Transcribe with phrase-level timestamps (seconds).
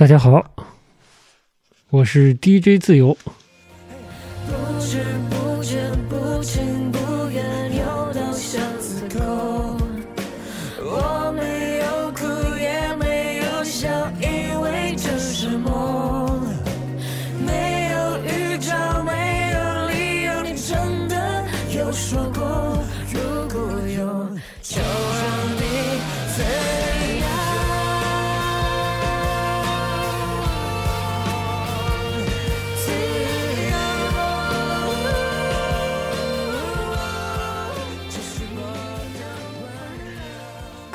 [0.00, 0.42] 大家好，
[1.90, 3.18] 我是 DJ 自由。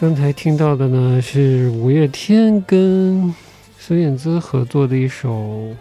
[0.06, 3.34] 刚才听到的呢是五月天跟
[3.80, 5.76] 孙燕姿合作的一首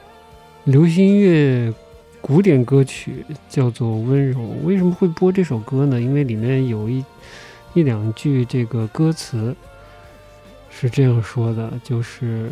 [0.65, 1.71] 流行乐
[2.23, 4.41] 古典歌曲，叫做《温柔》。
[4.65, 6.01] 为什么会播这首歌呢？
[6.01, 7.05] 因为里面有一
[7.75, 9.55] 一两句这个歌词
[10.71, 12.51] 是这样说的，就是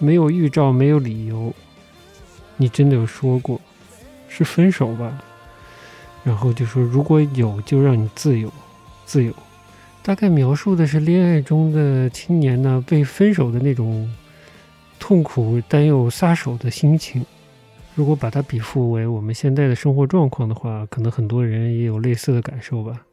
[0.00, 1.54] 没有预兆，没有理由，
[2.56, 3.60] 你真的有说过
[4.28, 5.16] 是分手吧？
[6.24, 8.52] 然后就说如果有，就让你自由，
[9.06, 9.32] 自由。
[10.10, 14.12] 大概描述的是恋爱中的青年呢被分手的那种
[14.98, 17.24] 痛苦但又撒手的心情。
[17.94, 23.06] 如果把它比附为我们现在的生活状况的话，可能很多人也有类似的感受吧。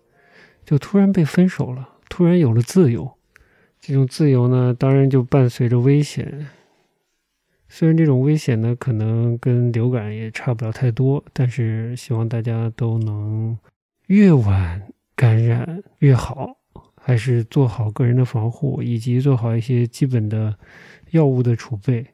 [0.66, 3.08] 就突然被分手了，突然有了自由，
[3.80, 6.48] 这种自由呢，当然就伴随着危险。
[7.70, 13.56] 虽然这种危险呢，可能跟流感也差不了太多，但是希望大家都能
[14.08, 14.82] 越晚
[15.16, 16.57] 感染越好。
[17.08, 20.54] 还是做好个人的防护，以及做好一些基本的
[21.12, 22.06] 药物的储备，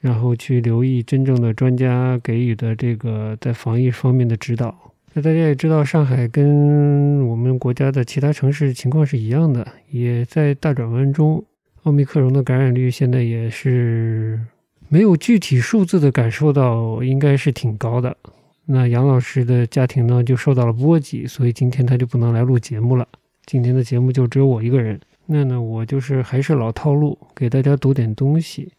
[0.00, 4.74] 然后去留意真正的专家给予的这个在防疫方面的指导。
[5.12, 11.44] 那大家也知道，上海跟我们国家的其他城市情况是一样的，也在大转弯中。
[11.82, 14.40] 奥密克戎的感染率现在也是
[14.88, 18.16] 没有具体数字的感受到，应该是挺高的。
[18.64, 23.06] 那杨老师的家庭呢，就受到了波及，所以今天他就不能来录节目了。
[23.50, 28.70] 今天的节目就只有我一个人，那呢，我就是还是老套路，给大家读点东西。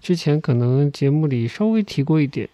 [0.00, 2.48] 之前可能节目里稍微提过一点，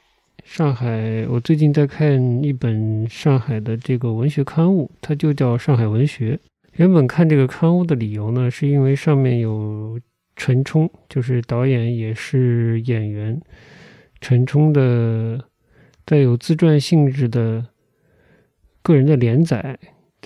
[0.45, 6.37] 上海，我最近在看一本上海的这个文学刊物，它就叫《上海文学》。
[6.73, 9.99] 原本看这个刊物的理由呢，是因为上面有
[10.37, 13.41] 陈冲，就是导演也是演员，
[14.21, 15.43] 陈冲的
[16.05, 17.65] 带有自传性质的
[18.83, 19.79] 个人的连载。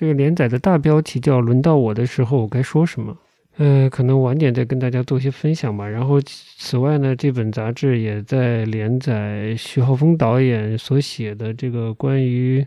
[0.03, 3.17] 这个连载的大标题叫“轮到我的时候，我该说什么”。
[3.57, 5.87] 呃，可能晚点再跟大家做些分享吧。
[5.87, 12.61] 然后，此外呢，这本杂志也在连载徐浩峰导演所写的这个关于《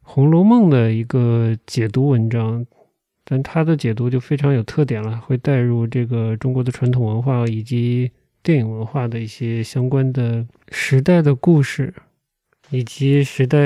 [0.00, 2.64] 红楼梦》的一个解读文章，
[3.24, 8.08] 但他的解读就非常有特点了，会带入这个中国的传统文化以及
[8.44, 11.92] 电影文化的一些相关的时代的故事，
[12.70, 13.58] 以及时代。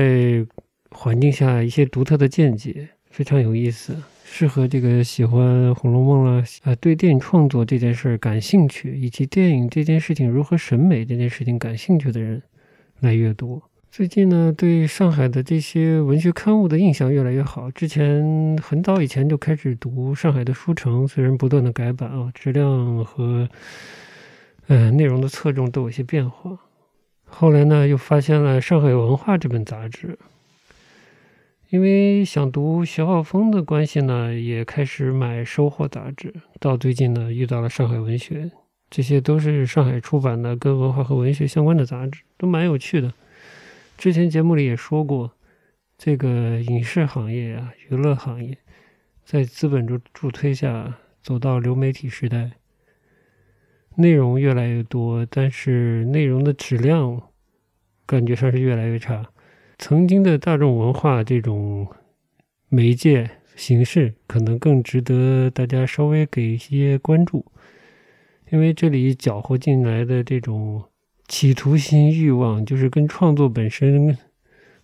[0.91, 12.43] 环境下一些独特的见解非常有意思，适合这个喜欢《红楼梦》了啊，对电影创作这件事儿感兴趣，以及电影这件事情如何审美这件事情感兴趣的人
[13.01, 13.63] 来阅读。
[13.91, 17.71] 最近呢，对上海的这些文学刊物的印象越来越好。
[17.71, 23.49] 之前很早以前就开始读上海的书城，虽然不断的改版啊，质量和
[24.67, 26.59] 呃内容的侧重都有些变化。
[27.25, 30.19] 后来呢，又发现了《上海文化》这本杂志。
[31.77, 36.33] 因为想读徐浩峰的关系呢，也开始买《收获》杂志。
[36.59, 38.45] 到最近呢，遇到了《上海文学》，
[38.89, 43.13] 这些都是上海出版的跟文化和文学相关的杂志，都蛮有趣的。
[43.99, 45.31] 之前节目里也说过，
[45.99, 48.57] 这个影视行业啊，娱乐行业，
[49.27, 52.53] 在资本助助推下走到流媒体时代，
[53.97, 57.21] 内容越来越多，但是内容的质量
[58.07, 59.29] 感觉上是越来越差。
[59.79, 61.87] 曾经的大众文化这种
[62.69, 67.45] 媒介形式，可能更值得大家稍微给一些关注，
[68.51, 70.83] 因为这里搅和进来的这种
[71.29, 74.17] 企图心、欲望，就是跟创作本身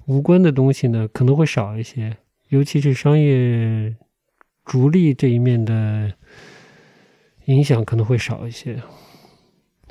[0.06, 2.16] 无关的东西呢，可能会少一些，
[2.48, 3.96] 尤其是商业
[4.64, 6.12] 逐利这一面的
[7.46, 8.80] 影响可能会少一些。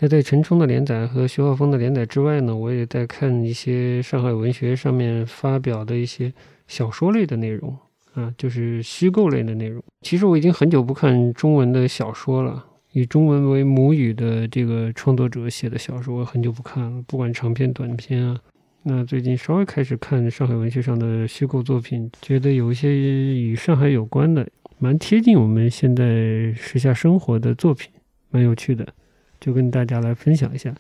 [0.04, 6.34] 那在陈冲的连载和徐浩峰的连载之外呢，我也在看一些上海文学上面发表的一些
[6.68, 7.78] 小说类的内容
[8.16, 9.80] 啊，就是虚构类的内容。
[10.02, 18.36] 其实我已经很久不看中文的小说了，以中文为母语的这个创作者写的小说，我很久不看了，不管长篇短篇啊。
[18.82, 24.50] 那最近稍微开始看上海文学上的虚构作品，觉得有一些与上海有关的，
[24.80, 27.92] 蛮贴近我们现在时下生活的作品，
[28.32, 28.88] 蛮有趣的。
[29.42, 30.74] 就跟大家来分享一下。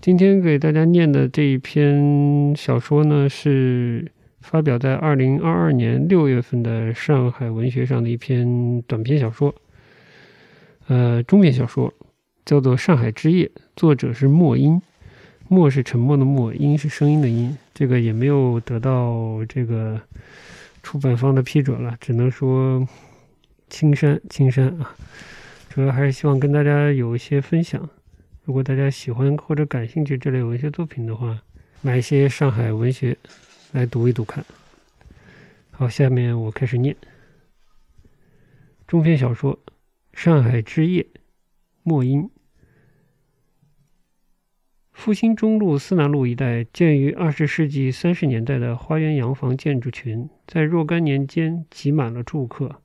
[0.00, 4.10] 今天给大家念的这一篇小说呢，是
[4.40, 9.54] 发表在二零二二年六月份的上海文学上的一篇短篇小说，
[10.88, 11.94] 呃，中篇小说，
[12.44, 14.82] 叫做《上海之夜》，作者是莫音，
[15.46, 17.56] 默是沉默的默，音是声音的音。
[17.72, 20.00] 这个也没有得到这个
[20.82, 22.84] 出版方的批准了，只能说
[23.70, 24.96] 青山青山啊。
[25.74, 27.88] 主要还是希望跟大家有一些分享。
[28.44, 31.42] 如果大家喜欢或者感兴趣这类文学作品的话，
[31.80, 33.16] 买一些上海文学
[33.72, 34.44] 来读一读看。
[35.70, 36.94] 好，下面我开始念
[38.86, 39.56] 中篇小说
[40.12, 41.02] 《上海之夜》，
[41.82, 42.28] 莫音。
[44.92, 52.81] 复兴中路思南路一带建于二十世纪三十年代的花园洋房建筑群，在若干年间挤满了住客，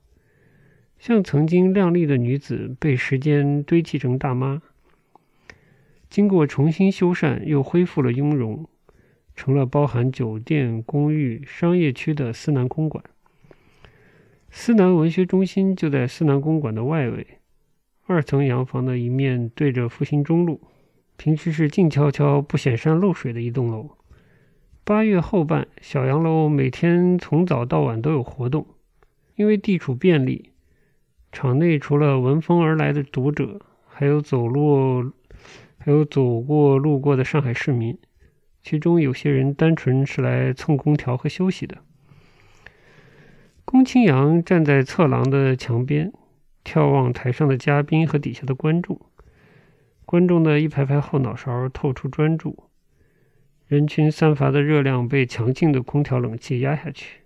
[0.98, 4.60] 像曾经靓丽的女子被时间堆砌成大妈。
[6.10, 8.66] 经过重新修缮，又恢复了雍容，
[9.36, 13.04] 成了包含酒店、公寓、商业区的思南公馆。
[14.50, 17.26] 思南文学中心就在思南公馆的外围，
[18.06, 20.60] 二层洋房的一面对着复兴中路，
[21.18, 23.90] 平时是静悄悄、不显山露水的一栋楼。
[24.84, 28.66] 八月后半，小洋楼每天从早到晚都有活动，
[29.36, 30.52] 因为地处便利，
[31.32, 35.12] 场内除了闻风而来的读者，还有走路。
[35.80, 37.96] 还有走过路过的上海市民，
[38.60, 41.78] 其中有些人单纯是来蹭空调和休息的。
[43.64, 46.12] 龚清扬站在侧廊的墙边，
[46.62, 49.00] 眺望台上的嘉宾和底下的观众。
[50.04, 52.64] 观众的一排排后脑勺透出专注，
[53.66, 57.20] 人群散发的热量被强劲的空调冷气压下去。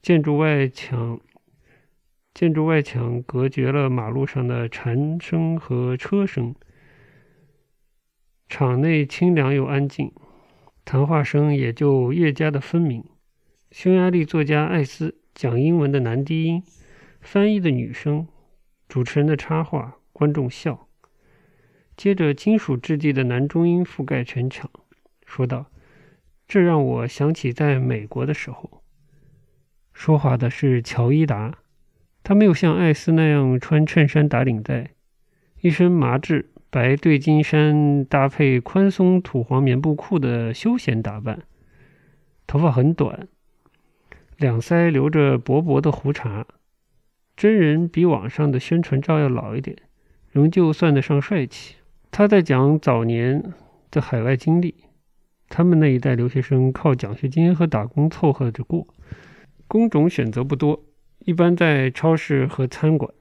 [0.00, 1.18] 建筑外墙，
[2.34, 6.54] 建筑外墙隔绝了马路上的蝉声和车声。
[8.48, 10.12] 场内清凉又安静，
[10.84, 13.04] 谈话声也就越加的分明。
[13.70, 16.62] 匈牙利作家艾斯讲英文的男低音，
[17.20, 18.26] 翻译的女声，
[18.88, 20.88] 主持人的插话，观众笑。
[21.96, 24.70] 接着，金属质地的男中音覆盖全场，
[25.24, 25.70] 说道
[26.48, 28.82] ：“这让我想起在美国的时候。”
[29.94, 31.58] 说话的是乔伊达，
[32.22, 34.90] 他没有像艾斯那样穿衬衫打领带，
[35.60, 36.48] 一身麻质。
[36.70, 41.42] 白对襟衫搭配宽松土黄棉布裤的休闲打扮，
[42.46, 43.28] 头发很短，
[44.38, 46.46] 两腮留着薄薄的胡茬。
[47.36, 49.76] 真人比网上的宣传照要老一点，
[50.30, 51.76] 仍旧算得上帅气。
[52.10, 53.52] 他在讲早年
[53.90, 54.74] 的海外经历，
[55.50, 58.86] 他们那一代留学生靠奖学金和打工凑合着过，
[59.68, 60.82] 工种选择不多，
[61.24, 63.12] 一般在超市和餐馆。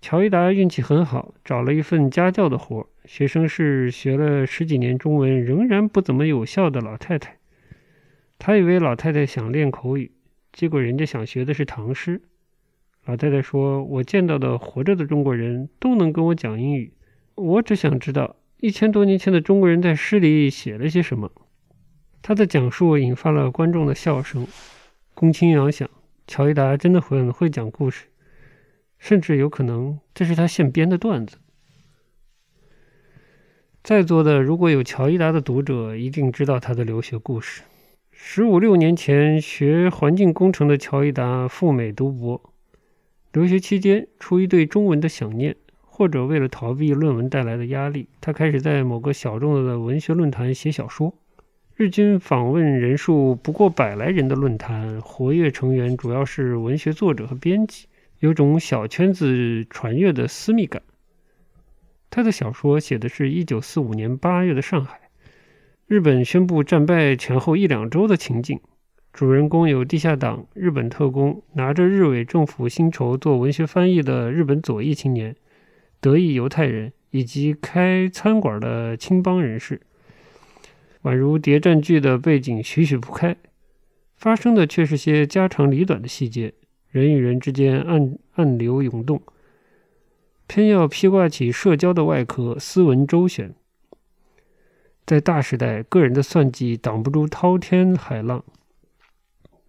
[0.00, 2.86] 乔伊达运气很好，找了一份家教的活。
[3.04, 7.38] 学生是学了十几年中文仍然不怎么有效的老太太。
[8.38, 10.12] 他以为老太太想练口语，
[10.52, 12.22] 结果人家想学的是唐诗。
[13.04, 16.92] 老太太说：“我见到的活着的中国人都能跟我讲英语，
[17.34, 21.32] 我只想知道一千多年前的中国人在诗里写了些什么。”
[22.22, 24.46] 他的讲述引发了观众的笑声。
[25.14, 25.88] 龚清扬想，
[26.26, 28.06] 乔伊达真的很会讲故事。
[28.98, 31.36] 甚至有可能这是他现编的段子。
[33.84, 37.62] 在座的如果有乔伊达的读者，一定知道他的留学故事。
[38.10, 42.52] 十五六年前，学环境工程的乔伊达赴美读博，
[43.32, 51.14] 留学期间，出于对中文的想念，或者为了逃避论文带来的压力，他开始在某个小众的文学论坛写小说。
[51.78, 57.86] 日均访问人数不过百来人的论坛，活跃成员主要是文学作者和编辑。
[58.20, 60.80] 有种小圈子传阅的私密感。
[62.08, 65.10] 他的小说写的是一九四五年八月的上海，
[65.86, 68.58] 日本宣布战败前后一两周的情景。
[69.12, 75.36] 主人公有地下党、日本特工、拿着日伪政府薪酬做文学翻译的日本左翼青年、
[76.00, 79.82] 德裔犹太人，以及开餐馆的青帮人士。
[81.06, 83.36] 宛如谍战剧的背景，徐徐铺开，
[84.16, 86.52] 发生的却是些家长里短的细节。
[86.90, 89.22] 人与人之间暗暗流涌动，
[90.48, 93.54] 偏要披挂起社交的外壳，斯文周旋。
[95.06, 98.40] 在大时代，个人的算计挡不住滔天海浪；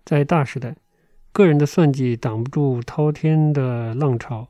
[0.04, 0.76] 在大时代，
[1.32, 4.50] 个人的算计挡不住滔天的浪潮。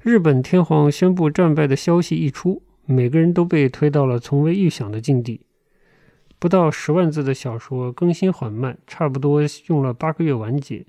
[0.00, 5.42] 日本天皇宣布战败的消息一出，每个人都被推到了从未预想的境地。
[6.38, 10.86] 不到十万字的小说更新缓慢，差不多用了八个月完结。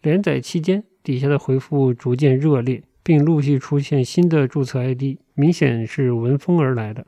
[0.00, 7.06] 连载期间，底下的回复逐渐热烈，并陆续出现新的注册 ID，明显是闻风而来的。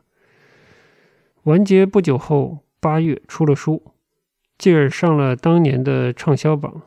[1.45, 3.83] 完结不久后，八月出了书，
[4.59, 6.83] 继而上了当年的畅销榜。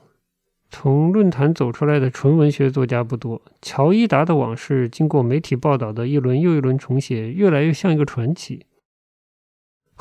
[0.70, 8.68] 从论坛走出来的纯文学作家不多，乔伊达的往事经过媒体报道的一轮又一轮重写，越来越像一个传奇。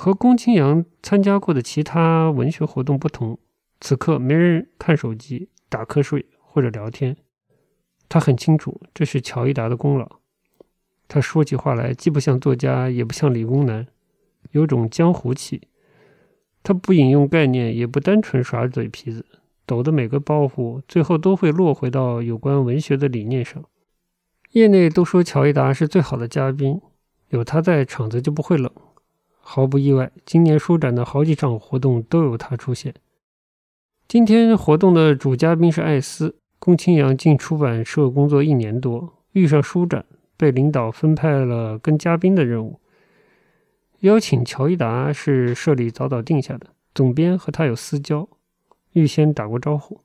[0.01, 3.37] 和宫青阳参加过的其他文学活动不同，
[3.81, 7.17] 此刻没人看手机、打瞌睡或者聊天。
[8.09, 10.09] 他很清楚这是乔伊达的功劳。
[11.09, 13.89] 他说起话来既不像作家，也不像理工男。
[14.53, 15.63] 有种江湖气，
[16.63, 19.27] 他不引用概念，也不单纯耍嘴皮子，
[19.67, 23.65] 抖的每个包袱，最后都会落回到有关文学的理念上。
[24.53, 26.81] 业内都说乔伊达是最好的嘉宾，
[27.31, 28.71] 有他在场子就不会冷。
[29.51, 32.93] 毫不意外，今年书展的好几场活动都有他出现。
[34.07, 40.05] 今天活动的主嘉宾是艾斯，宫青阳进出版社工作一年多，遇上书展，
[40.37, 42.79] 被领导分派了跟嘉宾的任务。
[44.01, 48.29] 邀请乔伊达是社里早早定下的，总编和他有私交，
[48.93, 50.03] 预先打过招呼。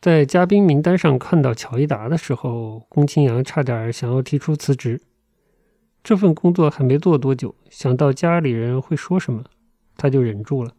[0.00, 4.98] 在嘉宾名单上看到乔伊达的时候，宫青阳差点想要提出辞职。
[6.08, 9.44] 这份工作还没做多久，想到家里人会说什么，
[9.94, 10.72] 他就忍住了。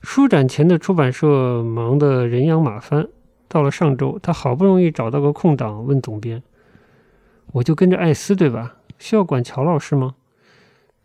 [0.00, 3.06] 书展前的出版社忙得人仰马翻，
[3.46, 6.42] 到了上周，他好不容易找到个空档，问总编
[7.54, 8.78] ：“我就跟着艾斯对吧？
[8.98, 10.16] 需要管乔老师吗？”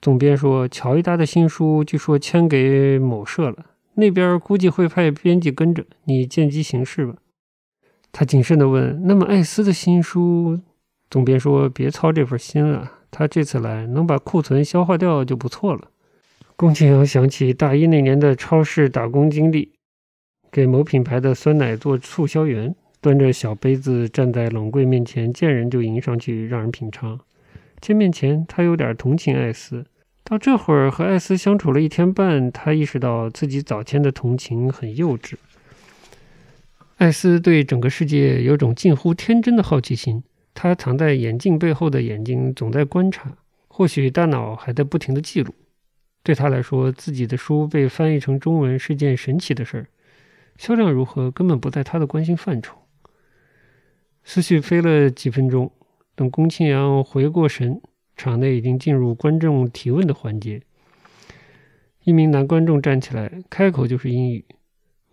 [0.01, 3.63] 总编说：“乔一达的新书据说签给某社了，
[3.94, 7.18] 那边估计会派编辑跟着，你见机行事吧。”
[8.12, 10.60] 他谨慎地问：“那么艾斯的新书？”
[11.09, 15.89] 总编说：“别操这份心了，他这次来能把库存消化掉就不错了。”
[16.55, 19.71] 宫崎阳想起大一那年的超市打工经历，
[20.51, 27.19] 给某品牌的酸奶做促销员，端着小杯子站在冷柜面前，见人就迎上去让人品尝。
[27.79, 29.85] 见面前，他有点同情艾斯。
[30.23, 35.33] 到这会儿和艾斯相处了一天半，他意识到自己早前的同情很幼稚。
[36.97, 40.21] 艾斯对整个世界有种近乎天真的好奇心，
[40.53, 43.38] 他藏在眼镜背后的眼睛总在观察，
[43.68, 45.53] 或许大脑还在不停地记录。
[46.24, 49.88] 对他来说，自己的书被翻译成中文是件神奇的事儿，
[50.58, 52.77] 销量如何根本不在他的关心范畴。
[54.24, 55.72] 思绪飞了几分钟。
[56.15, 57.82] 等宫庆阳回过神，
[58.18, 60.62] 场内已经进入观众提问的环节。
[62.03, 64.44] 一名男观众站起来，开口就是英语，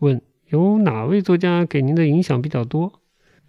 [0.00, 3.00] 问：“有哪位作家给您的影响比较多？”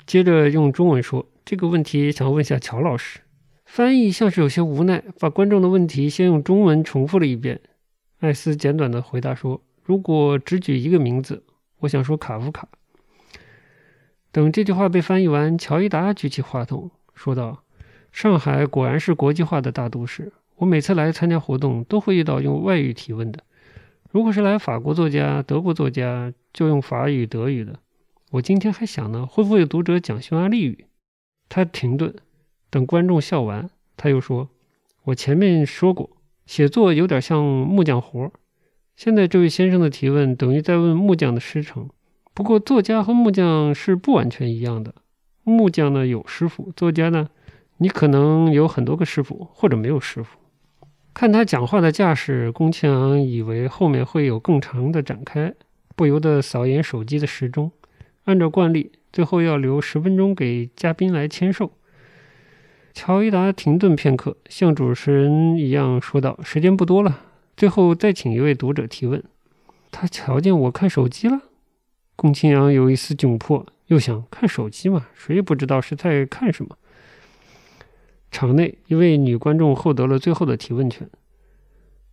[0.05, 3.21] 接着用中文说：“这个问题想问一下乔老师。”
[3.63, 7.61] 翻译像是有些无奈，把观众的问题先用中文重复了一遍。
[8.19, 11.45] 艾斯简短的回答说：“如果只举一个名字，
[11.79, 12.67] 我想说卡夫卡。”
[14.33, 16.91] 等这句话被翻译完，乔伊达举起话筒。
[17.13, 17.63] 说道
[18.11, 20.33] ：“上海果然是国际化的大都市。
[20.57, 23.43] 我每次来参加活动，都会遇到用外语提问的。
[24.11, 27.79] 如果是来法国作家、德国作家，就用法语、德语的。
[28.31, 30.85] 我今天还想呢，会不会有读者讲匈牙利语？”
[31.49, 32.13] 他停顿，
[32.69, 34.49] 等观众笑完，他又说
[35.05, 36.09] ：“我前面说过，
[36.45, 38.31] 写作有点像木匠活。
[38.95, 41.89] 现在这位先生的提问，等于在问木匠的师承。
[42.33, 44.93] 不过，作家和木匠是不完全一样的。”
[45.43, 47.29] 木匠呢有师傅，作家呢，
[47.77, 50.37] 你可能有很多个师傅，或者没有师傅。
[51.13, 55.53] 看他讲话的架势，宫崎昂以为后面会有更长的展开，
[55.95, 57.71] 不由得扫眼手机的时钟。
[58.25, 61.71] 按照惯例，最后要留十分钟给嘉宾来签售。
[62.93, 67.21] 乔伊达停顿片刻，像主持人一样说道：“时间不多了，
[67.55, 69.23] 最后再请一位读者提问。”
[69.91, 71.41] 他瞧见我看手机了，
[72.15, 73.65] 宫青阳有一丝窘迫。
[73.87, 75.07] 又想看手机嘛？
[75.13, 76.77] 谁也不知道是在看什么。
[78.29, 81.09] 场内一位女观众获得了最后的提问权。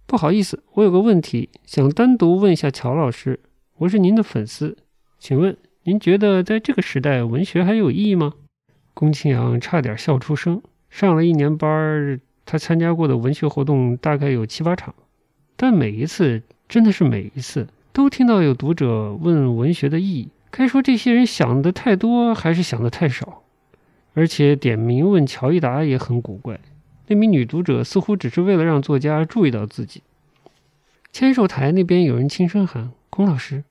[0.07, 3.41] 不好意思，我有个问题想单独问一下乔老师。
[3.79, 4.77] 我是您的粉丝，
[5.19, 8.33] 请问您觉得在这个时代，文学还有意义吗？
[8.95, 10.63] 宫青阳差点笑出声。
[10.89, 14.95] 上了一年班，他参加过的文学活动大概有七八场，
[15.57, 20.31] 但每一次，真的是每一次，都听到有读者问文学的意义。
[20.51, 23.43] 该说这些人想的太多，还是想的太少？
[24.15, 26.59] 而且点名问乔伊达也很古怪。
[27.09, 30.03] 那名女读者似乎只是为了让作家注意到自己。
[31.13, 33.65] 签售台那边有人轻声喊：“龚老师。”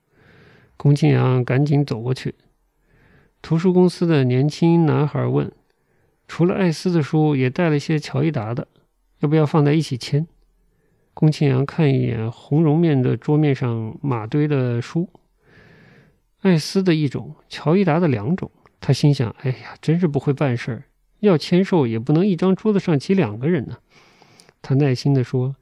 [0.78, 2.36] 龚庆阳赶紧走过去。
[3.42, 5.52] 图书公司的年轻男孩问
[6.28, 8.68] ：“除了艾斯的书，也带了些乔伊达的，
[9.20, 10.26] 要不要放在一起签？”
[11.14, 15.10] 龚庆阳看一眼红绒面的桌面上码堆的书。
[16.42, 18.50] 艾斯的一种，乔伊达的两种，
[18.82, 20.84] 他心想：“哎呀，真是不会办事儿，
[21.20, 23.78] 要签售也不能一张桌子上挤两个人呢。”
[24.62, 25.56] 他耐心地说：“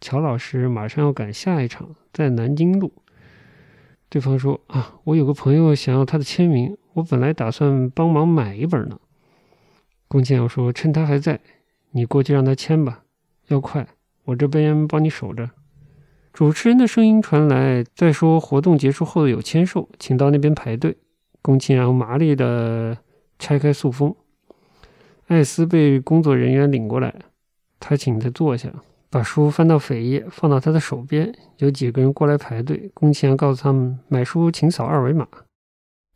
[0.00, 2.92] 乔老师马上要赶下一场，在南京路。”
[4.12, 9.00] 对方说：“啊，我有个朋友想要他的签名，我本来打算帮忙买一本呢。”
[10.06, 11.40] 龚庆阳说：“趁他还在，
[11.92, 13.04] 你过去让他签吧，
[13.48, 13.88] 要快，
[14.24, 15.48] 我这边帮你守着。”
[16.30, 20.98] 主持人的声音传来：“再说活动结束后有签售，请到那边排队。”
[21.40, 22.98] 龚庆阳麻利的
[23.38, 24.14] 拆开塑封，
[25.28, 27.14] 艾斯被工作人员领过来，
[27.80, 28.70] 他请他坐下。
[29.12, 31.30] 把书翻到扉页，放到他的手边。
[31.58, 32.90] 有几个人过来排队。
[32.94, 35.28] 宫崎阳告诉他们：“买书请扫二维码，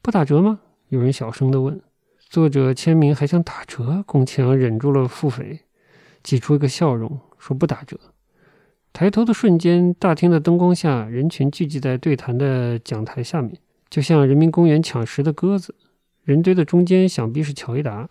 [0.00, 1.78] 不打折吗？”有人小声地问。
[2.30, 4.02] 作者签名还想打折？
[4.06, 5.58] 宫崎阳忍住了腹诽，
[6.22, 8.00] 挤出一个笑容，说：“不打折。”
[8.94, 13.58] 抬头的瞬间，大厅的灯光下，人群聚集在对谈的讲台下面，
[13.90, 15.74] 就像人民公园抢食的鸽子。
[16.24, 18.08] 人堆的中间，想必是乔伊达。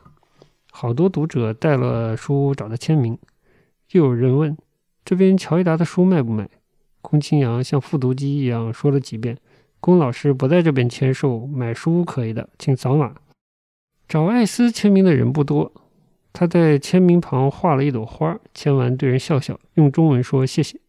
[0.70, 3.18] 好多读者带了书找他签名。
[3.89, 4.56] 又有人问。
[5.06, 6.50] 这边乔伊达的书卖不卖？
[7.00, 9.38] 龚清扬像复读机一样说了几遍。
[9.80, 13.14] 龚老师不在这边签售，买书可以的，请扫码。
[14.08, 15.72] 找艾斯签名的人不多，
[16.34, 20.80] 他在签名旁画了一朵花，签完对人笑笑，用中文说谢谢。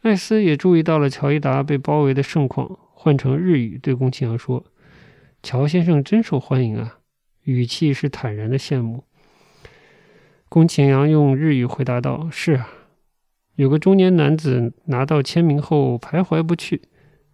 [0.00, 4.64] 艾斯也注意到了乔伊达被包围的盛况，换成日语对龚清扬说
[5.42, 7.00] ：“乔先生真受欢迎啊！”
[7.44, 9.04] 语气是坦然的羡慕。
[10.48, 12.68] 龚清扬用日语回答道：“是啊。”
[13.56, 16.82] 有个中年男子拿到签名后徘徊不去，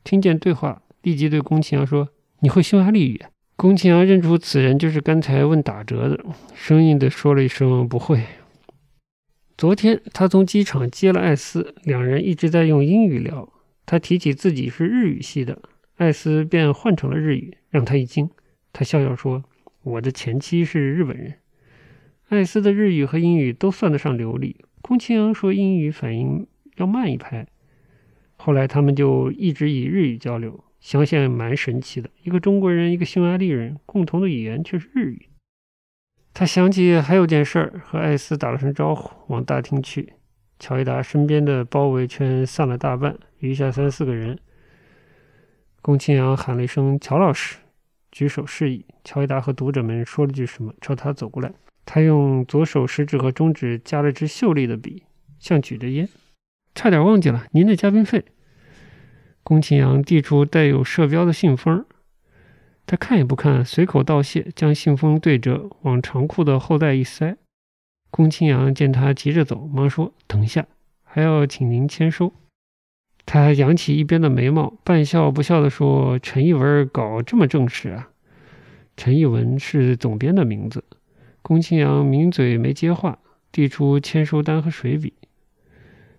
[0.05, 2.09] 听见对话，立即对宫崎阳说
[2.41, 3.21] ：“你会匈牙利语？”
[3.57, 6.25] 宫崎阳认出此人就是刚才问打折的，
[6.55, 8.25] 生硬地说了一声：“不会。”
[9.59, 13.53] 昨天他从机场接了艾斯，两人一直在用英语聊。
[13.85, 15.61] 他提起自己是日语系的，
[15.97, 18.31] 艾斯便换成了日语，让他一惊。
[18.73, 19.43] 他笑笑说
[19.83, 21.35] ：“我的前妻是日本人。”
[22.31, 24.57] 艾斯的日语和英语都算得上流利。
[24.83, 27.47] 宫崎阳说英语反应要慢一拍，
[28.37, 32.11] 后来他们就一直以日语交流，想想蛮神奇的。
[32.25, 35.29] 一个中国人，一个匈牙利人，共同的语言却是日语。
[36.35, 40.15] 他想起还有件事儿，和艾斯打了声招呼，往大厅去。
[40.59, 44.39] 乔伊达身边的包围圈散了大半，余下三四个人。
[45.81, 47.59] 宫崎阳喊了一声“乔老师”，
[48.11, 48.85] 举手示意。
[49.05, 51.53] 乔伊达和读者们说了句什么，朝他走过来。
[51.85, 55.03] 他用左手食指和中指夹了支秀丽的笔，
[55.39, 56.09] 像举着烟。
[56.75, 58.25] 差点忘记了，您的嘉宾费。
[59.43, 61.85] 宫崎阳递出带有社标的信封，
[62.87, 67.37] 他看也不看，随口道谢，将信封对折，往长裤的后袋一塞。
[68.11, 70.67] 宫崎阳见他急着走，忙说：“等一下，
[71.03, 72.33] 还要请您签收。”
[73.27, 78.11] 他扬起一边的眉毛，半笑不笑地说：“陈一文搞这么正式啊？”
[78.97, 80.85] 陈一文是总编的名字。
[81.43, 83.19] 宫崎阳抿嘴没接话，
[83.51, 85.13] 递出签收单和水笔。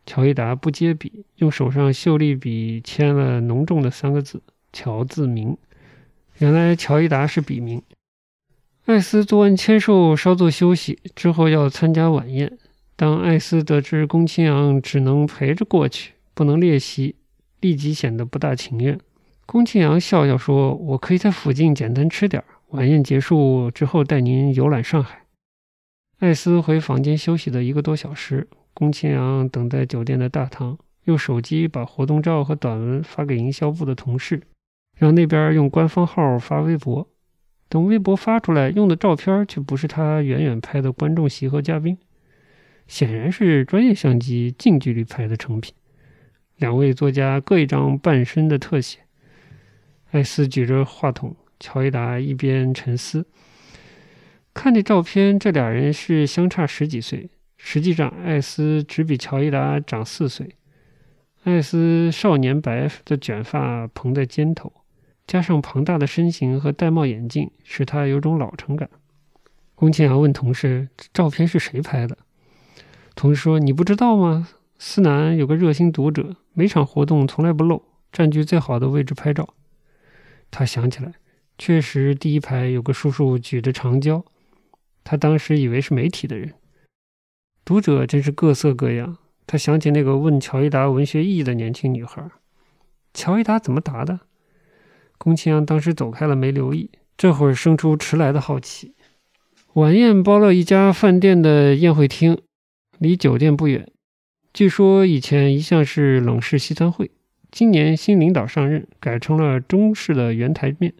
[0.05, 5.57] 乔一达不接笔，用手上秀丽笔签了浓重的三个字“乔自明”。
[6.39, 7.81] 原来乔一达是笔名。
[8.85, 12.57] 艾斯做完签售，稍作休息，之后要参加晚宴。
[12.97, 17.15] 当艾斯得知宫崎阳只能陪着过去，不能列席，
[17.61, 18.99] 立即显得不大情愿。
[19.45, 25.27] 宫清阳笑笑说：“我可以在附近简单吃点儿。”晚宴结束之后，带您游览上海。
[26.17, 34.41] 艾斯回房间休息了一个多小时，宫崎阳等在酒店的大堂，用手机把活动照和短文发给营销部的同事，
[34.97, 37.07] 让那边用官方号发微博。
[37.69, 41.95] 等微博发出来，用的照片却不是他远远拍的观众席和嘉宾，
[42.87, 45.75] 显然是专业相机近距离拍的成品。
[46.55, 49.01] 两位作家各一张半身的特写。
[50.09, 51.35] 艾斯举着话筒。
[51.63, 53.25] 乔伊达一边沉思，
[54.53, 57.29] 看这照片，这俩人是相差十几岁。
[57.55, 60.57] 实际上，艾斯只比乔伊达长四岁。
[61.45, 64.73] 艾斯少年白的卷发蓬在肩头，
[65.25, 68.89] 加上庞大的身形和戴帽眼镜，使他有种老成感。
[69.73, 72.17] 宫崎阳问同事：“照片是谁拍的？”
[73.15, 74.49] 同事说：“你不知道吗？
[74.77, 79.53] 思南有个热心读者，每场活动从来不漏，占据最好的位置拍照。”
[80.51, 81.13] 他想起来。
[81.57, 84.25] 确实，第一排有个叔叔举着长焦，
[85.03, 86.53] 他当时以为是媒体的人。
[87.63, 89.17] 读者真是各色各样。
[89.45, 92.25] 他想起那个问乔伊达文学意义的年轻女孩，
[93.13, 94.21] 乔伊达怎么答的？
[95.17, 96.89] 宫崎阳当时走开了，没留意。
[97.15, 98.95] 这会儿生出迟来的好奇。
[99.73, 102.41] 晚宴包了一家饭店的宴会厅，
[102.97, 103.91] 离酒店不远。
[104.53, 107.11] 据说以前一向是冷式西餐会，
[107.51, 110.93] 今年新领导上任，改成了中式的圆台面。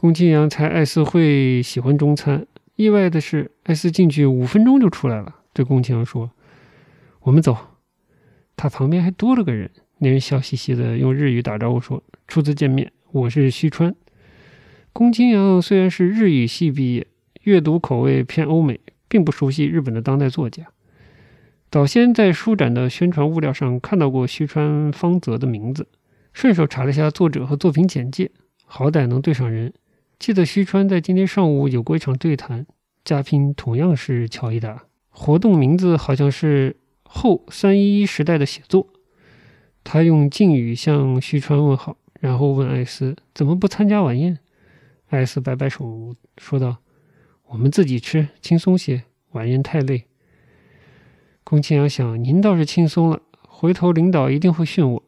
[0.00, 6.30] 宫崎阳猜艾斯会喜欢中餐，意外的是，艾斯进去五分钟就出来了，对宫崎阳说
[7.20, 7.54] ：“我们走。”
[8.56, 13.94] 他旁边还多了个人，那人笑嘻嘻的用日语打招呼说：“初次见面，我是须川。”
[14.94, 17.06] 宫崎阳虽然是日语系毕业，
[17.42, 20.64] 阅读口味偏欧美，并不熟悉日本的当代作家。
[21.70, 25.86] 早先在书展的宣传物料上看到过须川方泽的名字，
[26.32, 28.30] 顺手查了一下作者和作品简介，
[28.64, 29.70] 好歹能对上人。
[30.20, 32.66] 记得须川在今天上午有过一场对谈，
[33.02, 34.84] 嘉宾同样是乔伊达。
[35.08, 38.88] 活动名字好像是后三一一时代的写作。
[39.82, 44.38] 他用敬语向须川问好，然后问艾斯怎么不参加晚宴。
[45.06, 46.76] 艾斯摆摆手说道
[47.48, 49.04] ：“我们自己吃，轻松些。
[49.30, 50.04] 晚宴太累。”
[51.42, 55.02] 宫崎阳想，您倒是轻松了，回头领导一定会训我。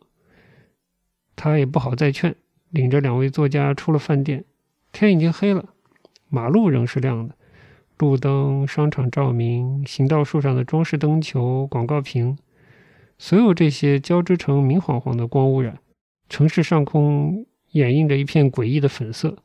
[1.37, 2.35] 他也不好再劝，
[2.71, 4.47] 领着两位作家出了饭店。
[4.93, 5.71] 天已经黑了，
[6.29, 7.35] 马路仍是亮的，
[7.99, 12.37] 路灯、商场照明、行道树上的装饰灯球、广告屏，
[13.19, 15.79] 所有这些交织成明晃晃的光污染，
[16.29, 19.39] 城市上空掩映着一片诡异的粉色。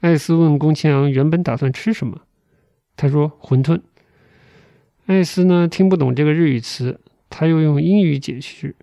[0.00, 2.22] 艾斯问宫崎阳：“原本打算吃什么？”
[2.96, 3.80] 他说：“馄饨。”
[5.06, 8.76] 艾斯呢听不懂这个日语词，他又用英语解释。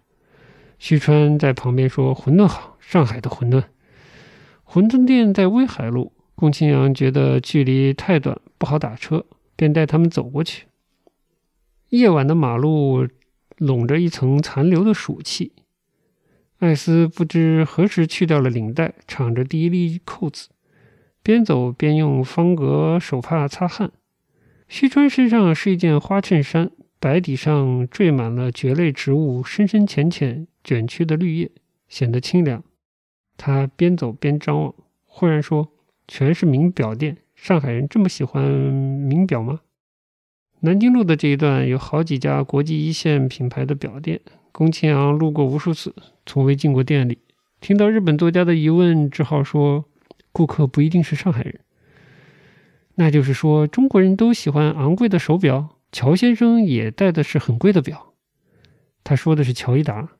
[0.79, 3.63] 旭川在旁边说：“馄饨好，上海的馄饨。
[4.75, 10.65] 馄饨店在威海路。”宫青阳觉得距离太短，不好打车，便带他们走过去。
[11.91, 13.07] 夜晚的马路
[13.55, 15.53] 笼着一层残留的暑气。
[16.57, 20.49] 艾斯不知何时去掉了领带，敞着第一粒扣子，
[21.23, 23.93] 边走边用方格手帕擦汗。
[24.67, 31.49] 须川身上是一件花衬衫，白底上缀满了蕨类植物深深浅浅卷曲的绿叶，
[31.87, 32.61] 显得清凉。
[33.37, 34.73] 他边走边张望，
[35.05, 35.69] 忽然说
[36.07, 39.61] ：“全是名表店，上海人这么喜欢名表吗？”
[40.61, 44.21] 南京路的这一段有好几家国际一线品牌的表店，
[44.51, 45.93] 宫崎阳路过无数次，
[46.25, 47.19] 从未进过店里。
[47.59, 49.85] 听到日本作家的疑问，只好说
[50.31, 51.59] ：“顾客不一定是上海人。”
[52.95, 55.77] 那就是说，中国人都喜欢昂贵的手表。
[55.91, 58.13] 乔先生也戴的是很贵的表。
[59.03, 60.17] 他说的是乔伊达。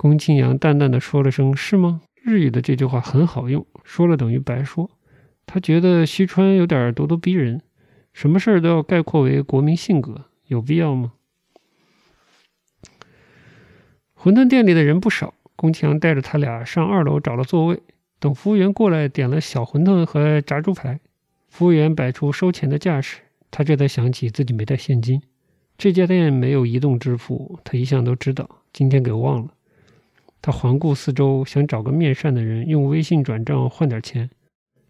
[0.00, 4.88] 宫庆阳淡淡的说了声“是吗？”日语的这句话很好用，说了等于白说。
[5.44, 7.60] 他觉得西川有点咄咄逼人，
[8.12, 11.14] 什么事儿都要概括为国民性格，有必要吗？
[14.16, 17.82] 馄饨店里的人不少，宫庆阳带着他俩上二楼找了座位，
[18.20, 21.00] 等服务员过来，点了小馄饨和炸猪排。
[21.48, 25.20] 服务员摆出收钱的架势，他这才想起自己没带现金。
[25.76, 29.54] 这家店没有移动支付，他一向都知道，今天给忘了。
[30.40, 34.30] 他环顾四周，想找个面善的人用微信转账换点钱。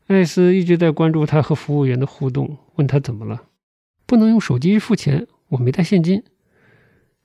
[0.06, 3.44] 艾斯一直在关注他和服务员的互动，问他怎么了。
[4.06, 6.22] 不能用手机付钱，我没带现金。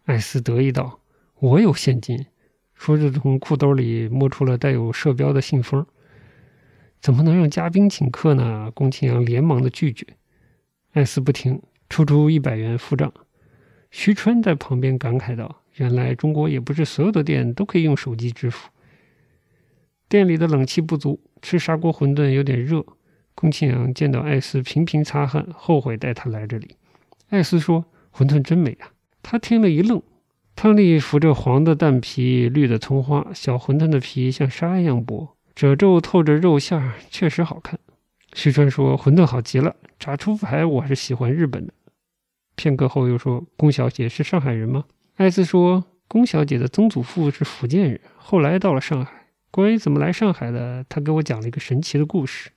[0.05, 0.99] 艾斯得意道
[1.39, 2.25] ：“我有现金。”
[2.75, 5.85] 说着从裤兜里摸出了带有射标的信封。
[6.99, 8.69] 怎么能让嘉宾请客呢？
[8.73, 10.05] 宫崎阳连忙的拒绝。
[10.91, 13.13] 艾斯不听，出出一百元付账。
[13.91, 18.69] 徐川在旁边感慨道：“原来中国也不是所有的店都可以用手机支付。”
[20.09, 22.85] 店里的冷气不足，吃砂锅馄饨有点热。
[23.35, 26.75] 宫崎阳见到艾斯频频擦汗，后悔带他来这里。
[27.29, 27.83] 艾斯说
[28.13, 28.91] ：“馄饨真美啊！”
[29.23, 30.01] 他听了一愣。
[30.55, 35.35] 汤里浮着黄的蛋皮，绿的葱花，小馄饨的皮像纱一样薄。
[35.55, 37.79] 褶皱透着肉馅儿，确实好看。
[38.33, 41.73] 徐川说：“馄饨好极了，炸猪排我还是喜欢日本的。”
[42.55, 49.27] 片刻后又说：“宫小姐是上海人吗？”艾斯说：“龚小姐的曾祖父是福建人，后来到了上海。
[49.51, 52.49] 关于怎么来上海的，他给我讲了一个神奇的故事。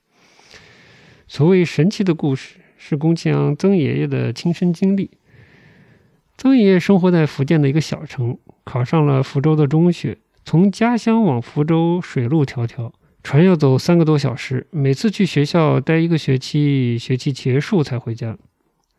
[1.28, 5.10] 所谓神奇的故事，是宫崎阳曾爷爷的亲身经历。
[6.38, 12.92] 曾爷爷生活在福建的一个小城，考上了福州的中学。”从家乡往福州，水路迢迢，
[13.24, 14.68] 船要走三个多小时。
[14.70, 18.38] 每次去学校待一个学期，学期结束才回家。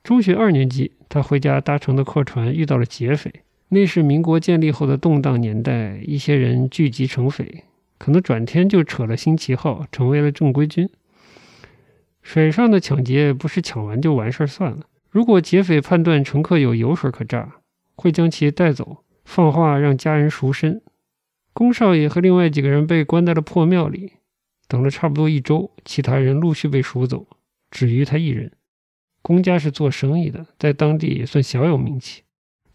[0.04, 3.32] 中学二年级，他回家搭乘的客船遇到了劫匪。
[3.69, 7.65] 那是民国建立后的动荡年代，一些人聚集成匪，
[7.97, 10.89] 可能转天就扯了新旗号，成为了正规军。
[12.21, 17.56] 水上的抢劫不是抢完就完事儿算了，如果劫匪判断乘客有油水可榨，
[17.95, 20.82] 会将其带走，放话让家人赎身。
[21.53, 24.13] 宫少爷和另外几个人被关在了破庙里，
[24.67, 27.27] 等了差不多一周，其他人陆续被赎走，
[27.69, 28.51] 只余他一人。
[29.21, 32.23] 宫家是做生意的，在当地也算小有名气。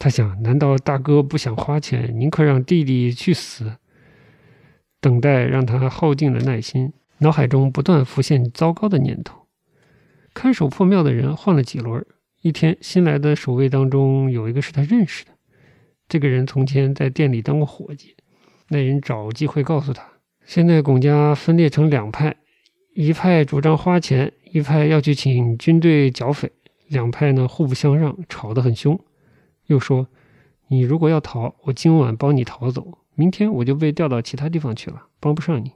[0.02, 3.76] 他想：难道大哥不想花钱，宁可让弟弟去死？
[5.00, 9.46] 等待让他耗尽了耐心，脑海中不断浮现糟糕的念头。
[10.34, 12.04] 看守破庙的人换了几轮，
[12.40, 15.30] 一天新来的守卫当中有一个是他认识的，
[16.08, 18.16] 这个人从前在店里当过伙计。
[18.70, 20.02] 那人找机会告诉他，
[20.44, 22.34] 现在龚家分裂成两派，
[22.94, 26.50] 一派主张花钱，一派要去请军队剿匪，
[26.88, 28.98] 两派呢互不相让，吵得很凶。
[29.72, 30.06] 又说，
[30.68, 35.72] 你如果要逃，我今晚帮你逃走，明天我就被调到其他地方去了，帮不上你。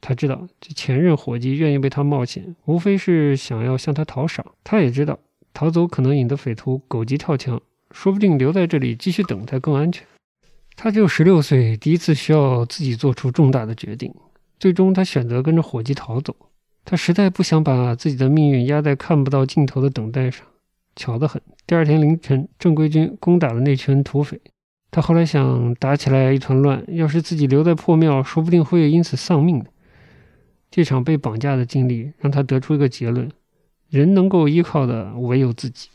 [0.00, 4.46] 他知道这前任伙计愿意为他冒险，无非是想要向他讨赏。
[4.62, 5.18] 他也知道
[5.52, 10.06] 逃走可能引得匪徒狗急跳墙，说不定留在这里继续等待更安全。
[10.76, 14.14] 他只有十六岁，第一次需要自己做出重大的决定。
[14.60, 16.36] 最终，他选择跟着伙计逃走。
[16.84, 20.46] 他实在不想把自己的命运压在看不到尽头的等待上。
[20.96, 24.40] 巧得很，第二天凌晨，正规军攻打了那群土匪。
[24.90, 29.66] 他后来想，打起来一团乱，要是自己留在破庙，说不定会因此丧命的。
[30.70, 33.30] 这场被绑架的经历让他得出一个结论：
[33.90, 35.90] 人能够依靠的唯有自己。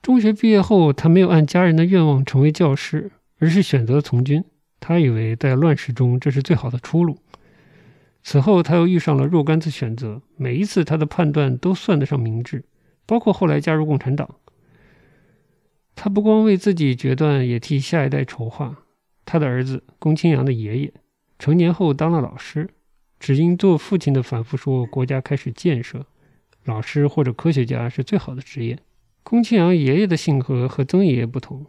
[0.00, 4.44] 中学毕业后，他没有按家人的愿望成为教师，而是选择从军。
[4.78, 7.18] 他以为在乱世中这是最好的出路。
[8.22, 12.64] 此后，他又遇上了若干次选择，每一次他的判断都算得上明智，
[13.06, 14.36] 包括后来加入共产党。
[15.94, 18.82] 他不光为自己决断，也替下一代筹划。
[19.24, 20.92] 他的儿子龚清扬的爷爷
[21.38, 22.68] 成年后当了老师。
[23.18, 26.04] 只因做父亲的反复说国家开始建设，
[26.64, 28.78] 老师或者科学家是最好的职业。
[29.22, 31.64] 龚清扬爷爷的性格和曾爷爷不同，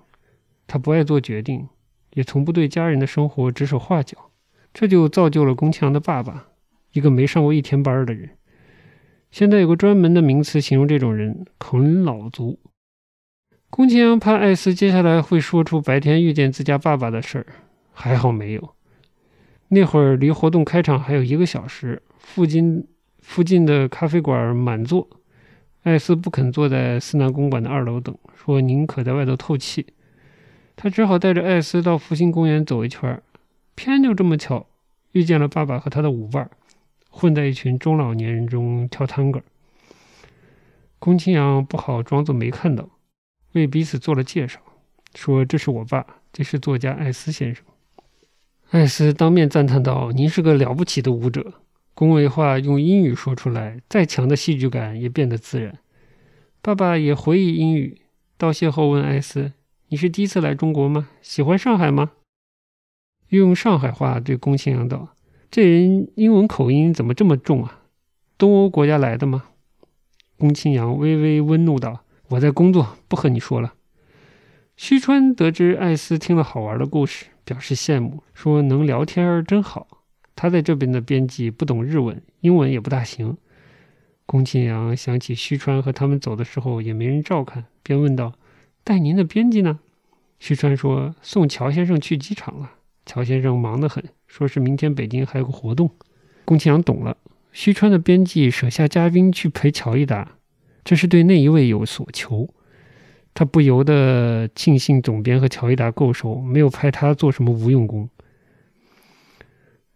[0.67, 1.69] 他不爱做决定，
[2.13, 4.29] 也从不对家人的生活指手画脚，
[4.73, 6.49] 这就造就了龚清扬的爸爸，
[6.91, 8.36] 一个没上过一天班的人。
[9.31, 12.59] 现在有个专门的名词形容这种人——啃老族。
[13.69, 17.45] 龚庆阳怕艾斯接下来会说出白天遇见自家爸爸的事儿，
[17.91, 18.75] 还好没有。
[19.69, 22.87] 那会儿离活动开场还有一个小时，附近
[23.19, 25.07] 附近的咖啡馆满座。
[25.83, 29.85] 艾斯不肯坐在思南公馆的二楼等，说宁可在外头透气。
[30.75, 33.21] 他只好带着艾斯到复兴公园走一圈，
[33.75, 34.67] 偏就这么巧
[35.11, 36.51] 遇见了爸爸和他的舞伴儿，
[37.17, 39.41] 混在一群中老年人中跳探戈。
[40.99, 42.87] 龚清扬不好装作没看到，
[43.53, 44.59] 为彼此做了介绍，
[45.15, 47.65] 说这是我爸，这是作家艾斯先生。
[48.69, 51.53] 艾斯当面赞叹道：“您是个了不起的舞者，
[51.95, 55.79] 恭维话用英语说出来，再强的戏剧感也变得自然。”
[56.61, 58.01] 爸爸也回忆英语，
[58.37, 59.53] 道谢后问艾斯
[59.89, 61.09] ：“你是第一次来中国吗？
[61.21, 62.11] 喜欢上海吗？”
[63.29, 65.15] 用上海话对龚庆阳道
[65.49, 67.81] ：“这人英文口音怎么这么重啊？
[68.37, 69.45] 东欧国家来的吗？”
[70.37, 73.73] 龚庆阳微微温怒道：“我在工作，不和你说了。”
[74.77, 77.27] 虚川得知艾斯听了好玩的故事。
[77.47, 79.87] 表示羡慕，说能聊天儿真好。
[80.35, 83.37] 他在这边的编辑不懂日文，英文也不大行。
[84.25, 88.33] 龚庆阳想起虚川和他们走的时候也没人照看，便问道
[88.83, 89.79] ：“带您的编辑呢？”
[90.39, 92.69] 虚川说：“送乔先生去机场了。
[93.05, 95.89] 乔先生忙得很，说是明天北京还有个活动。”
[96.45, 97.17] 龚庆阳懂了，
[97.51, 100.37] 虚川的编辑舍下嘉宾去陪乔一达，
[100.83, 102.49] 这是对那一位有所求。
[103.33, 108.09] 他不由得庆幸总编和乔伊达够熟，没有派他做什么无用功。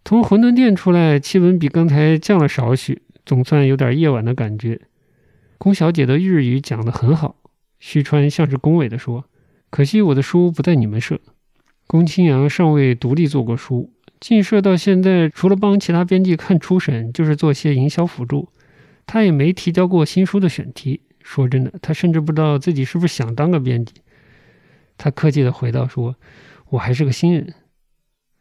[0.03, 4.81] 从馄饨店出来，气温比刚才降了少许，总算有点夜晚的感觉。
[5.57, 7.35] 龚小姐的日语讲得很好，
[7.79, 9.25] 须川像是恭维地说
[9.71, 11.19] ：“可惜我的书不在你们社。”
[11.87, 18.47] 龚清扬尚未独立做过书，进社到现在，除了帮其他编辑看初审，就是做些营销辅助。
[19.07, 21.01] 他也没提交过新书的选题。
[21.23, 23.95] 说真的，他甚至不知道自己是不是想当个编辑。
[24.95, 26.15] 他客气地回道：“说
[26.69, 27.55] 我还是个新人。”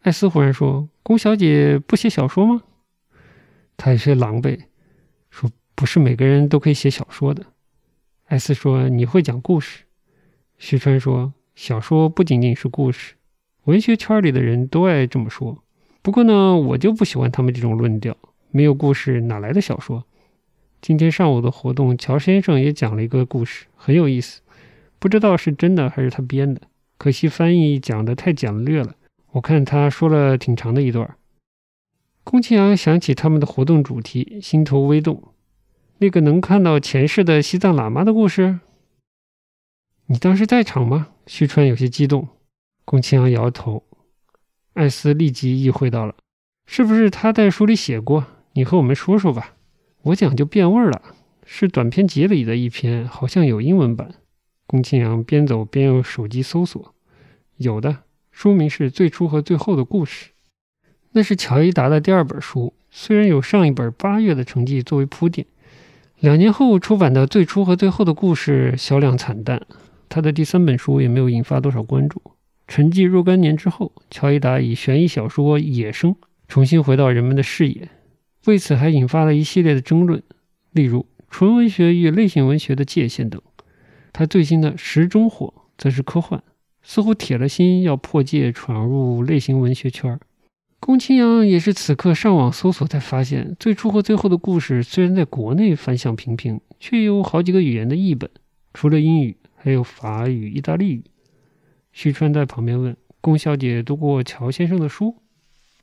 [0.02, 2.62] 艾斯忽然说：“龚小姐不写小说吗？”
[3.78, 4.60] 他有些狼狈，
[5.30, 7.46] 说：“不是每个人都可以写小说的。”
[8.28, 9.84] 艾斯说：“你会讲故事。”
[10.58, 13.14] 徐川说：“小说不仅仅是故事，
[13.64, 15.64] 文学圈里的人都爱这么说。
[16.02, 18.16] 不过呢，我就不喜欢他们这种论调。
[18.50, 20.04] 没有故事，哪来的小说？”
[20.80, 24.40] 今天上午的活动，乔先生也讲了一个故事，很有意思。
[24.98, 26.62] 不知道是真的还是他编的，
[26.96, 28.96] 可惜翻译讲的太简略了。
[29.32, 31.16] 我看他说了挺长的一段。
[32.24, 35.22] 宫崎阳想起他们的活动主题，心头微动。
[35.98, 38.60] 那个能看到前世的西藏喇嘛的故事，
[40.06, 41.08] 你当时在场吗？
[41.26, 42.28] 徐川有些激动。
[42.86, 43.84] 宫崎阳摇头。
[44.80, 46.14] 艾斯立即意会到了，
[46.64, 48.24] 是不是他在书里写过？
[48.54, 49.54] 你和我们说说吧。
[50.04, 51.02] 我讲就变味儿了，
[51.44, 54.14] 是短篇集里的一篇，好像有英文版。
[54.66, 56.94] 龚庆阳边走边用手机搜索，
[57.58, 57.98] 有的
[58.30, 60.28] 书名是《最初和最后的故事》。
[61.12, 65.46] 那是乔伊达的第二本书，虽然有上一本《八月》的成绩作为铺垫，
[66.20, 69.60] 两年后出版的《最初和最后的故事》销量惨淡，
[70.08, 72.22] 他的第三本书也没有引发多少关注。
[72.70, 76.12] 沉寂若干年之后，乔伊达以悬疑小说《野生》
[76.46, 77.88] 重新回到人们的视野，
[78.46, 80.22] 为此还引发了一系列的争论，
[80.70, 83.42] 例如纯文学与类型文学的界限等。
[84.12, 86.40] 他最新的《时钟火》则是科幻，
[86.80, 90.16] 似乎铁了心要破戒闯入类型文学圈。
[90.78, 98.30] 宫崎阳也是此刻上网搜索才发现，最初和最后的故事虽然在国内反响平平，却有好几个语言的译本，
[98.72, 101.02] 除了英语，还有法语、意大利语。
[101.92, 105.16] 徐川在旁边问：“宫小姐读过乔先生的书？”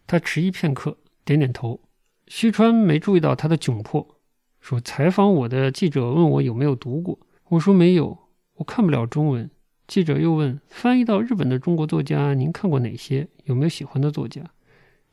[0.08, 1.82] 他迟疑片刻，点点头。
[2.28, 4.20] 徐川没注意到他的窘迫，
[4.60, 8.17] 说：“采访我的记者问我有没有读过，我说没有，
[8.56, 9.50] 我看不了中文。”
[9.88, 13.28] 记者又问：“翻译到日本的中国作家，您看过哪些？
[13.46, 14.41] 有没有喜欢的作家？”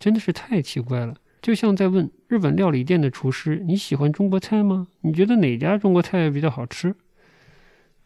[0.01, 4.89] 真的是太奇怪了，就像在问日本料理店的厨师：“你喜欢中国菜吗？
[5.03, 6.95] 你觉得哪家中国菜比较好吃？”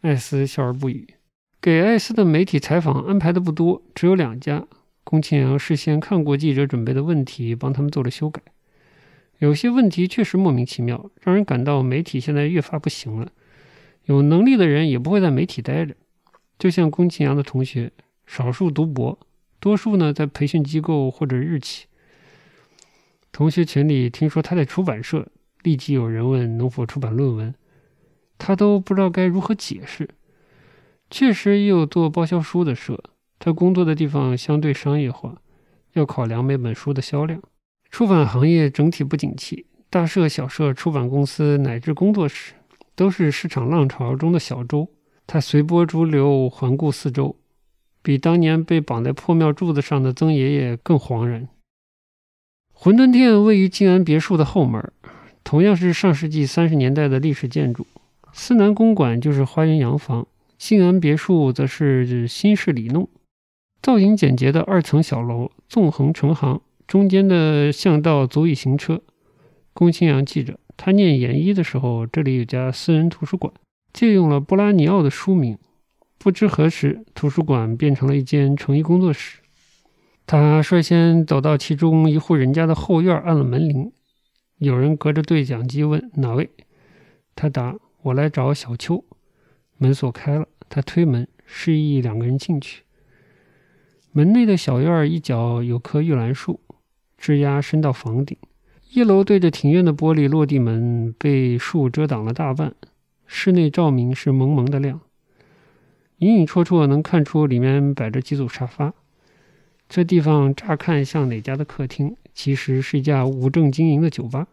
[0.03, 1.07] 艾斯笑而不语。
[1.61, 4.65] 给艾斯的媒体采访安排的不多，只有两家。
[5.03, 8.41] 宫庆阳事先看过记者准备的问题，帮他们做了修改。
[9.39, 13.33] 有些问题确实莫名其妙，让人感到媒体现在越发不行了。
[14.05, 15.97] 有能力的人也不会在媒体待着，
[16.59, 17.91] 就像宫庆阳的同学，
[18.25, 19.19] 少数读博，
[19.59, 21.87] 多数呢在培训机构或者日企。
[23.33, 25.27] 同学群里听说他在出版社，
[25.65, 27.53] 立即有人问能否出版论文，
[28.39, 30.09] 他都不知道该如何解释。
[31.11, 33.03] 确实也有做包销书的社，
[33.39, 35.41] 他工作的地方相对商业化，
[35.95, 37.41] 要考量每本书的销量。
[37.91, 42.53] 出版行业整体不景气，大社、小社、出版公司乃至工作室，
[42.95, 44.89] 都是市场浪潮中的小舟。
[45.27, 47.37] 他随波逐流，环顾四周，
[48.03, 51.49] 比当年被绑在破庙柱子上的曾爷爷更惶然。
[52.75, 54.93] 馄饨店位于静安别墅的后门，
[55.43, 57.87] 同样是上世纪三十年代的历史建筑。
[58.33, 60.27] 思南公馆就是花园洋房，
[60.59, 63.09] 静安别墅则是新式里弄。
[63.81, 69.01] 造型简洁的二层小楼，纵横成行，中间的巷道足以行车。
[69.73, 73.55] 龚清扬记着，他念研一的时候，这里有家私人图书馆，
[73.93, 75.57] 借用了波拉尼奥的书名。
[76.19, 79.39] 不知何时，图书馆变成了一间成衣工作室。
[80.27, 83.93] 他率先走到其中一户人家的后院，按了门铃。
[84.59, 86.51] 有人隔着对讲机问：“哪位？”
[87.37, 89.05] 他答：“我来找小秋。”
[89.79, 92.83] 门锁开了，他推门，示意两个人进去。
[94.13, 96.61] 门内的小院一角有棵玉兰树，
[97.17, 98.37] 枝丫伸到房顶。
[98.91, 102.75] 一楼对着庭院的玻璃落地门被树遮挡了大半，
[103.27, 105.01] 室内照明是蒙蒙的亮，
[106.19, 108.95] 隐隐绰绰能看出里面摆着几组沙发。
[109.89, 114.49] 这地方乍看像哪家的客厅，其实是一家无证经营的酒吧。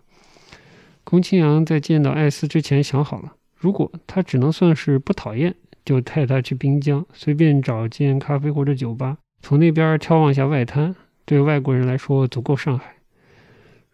[1.03, 3.35] 宫清扬在见到艾斯之前想好了，
[3.65, 12.97] 如果他只能算是不讨厌，就带他去滨江，随便找间咖啡或者酒吧，从那边眺望下外滩，对外国人来说足够上海。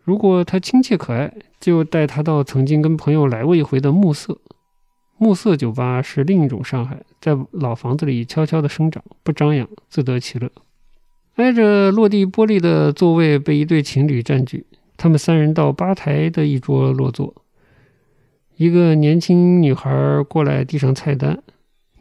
[0.03, 4.37] 如果他亲切可爱，就带他到曾经跟朋友来过一回的暮色。
[5.17, 10.51] 暮色酒吧是另一种上海，在老房子里悄悄地生长，不张扬，自得其乐。
[11.35, 14.65] 挨着落地玻璃的座位被一对情侣占据，
[14.97, 17.33] 他们三人到吧台的一桌落座。
[18.61, 21.41] 一个年轻女孩过来递上菜单，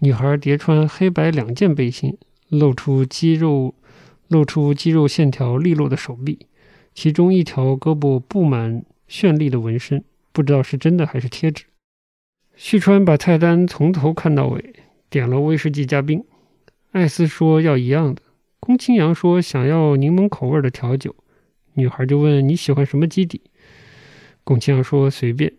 [0.00, 2.18] 女孩叠穿黑白两件背心，
[2.50, 3.74] 露出肌肉，
[4.28, 6.40] 露出肌肉线条利落的手臂，
[6.92, 11.64] 其中一条胳膊布满绚丽的纹身，不知道是真的还是贴纸。
[12.54, 14.74] 旭川把菜单从头看到尾，
[15.08, 16.22] 点了威士忌加冰。
[16.90, 18.20] 艾斯说要一样的。
[18.60, 21.16] 宫清扬说想要柠檬口味的调酒，
[21.72, 23.40] 女孩就问你喜欢什么基底。
[24.44, 25.50] 宫清扬说随便。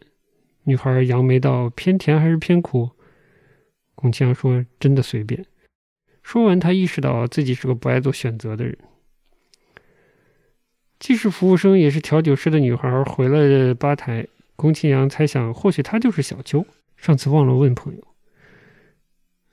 [0.63, 2.91] 女孩扬眉道偏甜还是偏苦？
[3.95, 5.45] 宫清扬说真的随便。
[6.24, 8.78] 说完，他意识到自己是个不爱做选择的人。
[10.99, 16.66] 既是服务生也是调酒师的女孩回了吧台，宫清扬猜想或许她就是小秋。
[16.95, 18.07] 上次忘了问朋友。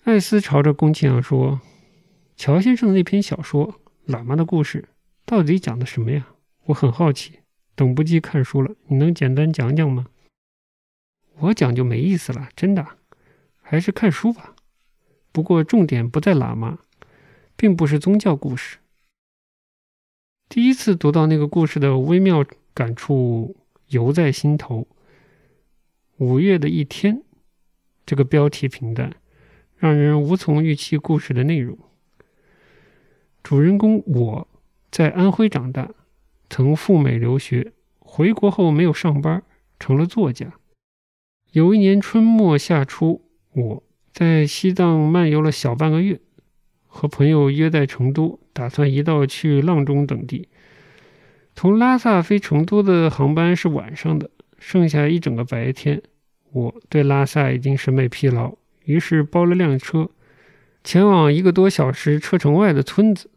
[0.04, 1.61] 艾斯朝着宫清扬说。
[2.40, 3.80] 乔先生的那篇小说
[4.12, 4.82] 《喇嘛的故事》
[5.26, 6.28] 到底讲的什么呀？
[6.66, 7.40] 我很好奇，
[7.74, 8.76] 等不及看书了。
[8.86, 10.06] 你能简单讲讲吗？
[11.41, 12.84] 我讲就没意思了，真的，
[13.62, 14.55] 还是看书吧。
[15.30, 16.80] 不过重点不在喇嘛，
[17.55, 18.78] 并不是宗教故事。
[20.49, 23.55] 第一次读到那个故事的微妙感触
[23.89, 24.89] 犹在心头。
[26.16, 27.22] 五月的一天，
[28.05, 29.14] 这个标题平淡，
[29.76, 31.78] 让人无从预期故事的内容。
[33.45, 34.49] 主人公我
[34.91, 35.91] 在安徽长大，
[36.51, 39.45] 曾赴美留学，回国后没有上班，
[39.78, 40.57] 成了作家。
[41.53, 43.22] 有一年春末夏初，
[43.55, 43.82] 我
[44.12, 46.20] 在西藏漫游了小半个月，
[46.86, 50.49] 和朋友约在成都，打算一道去阆中等地。
[51.55, 56.03] 从拉萨飞成都的航班是晚上的，剩下一整个白天。
[56.53, 60.11] 我对拉萨已经审美疲劳，于是包了辆车，
[60.84, 63.30] 前往一个多小时车程外的村子。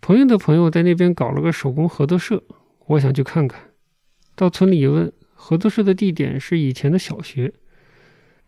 [0.00, 2.42] 朋友的朋友在那边搞了个手工合作社，
[2.86, 3.70] 我想去看看。
[4.34, 5.12] 到村里一问，
[5.46, 7.52] 合作社的地点是以前的小学。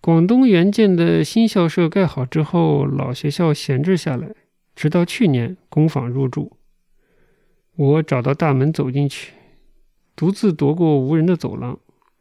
[0.00, 4.30] 广东援建的新校舍盖好之后，老学校闲置下来，
[4.74, 6.56] 直到去年工坊入住。
[7.76, 9.34] 我找到大门走进去，
[10.16, 11.78] 独自踱过无人的走廊。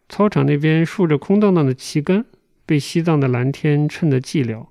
[0.09, 2.25] 操场那边竖着空荡荡的旗杆，
[2.65, 4.67] 被西藏的蓝天衬得寂寥。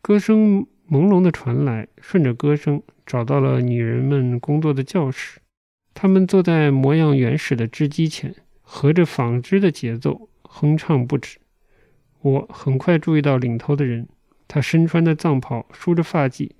[0.00, 5.40] 歌声朦胧的传来，顺着歌声找到了女人们工作的教室。
[5.94, 8.32] 她们坐在模样原始的织机前，
[8.68, 11.38] 合着纺织的节奏哼唱不止。
[12.20, 14.08] 我很快注意到领头的人，
[14.48, 16.50] 他身穿的藏袍，梳着发髻，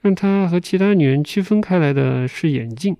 [0.00, 2.96] 让他和其他女人区分开来的是眼镜，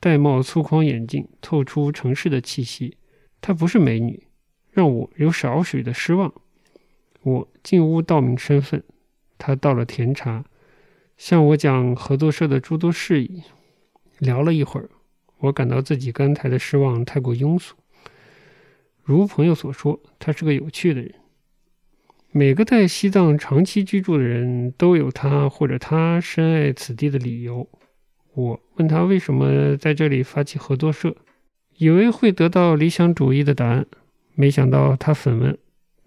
[0.00, 2.96] 玳瑁粗框眼镜透出城市的气息。
[3.40, 4.28] 她不是美女，
[4.70, 6.32] 让我有少许的失望。
[7.22, 8.84] 我进屋道明身份，
[9.36, 10.44] 他倒了甜茶，
[11.16, 13.42] 向我讲合作社的诸多事宜。
[14.18, 14.88] 聊了一会儿，
[15.38, 17.74] 我感到自己刚才的失望太过庸俗。
[19.10, 21.12] 如朋友所说，他是个有趣的人。
[22.30, 27.68] 每个在西藏长期居住的人都有他或者他深爱此地的理由。
[28.34, 31.16] 我问他为什么在这里发起合作社。
[31.76, 33.84] 以为会得到理想主义的答案，
[34.34, 35.58] 没想到他反问，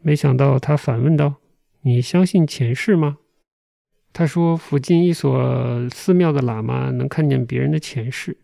[0.01, 1.35] 没想到他反问道
[1.83, 3.17] ：“你相信前世吗？”
[4.13, 8.37] 他说：“附近一所寺庙的喇嘛能看见别人的前世。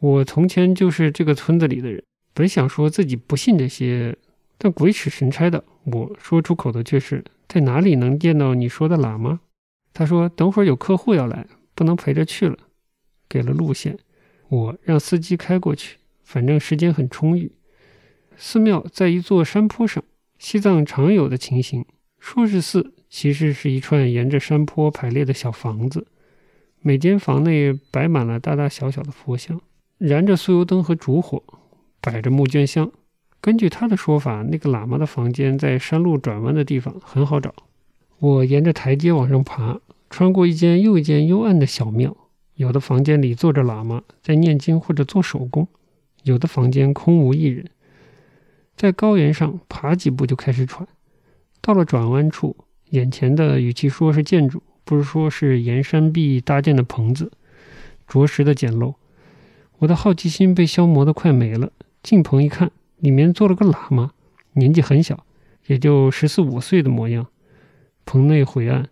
[0.00, 2.02] 我从前就是这个村子里的人。
[2.34, 4.16] 本想说自己不信这些，
[4.58, 9.40] 但鬼使神差的，我说出口的却是：在哪里能见到你说的喇嘛？”
[9.92, 12.56] 他说：“等会儿有客户要来，不能陪着去了。”
[13.28, 13.98] 给了路线，
[14.48, 15.98] 我让司机开过去。
[16.22, 17.52] 反正时间很充裕。
[18.36, 20.02] 寺庙在一座山坡上，
[20.38, 21.84] 西藏常有的情形。
[22.18, 26.06] 说是寺，其实是一串沿着山坡排列的小房子。
[26.80, 29.60] 每间房内摆满了大大小小的佛像，
[29.98, 31.42] 燃着酥油灯和烛火，
[32.02, 32.92] 摆着木捐香。
[33.40, 37.54] 根据他的说法，那个喇嘛的房间在山路转弯的地方，很好找。
[38.18, 39.80] 我沿着台阶往上爬，
[40.10, 42.14] 穿过一间又一间幽暗的小庙。
[42.56, 45.66] 有的房间里坐着喇嘛，在念经或者做手工。
[46.24, 47.68] 有的房间空无一人，
[48.76, 50.86] 在高原上爬几步就开始喘。
[51.60, 52.54] 到了转弯处，
[52.90, 57.32] 眼前的与其说是建筑，不如说是沿山壁搭建的棚子，
[58.06, 58.94] 着实的简陋。
[59.78, 61.72] 我的好奇心被消磨得快没了。
[62.02, 64.12] 进棚一看，里面坐了个喇嘛，
[64.54, 65.24] 年纪很小，
[65.66, 67.26] 也就十四五岁的模样。
[68.04, 68.88] 棚内晦暗，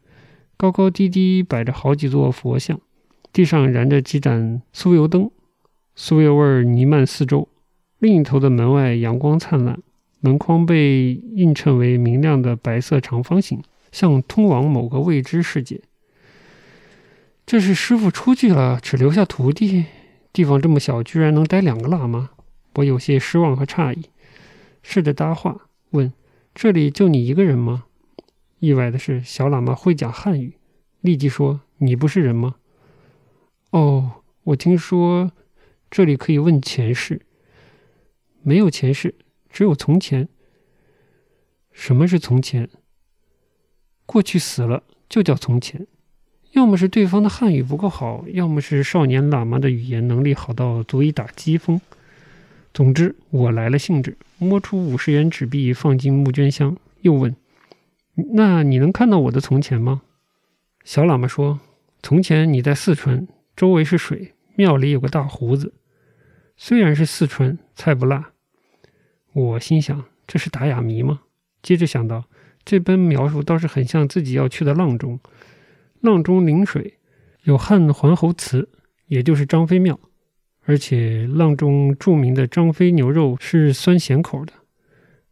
[0.56, 2.80] 高高低低摆着好几座佛像，
[3.32, 5.30] 地上燃着几盏酥油灯。
[5.96, 7.48] 酥油味儿弥漫四周，
[7.98, 9.80] 另一头的门外阳光灿烂，
[10.20, 13.60] 门框被映衬为明亮的白色长方形，
[13.92, 15.82] 像通往某个未知世界。
[17.44, 19.86] 这是师傅出去了，只留下徒弟。
[20.32, 22.30] 地方这么小，居然能待两个喇嘛，
[22.74, 24.10] 我有些失望和诧异。
[24.82, 26.12] 试着搭话，问
[26.54, 27.84] ：“这里就你一个人吗？”
[28.60, 30.54] 意外的是，小喇嘛会讲汉语，
[31.00, 32.56] 立即说：“你不是人吗？”
[33.70, 35.32] 哦，我听说。
[35.90, 37.22] 这里可以问前世，
[38.42, 39.16] 没有前世，
[39.48, 40.28] 只有从前。
[41.72, 42.70] 什么是从前？
[44.06, 45.88] 过去死了就叫从前。
[46.52, 51.80] 要么是对方的汉语不够好，要么是少年喇嘛的语言能力好到足以打机锋。
[52.72, 57.34] 总之，我来了兴致，摸出五十元纸币放进募捐箱，又问
[58.34, 60.02] ：“那你能看到我的从前吗？”
[60.84, 61.60] 小喇嘛说
[62.02, 65.74] ：“从前你在四川，周围是水，庙里有个大胡子。”
[66.56, 68.32] 虽然是四川菜不辣，
[69.32, 71.22] 我心想这是打哑谜吗？
[71.62, 72.24] 接着想到
[72.64, 75.18] 这般描述倒是很像自己要去的阆中。
[76.02, 76.98] 阆中临水，
[77.42, 78.68] 有汉桓侯祠，
[79.06, 79.98] 也就是张飞庙，
[80.70, 84.52] 而且阆中著名的张飞牛肉是酸咸口的。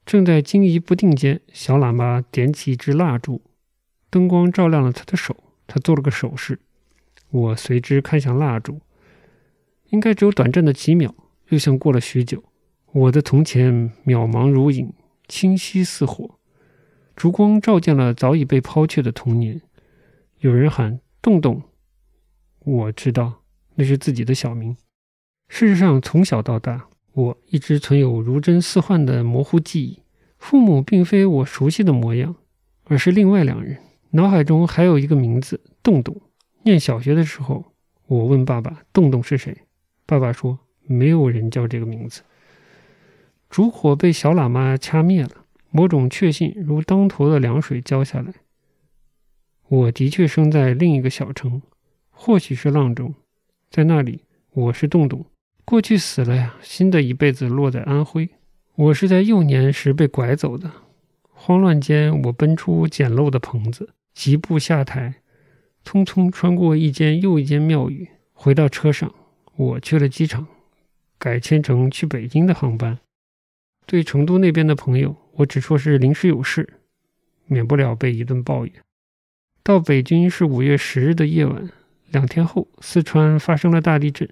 [0.05, 3.41] 正在惊疑不定间，小喇嘛点起一支蜡烛，
[4.11, 5.36] 灯光照亮了他的手，
[5.68, 6.59] 他做了个手势，
[7.30, 8.80] 我随之看向蜡烛。
[9.91, 11.14] 应该只有短暂的几秒，
[11.51, 12.43] 又像过了许久。
[12.91, 14.93] 我的从前渺茫如影，
[15.28, 16.41] 清晰似火，
[17.14, 19.61] 烛光照见了早已被抛却的童年。
[20.41, 21.62] 有人喊“洞洞”，
[22.66, 23.45] 我知道
[23.76, 24.76] 那是自己的小名。
[25.49, 30.01] 事实上，从小到大，我一直存有如真似幻的模糊记忆。
[30.38, 32.36] 父母并非我熟悉的模样，
[32.84, 33.78] 而是另外两人。
[34.11, 36.20] 脑海中还有一个名字——洞洞。
[36.62, 37.72] 念小学的时候，
[38.07, 39.57] 我问爸爸：“洞洞是谁？”
[40.07, 42.22] 爸爸说：“没有人叫这个名字。”
[43.51, 45.30] 烛火被小喇嘛掐灭了，
[45.70, 48.32] 某种确信如当头的凉水浇下来。
[49.68, 51.61] 我的确生在另一个小城，
[52.11, 53.14] 或许是阆中，
[53.70, 54.22] 在那里，
[54.53, 55.26] 我是洞洞。
[55.68, 58.30] 过去死了呀，新的一辈子落在安徽。
[58.74, 60.72] 我是在幼年时被拐走的，
[61.30, 65.16] 慌乱间，我奔出简陋的棚子，疾步下台，
[65.84, 69.14] 匆匆穿过一间又一间庙宇，回到车上。
[69.56, 70.46] 我去了机场，
[71.18, 72.98] 改签成去北京的航班。
[73.84, 76.66] 对成都那边的朋友，我只说是临时有事，
[77.44, 78.72] 免不了被一顿抱怨。
[79.62, 81.68] 到北京是五月十日的夜晚，
[82.10, 84.26] 两天后，四川发生了大地震。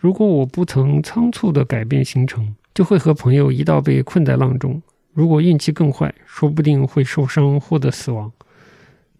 [0.00, 4.80] 如果我不曾仓促地改变行程，就会和朋友一道被困在浪中。
[5.12, 8.30] 如果运气更坏，说不定会受伤或者死亡。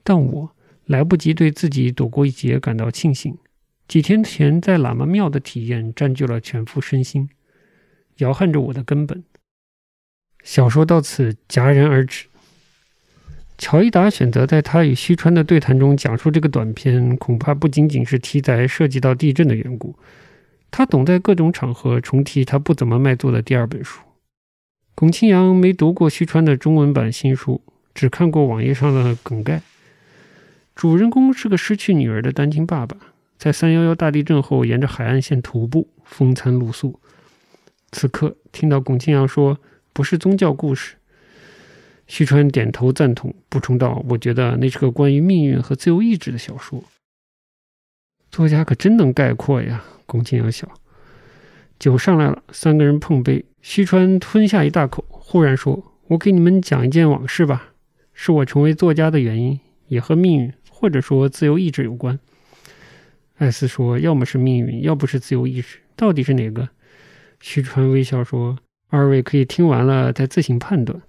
[0.04, 0.50] 但我
[0.86, 3.36] 来不及对自己躲过一劫感到庆幸。
[3.88, 7.28] 几天前在喇嘛庙的体验占据了全副身心，
[8.18, 9.24] 摇撼着我的根本。
[10.44, 12.26] 小说到此戛然而止。
[13.58, 19.96] 乔伊达选择在他与西川的对谈中讲述这个短篇，恐怕不仅仅是题材涉及到地震的缘故。
[20.70, 24.00] 他总在各种场合重提他不怎么卖座的第二本书。
[24.94, 27.60] 龚清扬没读过西川的中文版新书，
[27.94, 29.62] 只看过网页上的梗概。
[30.74, 32.96] 主人公是个失去女儿的单亲爸爸，
[33.36, 37.00] 在三幺幺大地震后沿着海岸线徒步，风餐露宿。
[37.92, 39.58] 此刻听到龚清扬说。
[39.90, 40.94] 不是宗教故事。
[42.06, 46.84] 徐川点头赞同，补充道：“我觉得那是个关于命运和自由意志的小说。”
[48.30, 49.82] 作家可真能概括呀！
[50.08, 50.66] 龚清扬笑。
[51.78, 53.44] 酒上来了，三个人碰杯。
[53.62, 57.74] 徐川吞下一大口，忽然说：“我给你们讲一件往事吧，
[58.12, 62.18] 是我成为作家的原因，也和命运或者说自由意志有关。”
[63.38, 66.68] 艾斯说：“要么是命运，要不是自由意志，到底是哪个？”
[67.38, 68.58] 徐川微笑说。
[68.90, 71.02] 二位可以听完了再自行判断。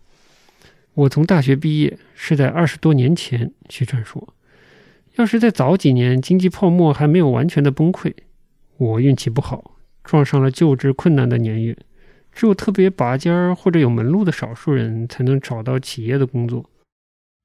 [0.96, 4.36] 我从大学毕业是在二十多年前，徐川说。
[5.16, 8.14] 要是在早几年，经济泡沫还没有完全的崩溃，
[8.80, 9.76] 我运气不好，
[10.06, 11.78] 撞上了就职困难的年月。
[12.32, 16.64] 只有特别拔尖儿或者有门路的少数人才能找到企业的工作。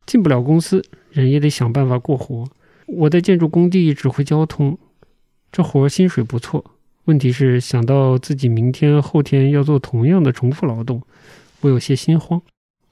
[0.06, 2.44] 进不了公司，人也得想办法过活。
[2.86, 4.78] 我在建筑工地指挥交通，
[5.50, 6.64] 这活薪水不错。
[7.06, 11.02] 问题是想到自己明天、后天要做同样的重复劳动，
[11.62, 12.40] 我有些心慌。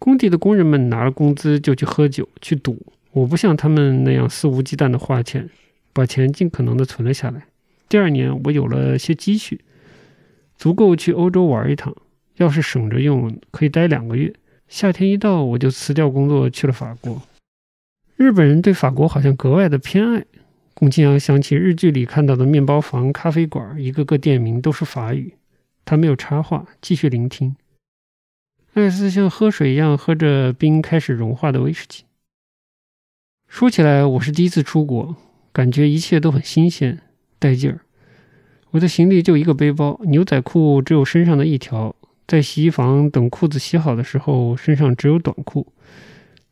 [0.00, 5.48] 工地的工人们拿了工资就去喝酒、去赌，我不像他们那样肆无忌惮地花钱，
[5.92, 7.44] 把钱尽可能地存了下来。
[7.92, 9.60] 第二年，我有了些积蓄，
[10.56, 11.94] 足够去欧洲玩一趟。
[12.36, 14.34] 要是省着用，可以待两个月。
[14.66, 17.20] 夏天一到，我就辞掉工作去了法国。
[18.16, 20.24] 日本人对法国好像格外的偏爱。
[20.72, 25.34] 龚清扬想起日剧里看到的面包房、咖啡馆，一个个店名都是法语。
[25.84, 27.54] 他没有插话，继续聆听。
[28.72, 32.04] 艾斯像喝水一样喝着冰开始融化的威士忌。
[33.46, 35.14] 说起来，我是第一次出国，
[35.52, 36.98] 感觉一切都很新鲜，
[37.42, 37.80] 带劲儿。
[38.70, 41.96] 我的行李就一个背包，牛仔裤只有身上的一条。
[42.28, 45.66] 在洗衣房等裤子洗好的时候，身上只有短裤。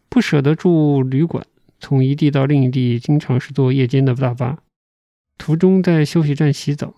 [0.09, 1.47] 不舍得住旅馆。
[1.79, 4.59] 从一地到另一地，经常是坐夜间的大巴，
[5.39, 6.93] 途中在休息站洗澡，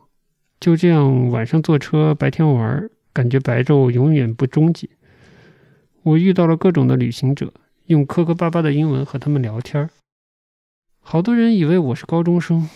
[0.58, 4.88] 就这样晚上坐车，白天玩，感觉白昼永远不终结。
[6.02, 7.52] 我遇到了各种的旅行者，
[7.86, 9.88] 用磕磕巴巴的英文和他们聊天
[10.98, 12.68] 好多人以为我是高中生，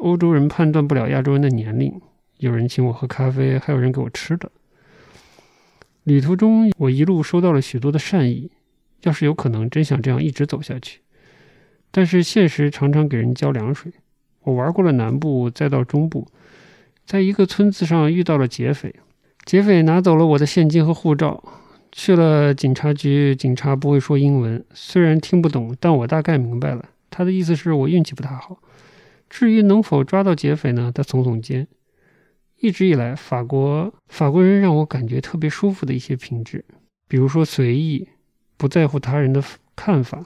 [0.00, 2.00] 欧洲人判断不了亚洲人的年龄。
[2.38, 4.50] 有人请我喝咖啡，还有人给我吃的。
[6.02, 8.50] 旅途中，我一路收到了许多的善意。
[9.02, 11.00] 要是有可能，真想这样一直走下去。
[11.90, 13.92] 但是现实常常给人浇凉水。
[14.42, 16.26] 我玩过了南部，再到中部，
[17.06, 18.94] 在一个村子上遇到了劫匪，
[19.44, 21.42] 劫匪拿走了我的现金和护照。
[21.92, 28.58] 去了警察局，警察不会说英文，虽然听不懂，但我大概明白了，他的意思是我运气不太好。
[29.28, 30.92] 至于能否抓到劫匪呢？
[30.94, 31.66] 他耸耸肩。
[32.60, 36.64] 一直以来，法国法国人让我感觉特别舒服的一些品质，
[37.08, 38.08] 比如说随意，
[38.56, 39.42] 不在乎他人的
[39.76, 40.24] 看法。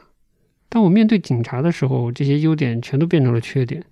[0.68, 3.84] 当我面对警察的时候，这些优点全都变成了缺点。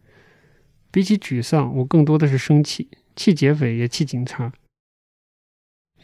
[0.91, 4.53] 比起沮丧，我更多的是生气，气劫匪也气警察。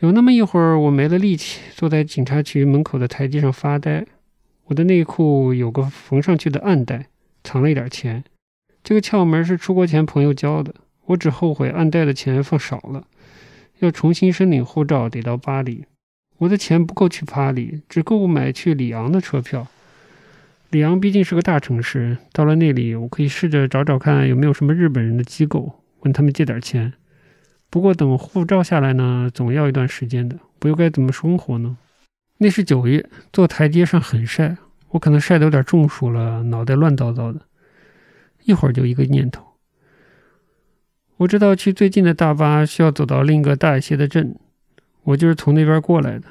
[0.01, 4.05] 有那么一会儿，我没了力气，坐在警察局门口的台阶上发呆。
[4.65, 7.09] 我的内裤有个缝上去的暗袋，
[7.45, 8.25] 藏了一点钱。
[8.83, 10.75] 这个窍门是出国前朋友教的。
[11.07, 13.05] 我只后悔按贷的钱放少了，
[13.81, 15.85] 要重新申领护照得到巴黎。
[16.39, 19.67] 我的钱不够去巴黎，只够买去里昂的车票。
[20.71, 26.93] 里昂毕竟是个大城市，到了那里，我可以试着找找看有没有什么日本人的机构，问他们借点钱。
[27.69, 31.77] 不过等护照下来呢，总要一段时间的，我又该怎么生活呢？
[32.39, 34.57] 那是九月，坐台阶上很晒，
[34.91, 37.41] 我可能晒得有点中暑了，脑袋乱糟糟的。
[38.45, 39.45] 一会儿就一个念头，
[41.19, 44.35] 我知道去最近的大巴需要走到另一个大一些的镇。
[45.05, 46.27] 我就是从那边过来的，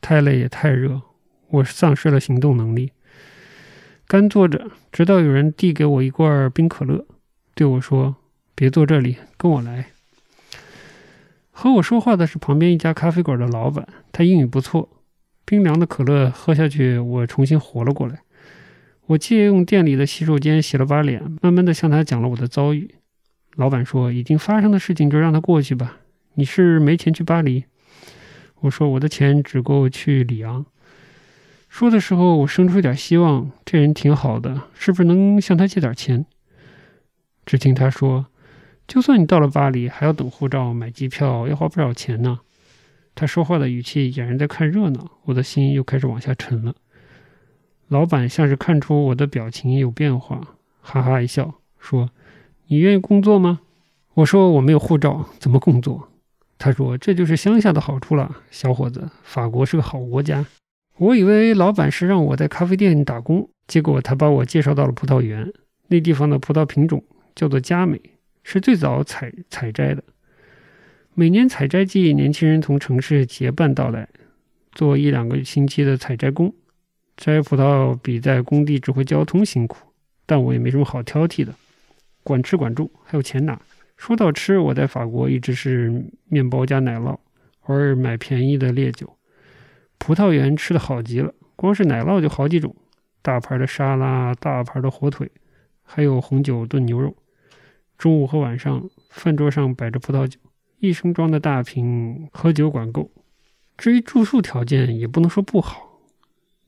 [0.00, 1.00] 太累也太热，
[1.48, 2.92] 我丧失了行动能力，
[4.06, 7.06] 干坐着，直到有人递给我一罐冰可乐，
[7.54, 8.16] 对我说
[8.54, 9.86] ：“别坐这里，跟我来。”
[11.50, 14.88] 和我说话的是旁边一家咖啡馆的老板，他英语不错。
[15.44, 18.22] 冰凉的可乐喝下去，我重新活了过来。
[19.12, 22.94] 我借用店里的洗手间洗了把脸，慢慢的向他讲了我的遭遇。
[23.56, 25.98] 老板说：“已经发生的事情就让它过去吧。
[26.34, 27.64] 你是没钱去巴黎。”
[28.60, 30.64] 我说我的钱只够去里昂。
[31.68, 36.24] 说的时候，我生出一点希望，这人挺好的，是不是能向他借点钱？
[37.44, 38.26] 只听他说
[38.88, 42.40] ：“就算你到了巴黎，还要等护照、买机票，要花不少钱呢。”
[43.14, 46.74] 他说话的语气俨然在看热闹，我的心又开始往下沉了。
[47.92, 52.08] 老板像是看出我的表情有变化，哈哈一笑，说
[52.68, 53.60] ：“你愿意工作吗？”
[54.16, 56.08] 我说：“我没有护照，怎么工作？”
[56.56, 59.10] 他说：“这就是乡下的好处了，小伙子。
[59.22, 60.42] 法国是个好国家。”
[60.96, 65.52] 我以为老板是让我在咖啡店打工，结果他把我介绍到了葡萄园。
[65.88, 68.00] 那地方的葡萄品种叫做佳美，
[68.42, 70.02] 是最早采采摘的。
[71.12, 74.08] 每年采摘季，年轻人从城市结伴到来，
[74.72, 76.54] 做一两个星期的采摘工。
[77.16, 79.86] 摘葡萄比在工地指挥交通辛苦，
[80.26, 81.54] 但我也没什么好挑剔的，
[82.22, 83.60] 管吃管住，还有钱拿。
[83.96, 87.16] 说到吃，我在法国一直是面包加奶酪，
[87.66, 89.16] 偶尔买便宜的烈酒。
[89.98, 92.74] 葡萄园吃的好极了，光是奶酪就好几种，
[93.20, 95.30] 大盘的沙拉，大盘的火腿，
[95.82, 97.14] 还有红酒炖牛肉。
[97.96, 100.40] 中午和晚上，饭桌上摆着葡萄酒，
[100.80, 103.12] 一升装的大瓶，喝酒管够。
[103.76, 105.91] 至于住宿条件，也不能说不好，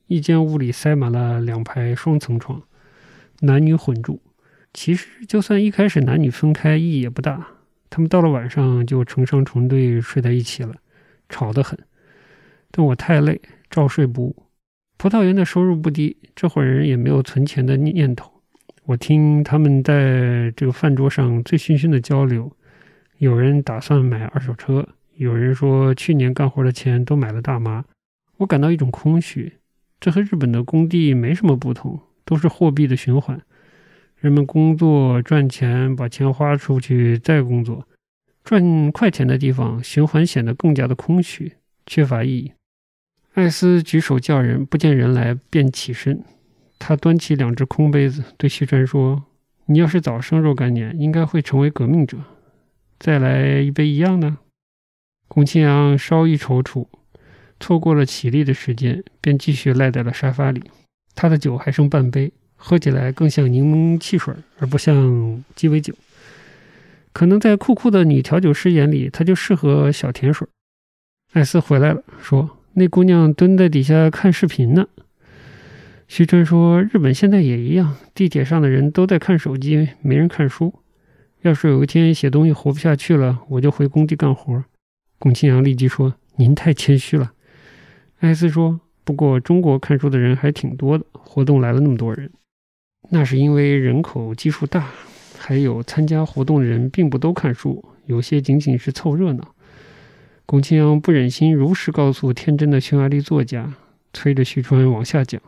[0.07, 2.61] 一间屋里塞满了两排双层床，
[3.41, 4.21] 男女混住。
[4.73, 7.47] 其实，就算一开始男女分开，意义也不大。
[7.89, 10.75] 他们到了晚上就成双成对睡在一起了，
[11.29, 11.79] 吵得很。
[12.71, 14.43] 但我太累，照睡不误。
[14.97, 18.31] 葡萄园的收入不低，这伙人也没有存钱的念头。
[18.83, 22.51] 我听他们在这个饭桌上醉醺醺的交流，
[23.17, 27.83] 有人打算买二手车，有人说去年干活的钱都买了大麻。
[28.37, 29.53] 我感到一种空虚。
[30.05, 33.41] 这和日本的工地没什么不同，都是货币的循环。
[34.17, 37.87] 人们工作赚钱，把钱花出去，再工作，
[38.43, 41.53] 赚快钱的地方，循环显得更加的空虚，
[41.87, 42.51] 缺乏意义。
[43.33, 46.23] 艾斯举手叫人，不见人来，便起身。
[46.77, 49.23] 他端起两只空杯子，对西川说
[49.65, 52.19] ：“你要是早生若干年，应该会成为革命者。
[52.99, 54.37] 再来一杯一样的。”
[55.27, 56.85] 龚清扬稍一踌躇，
[57.59, 60.63] 错过了起立的时间，便继续赖在了沙发里。
[61.13, 62.31] 他的酒还剩半杯。
[62.57, 65.93] 喝起来更像柠檬汽水，而不像鸡尾酒。
[67.11, 70.47] 可能在酷酷的女调酒师眼里，他就适合小甜水。
[71.33, 74.87] 艾斯回来了，说：“那姑娘蹲在底下看视频呢。”
[76.07, 80.73] 徐川说：“日本现在也一样，地铁上的人都在看手机，没人看书。
[81.41, 84.63] 要是有一天写东西活不下去了，我就回工地干活。”
[85.19, 87.33] 龚清扬立即说：“您太谦虚了。”
[88.19, 92.31] 艾斯说：“不过中国看书的人还挺多的，活动来了那么多人。”
[93.09, 94.87] 那是因为人口基数大，
[95.37, 99.53] 还有参加活动的人并不都看书，有些仅仅是凑热闹。
[100.47, 103.73] 龚清扬不忍心如实告诉天真的匈牙利作家，
[104.13, 105.41] 催着徐川往下讲。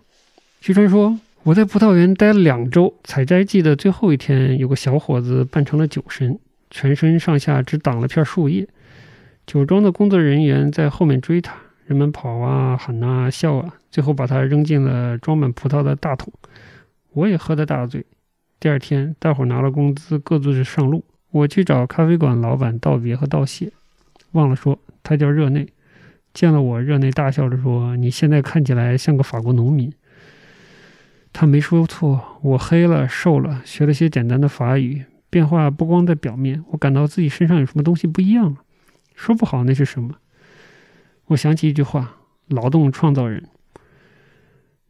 [0.59, 6.37] 徐川说：“我在葡萄园待了两周，采摘季的最后一天，有个小伙子扮成了酒神，
[6.69, 8.67] 全身上下只挡了片树叶。
[9.45, 11.55] 酒庄的工作人员在后面追他，
[11.87, 16.31] 人们跑啊、喊啊、笑啊，最后把他扔进了装满葡萄的大桶。”
[17.13, 18.05] 我也喝得大醉。
[18.59, 21.03] 第二天，大伙拿了工资，各自上路。
[21.31, 23.71] 我去找咖啡馆老板道别和道谢，
[24.33, 25.67] 忘了说，他叫热内。
[26.33, 29.91] 见了我，热内大笑着说：“你现在看起来像个法国农民。”
[31.33, 36.63] 他没说错，我黑了，瘦了，学了些简单的法语，变化不光在表面。
[36.71, 38.57] 我感到自己身上有什么东西不一样了，
[39.15, 40.15] 说不好那是什么。
[41.27, 42.17] 我想起一句话
[42.47, 43.47] ：“劳动创造人。”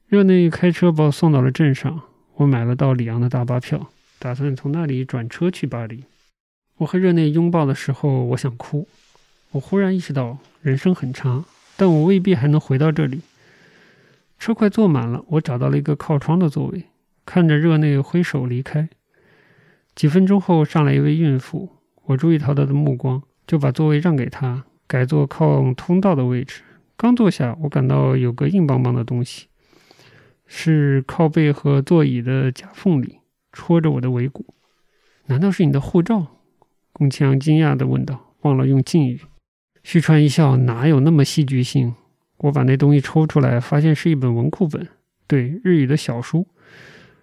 [0.07, 2.01] 热内开车把我送到了镇上。
[2.35, 6.03] 我买了到里昂的大巴票，打算从那里转车去巴黎。
[6.77, 8.87] 我和热内拥抱的时候，我想哭。
[9.51, 11.43] 我忽然意识到，人生很长，
[11.75, 13.21] 但我未必还能回到这里。
[14.37, 16.83] 车快坐满了，我找到了一个靠窗的座位，
[17.25, 18.87] 看着热内挥手离开。
[19.95, 21.69] 几分钟后，上来一位孕妇，
[22.05, 26.61] 我注意到她的目光，就把座位让给她，改坐靠通道的位置。
[26.95, 29.47] 刚坐下，我感到有个硬邦邦的东西，
[30.47, 33.19] 是靠背和座椅的夹缝里，
[33.51, 34.45] 戳着我的尾骨。
[35.27, 36.25] 难道是你的护照？
[36.93, 39.21] 宫崎阳惊讶地问道，忘了用敬语。
[39.83, 41.93] 旭川一笑，哪有那么戏剧性？
[42.37, 44.87] 我把那东西抽出来，发现是一本文库本，
[45.27, 46.47] 对，日语的小书。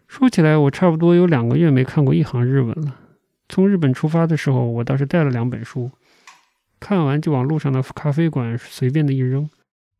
[0.07, 3.01] 说起来，我差不多有两个月没看过一行日文了。
[3.49, 5.91] 从日本出发的时候，我倒是带了两本书，
[6.85, 9.49] 看完就往路上的咖啡馆随便的一扔。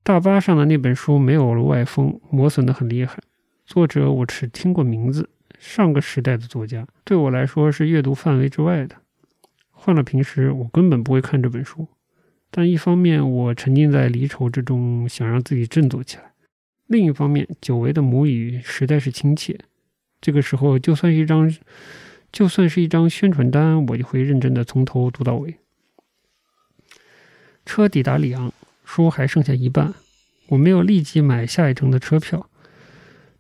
[0.03, 3.19] 大巴上的那本书没有了外封，磨损的很厉害。
[3.65, 8.97] 作者我只听过名字，上个时代的作家，对我来说是阅读范围之外的。
[9.71, 11.89] 换了平时，我根本不会看这本书。
[12.51, 16.25] 但一方面，我沉浸在离愁之中，想让自己振作起来；
[16.87, 19.59] 另一方面，久违的母语实在是亲切。
[20.21, 21.51] 这个时候，就算是一张，
[22.31, 25.57] 就算是一张宣传单，我也会认真的从头读到尾。
[27.65, 28.53] 车抵达里昂，
[28.85, 29.95] 书还剩下一半，
[30.49, 32.49] 我没有立即买下一程的车票，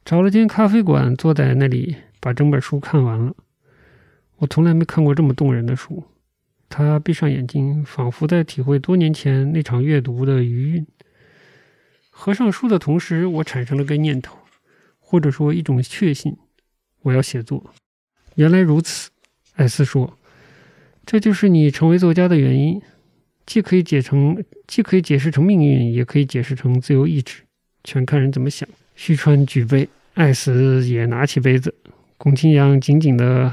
[0.05, 3.35] 找了间咖啡馆，坐在那里把整本书看完了。
[4.39, 6.05] 我从来没看过这么动人的书。
[6.69, 10.87] 他闭上眼睛，仿佛在体会多年前那场阅读的余韵。
[12.11, 14.39] 合上书的同时，我产生了个念头，
[14.99, 16.37] 或者说一种确信。
[17.03, 17.73] 我要写作。
[18.35, 19.11] 原来如此，
[19.55, 20.19] 艾斯说
[21.07, 22.83] ：“这就是你成为作家的原因，
[23.47, 27.43] 既可以解成，既可以解释成命运，也可以解释成自由意志，
[27.83, 31.75] 全看人怎么想。”旭川举杯，艾斯也拿起杯子。
[32.17, 33.53] 龚清扬紧紧的，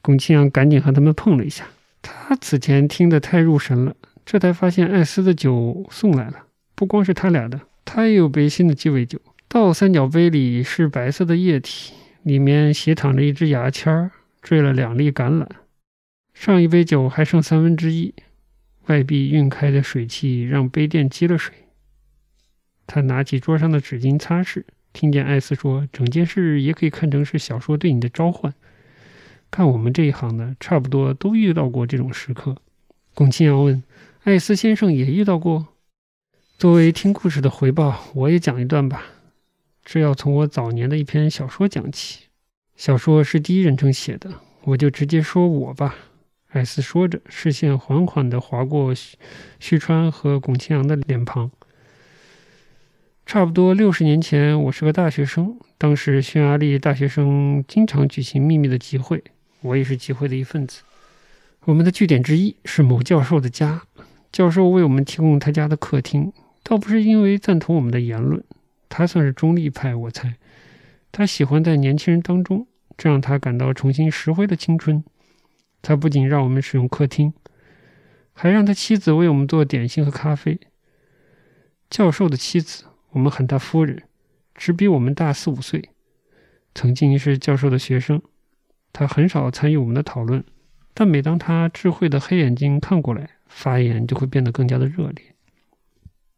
[0.00, 1.66] 龚清扬赶紧和他们碰了一下。
[2.02, 3.94] 他此前听得太入神了，
[4.24, 6.44] 这才发现艾斯的酒送来了，
[6.74, 9.20] 不光是他俩的，他也有杯新的鸡尾酒。
[9.48, 11.92] 倒三角杯里是白色的液体。
[12.22, 14.10] 里面斜躺着一只牙签儿，
[14.42, 15.46] 缀了两粒橄榄。
[16.34, 18.12] 上一杯酒还剩三分之一，
[18.90, 21.54] 外壁晕开的水汽让杯垫积了水。
[22.88, 28.52] 他拿起桌上的纸巾擦拭，听见艾斯说：“整件事也可以看成是小说对你的召唤。”
[29.48, 32.56] 看我们这一行的，差不多都遇到过这种时刻。
[33.14, 33.80] 龚清扬问
[34.24, 35.68] ：“艾斯先生也遇到过？”
[36.58, 39.04] 作为听故事的回报，我也讲一段吧。
[39.84, 42.24] 这要从我早年的一篇小说讲起。
[42.74, 44.34] 小说是第一人称写的，
[44.64, 45.94] 我就直接说我吧。
[46.52, 48.92] 艾斯说着，视线缓缓地划过
[49.60, 51.50] 旭川和龚清扬的脸庞。
[53.24, 55.56] 差不多六十年前，我是个大学生。
[55.78, 59.22] 当时匈牙利大学生经常举行秘密的集会，
[59.60, 60.82] 我也是集会的一份子。
[61.66, 63.82] 我们的据点之一是某教授的家，
[64.32, 66.32] 教授为我们提供他家的客厅，
[66.64, 68.42] 倒不是因为赞同我们的言论。
[68.88, 70.34] 他算是中立派，我猜。
[71.12, 75.04] 他喜欢在年轻人当中，这让他感到重新拾回了青春。
[75.82, 77.32] 他不仅让我们使用客厅，
[78.32, 80.58] 还让他妻子为我们做点心和咖啡。
[81.88, 84.02] 教授的妻子，我们喊她夫人，
[84.54, 85.90] 只比我们大四五岁，
[86.74, 88.22] 曾经是教授的学生。
[88.92, 90.44] 他很少参与我们的讨论，
[90.94, 95.34] 但每当他智慧的黑眼睛看过来，发言就会变得更加的热烈。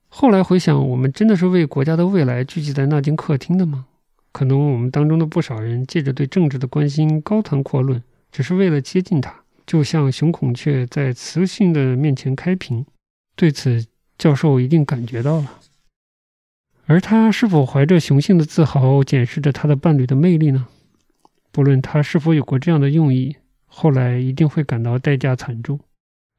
[0.09, 3.87] 后来回想，我们真的是为国家的未来聚集在那间客厅的吗？
[4.31, 8.03] 可能我们当中的不少人借着对政治的关心高谈阔论，
[8.33, 12.85] 只是为了接近他，就像雄孔雀在雌性的面前开屏。
[13.37, 13.87] 对此，
[14.19, 15.61] 教授一定感觉到了。
[16.87, 20.67] 而他是否怀着雄性的自豪检视着他的伴侣的魅力呢？
[21.53, 25.79] 不论他是否有过这样的用意，后来一定会感到代价惨重。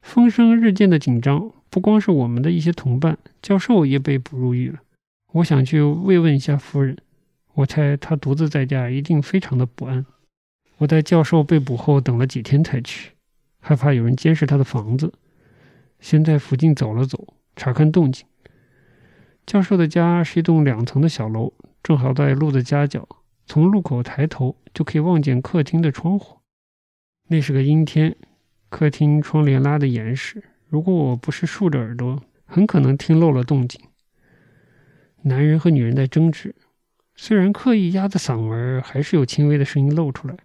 [0.02, 1.52] 风声日渐的紧张。
[1.70, 4.80] 不光是我们的一些同伴，教授也被捕入狱了。
[5.32, 6.96] 我想去慰问一下夫人，
[7.56, 10.06] 我猜她独自在家一定非常的不安。
[10.78, 13.11] 我在教授被捕后等了几天才去，
[13.59, 15.13] 害怕有人监视他的房子。
[15.99, 18.26] 先在附近走了走，查看动静。
[19.45, 23.07] 教授的家是一栋两层的小楼，正好在路的夹角，
[23.45, 26.39] 从路口抬头就可以望见客厅的窗户。
[27.28, 28.15] 那是个阴天，
[28.69, 30.43] 客厅窗帘拉得严实。
[30.67, 33.80] 如果我不是竖着耳朵，很可能听漏了动静。
[35.21, 36.53] 男人和女人在争执，
[37.15, 40.36] 虽然刻意压着嗓门，还是有轻微的声音露出来。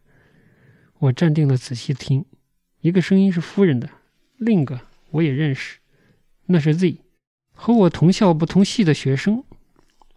[1.00, 2.24] 我站定了，仔细听，
[2.80, 3.88] 一个声音是夫人的，
[4.36, 4.80] 另一个
[5.10, 5.78] 我也认识，
[6.46, 6.98] 那是 Z，
[7.52, 9.44] 和我同校不同系的学生。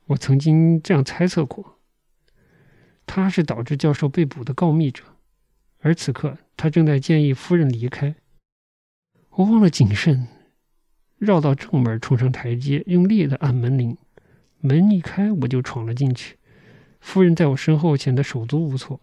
[0.07, 1.77] 我曾经这样猜测过，
[3.05, 5.03] 他是导致教授被捕的告密者，
[5.81, 8.15] 而此刻他正在建议夫人离开。
[9.29, 10.27] 我忘了谨慎，
[11.19, 13.95] 绕到正门，冲上台阶，用力的按门铃。
[14.59, 16.37] 门一开，我就闯了进去。
[16.99, 18.99] 夫人在我身后显得手足无措。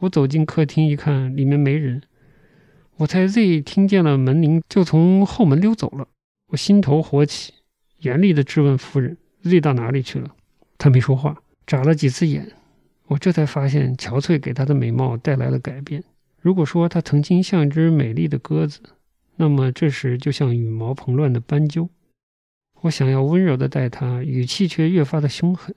[0.00, 2.02] 我走进客厅一看，里面没人。
[2.96, 6.08] 我猜 Z 听见了门铃，就从后门溜走了。
[6.48, 7.52] 我心头火起，
[8.00, 10.34] 严厉地质问夫人：“Z 到哪里去了？”
[10.78, 12.52] 她没说话，眨了几次眼。
[13.06, 16.04] 我这才发现，憔悴给她的美貌带来了改变。
[16.40, 18.80] 如果说她曾经像一只美丽的鸽子，
[19.36, 21.88] 那么这时就像羽毛蓬乱的斑鸠。
[22.82, 25.74] 我想要温柔地待她，语气却越发的凶狠。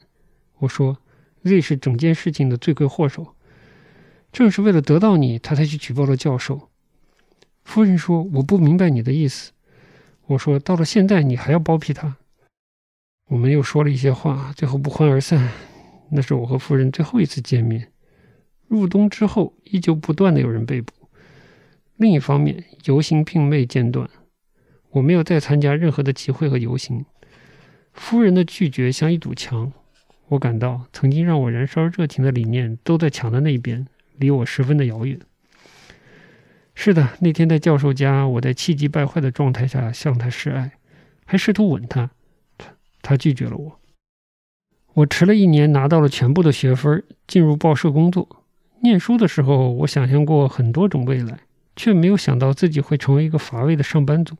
[0.59, 0.97] 我说
[1.43, 3.35] ：“Z 是整件事情的罪魁祸首，
[4.31, 6.69] 正是为了得到你，他才去举报了教授。”
[7.63, 9.51] 夫人说：“我不明白你的意思。”
[10.27, 12.17] 我说：“到了现在，你还要包庇他？”
[13.29, 15.51] 我们又说了一些话，最后不欢而散。
[16.11, 17.91] 那是我和夫人最后一次见面。
[18.67, 20.93] 入冬之后，依旧不断的有人被捕。
[21.97, 24.09] 另一方面，游行并未间断。
[24.91, 27.05] 我没有再参加任何的集会和游行。
[27.93, 29.71] 夫人的拒绝像一堵墙。
[30.29, 33.87] 我感到曾经让我燃烧热情的理念都在墙的那边，
[34.19, 35.19] 离我十分的遥远。
[36.75, 40.71] 是的，那天在教授家，我在气急败坏的状态下向他示爱，
[41.25, 42.11] 还试图吻他，
[42.57, 43.79] 他他拒绝了我。
[44.93, 48.45] 我迟了一年，拿到了全部的学分，进入报社工作。
[48.81, 51.39] 念书的时候，我想象过很多种未来，
[51.75, 54.37] 却没有想到自己会成为一个乏味的上班族。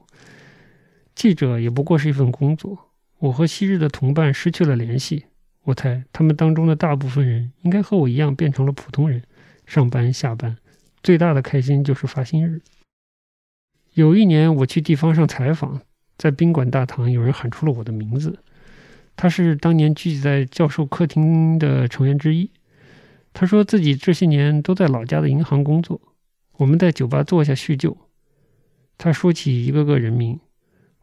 [1.14, 2.92] 记者也不过是一份工作。
[3.20, 5.26] 我和昔日的同伴失去了联系，
[5.66, 9.22] 我猜他们当中的大部分人应该和我一样变成了普通人，
[9.70, 10.58] 上班下班。
[11.04, 12.60] 最大的开心就是发薪日。
[13.94, 15.80] 有一年我去地方上采访，
[16.18, 18.40] 在宾馆大堂，有人喊出了我的名字。
[19.16, 22.50] 他是当年聚集在教授客厅的成员之一。
[23.32, 26.02] 他说自己这些年都在老家的银行工作。
[26.54, 27.96] 我们在酒吧坐下叙旧。
[28.98, 30.40] 他说起一个个人名，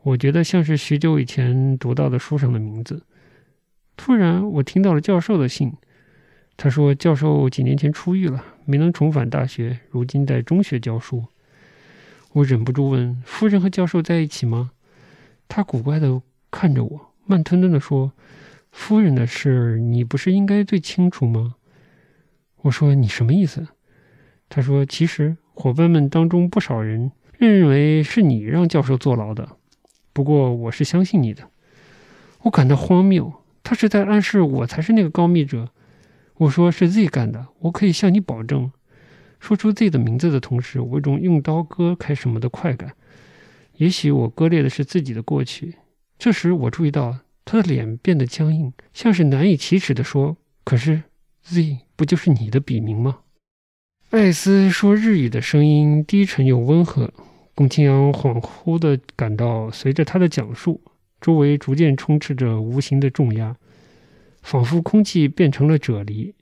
[0.02, 3.04] 我觉得像是许久以前读到的书上的名字。
[3.96, 5.72] 突然，我听到了教授的姓。
[6.56, 11.24] 他说：“教授几年前出狱了，没能重返大学，如今在中学教书。”
[12.32, 14.70] 我忍不住问：“夫人和教授在一起吗？”
[15.48, 18.12] 他古怪的看着我，慢吞吞的说
[18.72, 21.56] ：“夫人的事，你不是应该最清楚吗？”
[22.62, 23.68] 我说：“你什么意思？”
[24.48, 29.56] 他说：“其实伙伴们当中不少人认为是你让教授坐牢的，
[30.14, 31.50] 不过我是相信你的。”
[32.44, 33.32] 我感到荒谬，
[33.62, 35.68] 他是在暗示我才是那个告密者。
[36.38, 38.70] 我说是 Z 干的，我可以向你保证。
[39.40, 42.92] 说出 Z 的名字的同时，我有种用刀割开什么的快感。
[43.76, 45.76] 也许我割裂的是自己的过去。
[46.18, 51.02] 这时我注意到他的脸变得僵硬，像是难以启齿地说：“可是
[51.42, 53.18] Z 不就是你的笔名吗？”
[54.10, 57.12] 艾斯说日语的声音低沉又温和。
[57.54, 60.78] 龚清扬恍惚地感到，随着他的讲述，
[61.20, 63.56] 周围逐渐充斥着无形的重压。
[64.46, 66.32] 仿佛空气变成了啫喱，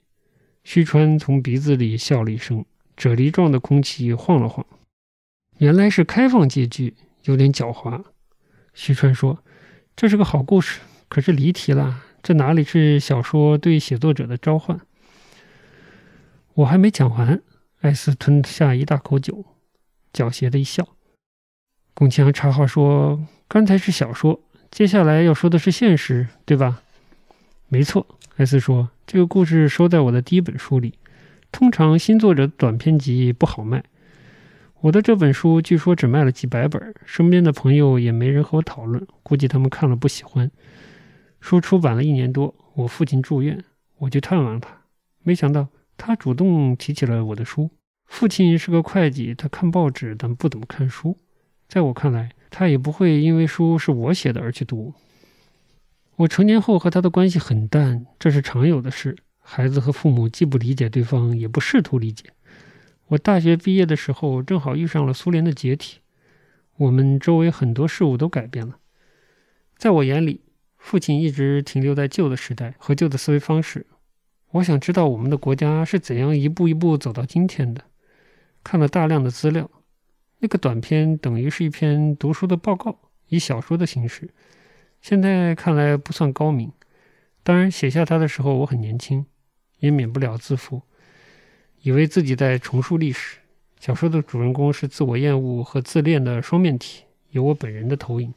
[0.63, 2.63] 虚川从鼻子里笑了一声，
[2.95, 4.63] 啫喱状的空气晃了晃。
[5.57, 6.93] 原来是开放结局，
[7.23, 8.03] 有点狡猾。
[8.75, 9.43] 虚川说
[9.97, 12.03] ：“这是个好故事，可是离题了。
[12.21, 14.79] 这哪里是小说对写作者的召唤？”
[16.53, 17.41] 我还没讲完，
[17.81, 19.43] 艾斯吞下一大口酒，
[20.13, 20.87] 狡黠的一笑。
[21.95, 24.39] 宫强插话说：“刚才是小说，
[24.69, 26.83] 接下来要说的是现实，对吧？”
[27.67, 28.05] 没错，
[28.37, 30.93] 艾斯说：“这个故事收在我的第一本书里。
[31.51, 33.83] 通常新作者短篇集不好卖，
[34.81, 40.49] 我的这本书据说只卖了几百本，身边的朋友也没人和我讨论，估计他们看了不喜欢。
[41.41, 43.63] 书出版了一年多，我父亲住院，
[43.97, 44.69] 我去探望他，
[45.23, 47.71] 没想到他主动提起了我的书。
[48.05, 51.17] 父亲是个会计，他看报纸，但不怎么看书。
[51.67, 54.93] 在我看来，他也不会因为书是我写的而去读。”
[56.17, 59.17] 我成年后和他的关系很淡，这是常有的事。
[59.39, 62.25] 孩子和父母既不理解对方，也不试图理解。
[63.07, 65.99] 我大学毕业的时候，正好遇上了苏联的解体，
[66.77, 68.77] 我们周围很多事物都改变了。
[69.77, 70.41] 在我眼里，
[70.77, 73.85] 父亲一直停留在旧的时代和旧的思维方式。
[74.51, 77.83] 我想知道我们的国家是怎样一步一步走到今天的。
[78.63, 79.69] 看了大量的资料，
[80.39, 82.97] 那个短片等于是一篇读书的报告，
[83.27, 84.29] 以小说的形式。
[85.07, 86.71] 现在看来不算高明，
[87.43, 89.23] 当然写下它的时候我很年轻，
[89.77, 90.81] 也免不了自负，
[91.83, 93.37] 以为自己在重述历史。
[93.79, 98.33] 小说的主人公是自我厌恶和自恋的双面体，有我本人的投影。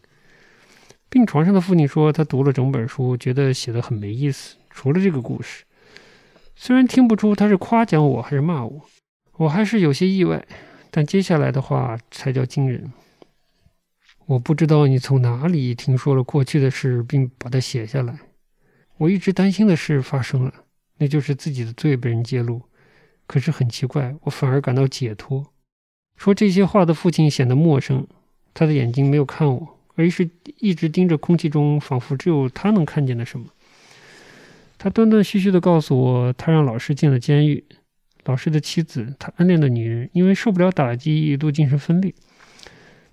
[1.08, 5.64] 病床上的父亲说，他读了整本书，觉得写的很没意思，除了这个故事。
[6.54, 8.82] 虽然听不出他是夸奖我还是骂我，
[9.38, 10.46] 我还是有些意外。
[10.90, 12.92] 但接下来的话才叫惊人。
[14.28, 18.18] 我不知道你从哪里听说了过去的事，并把它写下来。
[18.98, 20.52] 我一直担心的事发生了，
[20.98, 22.60] 那就是自己的罪被人揭露。
[23.26, 25.46] 可是很奇怪，我反而感到解脱。
[26.18, 28.06] 说这些话的父亲显得陌生，
[28.52, 33.46] 他的眼睛没有看我，而是一直盯着空气中，仿佛只有他能看见的什么。
[34.76, 37.64] 他断断续续地告诉我，他让老师进了监狱。
[38.24, 42.12] 老师的妻子，他暗恋的女人，因为受不了打击，一度精神分裂。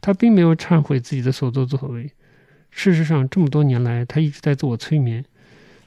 [0.05, 2.11] 他并没有忏悔自己的所作所为。
[2.69, 5.25] 事实上，这么多年来，他一直在自我催眠。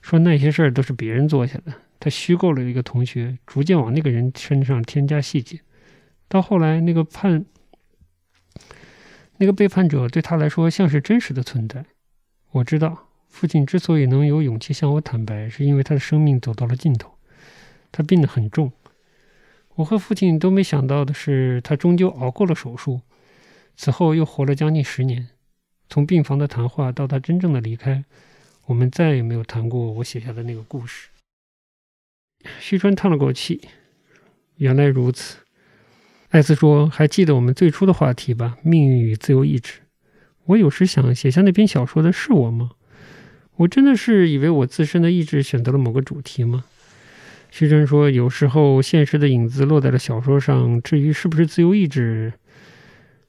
[0.03, 5.61] 说那些事儿都是别人做下的，他虚构了一个同学，逐渐往那个人身上添加细节，
[6.27, 7.45] 到后来那个判，
[9.37, 11.85] 那个背叛者对他来说像是真实的存在。
[12.51, 17.13] 我知道，父亲之所以能有勇气向我坦白，是因为他的生命走到了尽头，
[17.93, 18.73] 他病得很重。
[19.77, 23.01] 我和父亲都没想到的是，他终究熬过了手术，
[23.79, 25.29] 此后又活了将近十年。
[25.89, 28.05] 从病房的谈话到他真正的离开。
[28.67, 31.09] 我们再也没有谈过我写下的那个故事。
[32.59, 33.63] 徐川叹了口气
[34.59, 35.39] ：“原来如此。”
[36.31, 38.59] 艾斯说：“还记得我们最初的话题吧？
[38.63, 39.81] 命运与自由意志。
[40.47, 42.73] 我有时想，写下那篇小说的是我吗？
[43.57, 46.65] 我真的是以为我自身的意志选择了某个主题吗？”
[47.51, 50.83] 徐川说：“有时候现实的影子落在了小说上。
[50.83, 52.35] 至于是不是自由意志，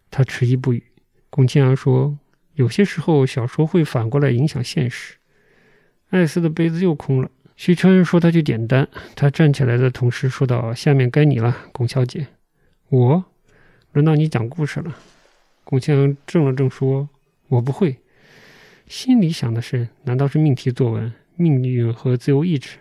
[0.09, 0.83] 他迟疑不语。”
[1.29, 2.17] 龚清扬说
[2.55, 5.15] ：“有些时候，小说会反过来影响现实。”
[6.09, 7.29] 艾斯的杯子又空了。
[7.55, 12.27] 徐川说：“他去点单。”他站起来的同时说道：“下面该你了，龚小姐。”
[12.89, 13.25] 我，
[13.91, 14.95] 轮到你讲故事了。
[15.63, 17.09] 龚清怔了怔说
[17.49, 17.97] ：“我不会。”
[18.87, 21.13] 心里想的是：难道是命题作文？
[21.35, 22.79] 命运和自由意志，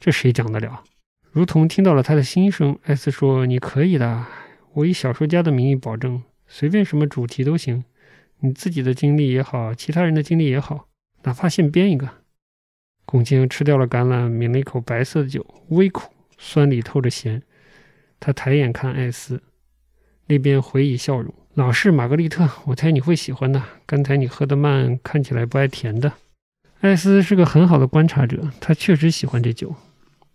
[0.00, 0.82] 这谁讲得了？
[1.30, 4.26] 如同听到了他的心声，艾斯说：“你可以的。
[4.72, 7.84] 我以小说家的名义保证，随便什么主题都行。
[8.40, 10.88] 你自己的经历也好，其他人的经历也好，
[11.22, 12.08] 哪怕现编一个。”
[13.04, 17.42] 龚清吃掉了橄榄，抿了一口白色的酒，微苦，酸里透着咸。
[18.20, 19.42] 他抬眼看艾斯，
[20.26, 21.32] 那边回以笑容。
[21.54, 23.62] 老式玛格丽特，我猜你会喜欢的。
[23.86, 26.12] 刚才你喝得慢，看起来不爱甜的。
[26.80, 29.74] 艾斯是个很好的观察者，他确实喜欢这酒。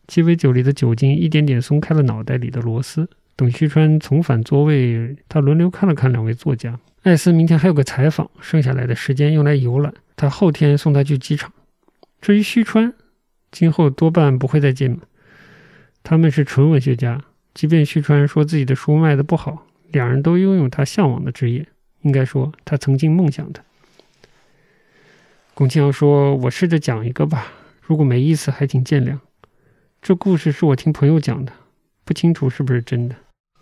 [0.08, 3.10] 鸡尾酒里的酒精一点点松开了脑袋里的螺丝。
[3.36, 6.80] 等旭川重返座位，他轮流看了看两位作家。
[7.02, 9.94] 艾斯明天还有个采访，剩下来的时间用来游览。
[10.16, 11.52] 他后天送他去机场。
[12.22, 12.94] 至于旭川，
[13.52, 15.00] 今后多半不会再见了。
[16.04, 17.22] 他们是纯文学家，
[17.54, 21.68] 即便旭川说自己的书卖的不好，两人都拥有他向往的职业，
[22.02, 23.64] 应该说他曾经梦想的。
[25.54, 27.48] 龚清瑶说：“我试着讲一个吧，
[27.82, 29.20] 如果没意思，还请见谅。
[30.02, 31.52] 这故事是我听朋友讲的，
[32.06, 33.16] 不清楚是不是真的。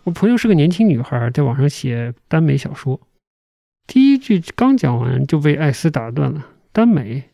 [0.04, 3.00] 我朋友是个年轻女孩，在网上写耽美小说。
[3.86, 6.44] 第一句刚讲完就被艾斯打断了。
[6.72, 7.30] 耽美。”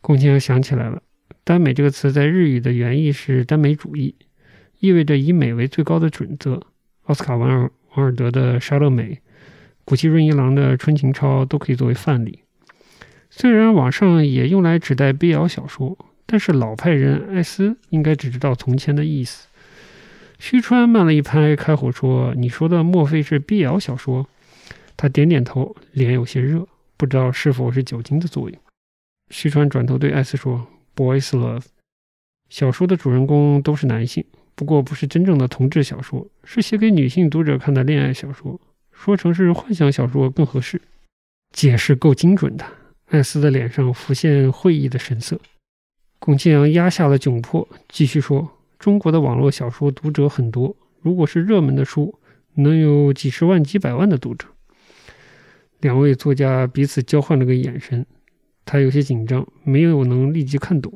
[0.00, 1.02] 龚清想起来了
[1.44, 4.14] ，“耽美”这个词在日语的原意是耽美主义，
[4.78, 6.62] 意味着以美为最高的准则。
[7.02, 9.14] 奥斯卡·王尔王尔德的《莎乐美》，
[9.84, 12.40] 谷崎润一郎的《春情抄》都可以作为范例。
[13.28, 19.48] 虽然网上也用来指代 BL 小说，但是老派人艾斯应该只知道从前的意思。
[20.38, 24.28] 须川慢了一拍，开口说：“你说的莫非是 BL 小说？”
[24.96, 26.66] 他点点头，脸有些热，
[26.96, 28.58] 不知道是否是酒精的作用。
[29.30, 31.64] 徐川转头对艾斯说：“Boys Love，
[32.48, 34.24] 小说的主人公都是男性，
[34.54, 38.60] 不过不是真正的同志小说，是写给女性读者看的恋爱小说。
[38.92, 40.80] 说成是幻想小说更合适。
[41.52, 42.64] 解释够精准的。”
[43.10, 45.38] 艾斯的脸上浮现会意的神色。
[46.18, 52.18] 龚庆阳压下了窘迫，继续说：“中国的网络小说读者很多，如果是热门的书，
[52.54, 54.48] 能有几十万、几百万的读者。”
[55.80, 58.06] 两位作家彼此交换了个眼神。
[58.64, 60.92] 他有些紧张，没有能立即看懂。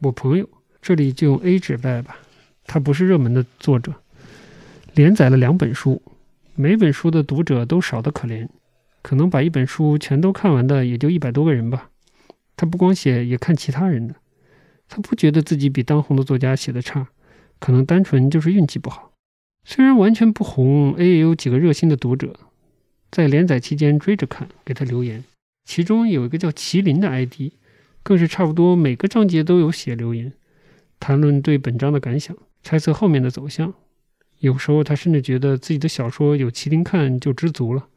[0.00, 0.48] 我朋友
[0.80, 2.16] 这里就用 A 指代吧，
[2.64, 3.92] 他不是热门的作者，
[4.94, 6.00] 连载了两本书，
[6.54, 8.48] 每本书的读者都少得可怜，
[9.02, 11.90] 可能把一本书全都看完的也就一百多个人吧。
[12.56, 14.14] 他不光写，也看其他人的。
[14.88, 17.08] 他不觉得自己比当红的作家写的差，
[17.58, 19.12] 可能单纯就是运气不好。
[19.64, 22.34] 虽然完全不红，A 也有几个热心的读者，
[23.10, 25.22] 在连载期间追着看，给他留言。
[25.66, 27.52] 其中有一个叫麒麟的 ID，
[28.02, 30.32] 更是差不多每个章节都有写留言，
[30.98, 33.74] 谈论对本章的感想，猜测后面的走向。
[34.38, 37.88] 有时候他甚至觉得自己的小说有麒麟看就知足了。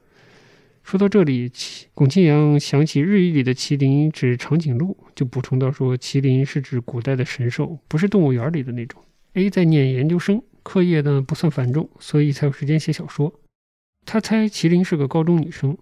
[0.83, 1.51] 说到这里，
[1.93, 9.01] 巩庆阳想起日语里的麒麟指长颈鹿，就补充到说，麒麟是指古代的神兽，不是动物园里的那种。
[9.33, 13.39] A 在念研究生，课业呢不算繁重，所以才有时间写小说。
[14.05, 15.77] 他猜麒麟是个高中女生。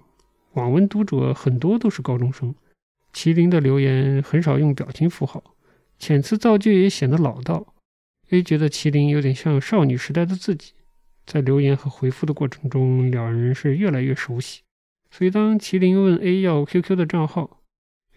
[0.53, 2.53] 网文读者很多都是高中生。
[3.13, 5.55] 麒麟的留言很少用表情符号，
[5.99, 7.73] 遣词造句也显得老道。
[8.29, 10.73] A 觉得麒麟有点像少女时代的自己，
[11.25, 14.61] 在留言和回复的过程中，两人是越来越熟悉。
[15.11, 17.61] 所以当麒麟问 A 要 QQ 的账号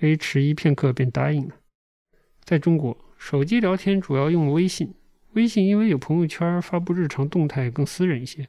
[0.01, 1.57] ，A 迟疑片刻便答应了。
[2.45, 4.95] 在中国，手机聊天主要用微信，
[5.33, 8.49] 微信因为有朋友圈，发布日常动态更私人一些。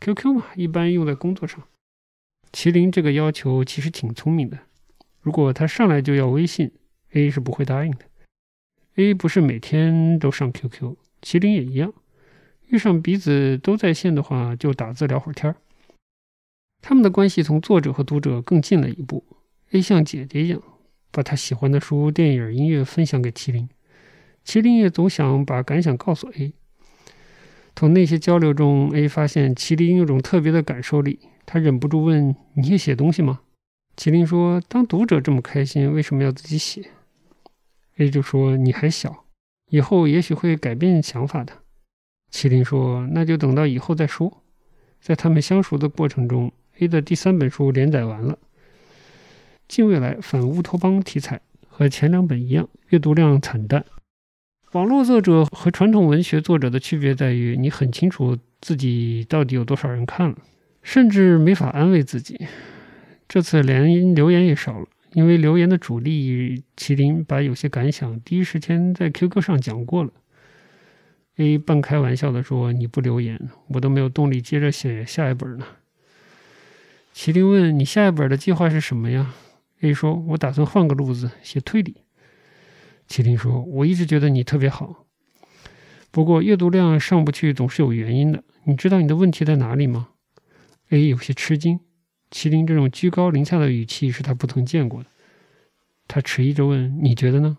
[0.00, 1.62] QQ 嘛，一般用在工作上。
[2.52, 4.58] 麒麟这个要求其实挺聪明的。
[5.20, 6.72] 如果他上来就要微信
[7.12, 8.06] ，A 是不会答应的。
[8.96, 11.92] A 不是每天都上 QQ，麒麟也一样。
[12.68, 15.56] 遇上彼此都在线的话，就打字聊会儿天儿。
[16.80, 19.24] 他们的关系从作者和读者更近了一步。
[19.72, 20.62] A 像姐姐一样，
[21.10, 23.68] 把他喜欢的书、电影、音乐分享给麒麟，
[24.44, 26.54] 麒麟也总想把感想告诉 A。
[27.76, 31.20] 从那些交流中，A 发现麒麟有种特别的感受力。
[31.44, 33.40] 他忍不住问：“你也写东西吗？”
[33.96, 36.90] 麒麟说：“当读者这么开心，为什么要自己写
[37.96, 39.24] ？”A 就说：“你还小，
[39.70, 41.52] 以后也许会改变想法的。”
[42.32, 44.42] 麒麟说：“那就等到以后再说。”
[45.00, 48.34] 在他们相熟的过程中，A 的第三本书连载完了，
[49.68, 51.36] 《近未来反乌托邦题材》
[51.68, 53.84] 和前两本一样，阅读量惨淡。
[54.72, 60.36] 网络作者和传统文学作者的区别在于，你很清楚自己到底有多少人看了，
[60.82, 62.38] 甚至没法安慰自己。
[63.26, 70.10] 这次连留言也少了，因为留言的主力麒麟把有些感想第一时间在 QQ 上讲过了。
[71.36, 75.64] A 半开玩笑的说：“你不留言，我都没有动力接着写下一本呢。”
[77.20, 79.34] 麒麟问：“你下一本的计划是什么呀
[79.80, 82.04] ？”A 说：“我打算换个路子，写推理。”
[83.10, 85.04] 麒麟说：“我一直觉得你特别好，
[86.12, 88.44] 不过阅读量上不去总是有原因的。
[88.66, 90.10] 你知道你的问题在哪里吗
[90.90, 91.80] ？”A 有些吃惊，
[92.30, 95.10] 麒麟这种居高临下的语气是他不曾见过的。
[96.06, 97.58] 他迟疑着问：“你觉得呢？”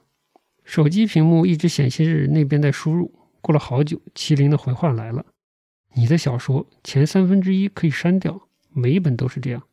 [0.64, 3.14] 手机屏幕一直显示那边在输入。
[3.42, 5.26] 过了好久，麒麟的回话来了
[5.96, 9.64] ：“你的小说前三分之一可以删掉，每一本都是这样，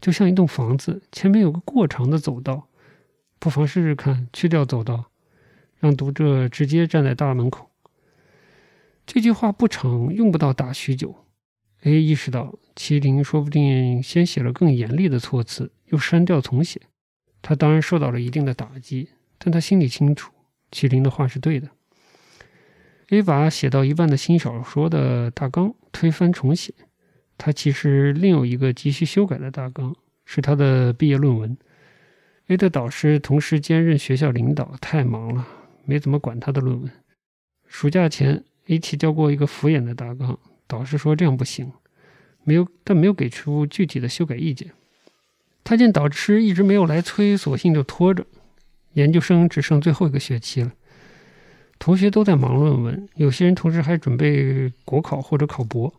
[0.00, 2.68] 就像一栋房子，前面有个过长的走道，
[3.38, 5.06] 不妨试试看，去掉走道。”
[5.82, 7.68] 让读者直接站在大门口。
[9.04, 11.26] 这句话不长，用不到打许久。
[11.82, 16.82] A 意识到麒麟说不定先写了更严厉的措辞，又删掉重写。
[17.42, 20.30] 他当然受到了一定的打击，但他心里清楚，
[20.70, 21.68] 麒麟的话是对的。
[23.08, 26.72] A 把写到一半的新小说的大纲推翻重写。
[27.44, 29.92] 他其实另有一个急需修改的大纲，
[30.24, 31.58] 是他的毕业论文。
[32.46, 35.44] A 的导师同时兼任学校领导，太忙了。
[35.84, 36.88] 没怎么管他的论文。
[37.66, 40.38] 暑假前，A 提交过一个敷衍的大纲，
[40.68, 41.72] 导师说这样不行，
[42.44, 44.70] 没有，但没有给出具体的修改意见。
[45.64, 48.24] 他见导师一直没有来催，索性就拖着。
[48.92, 50.72] 研究生只剩最后一个学期了，
[51.80, 55.92] 同学都在忙论文，有些人同时还准备国考或者考博，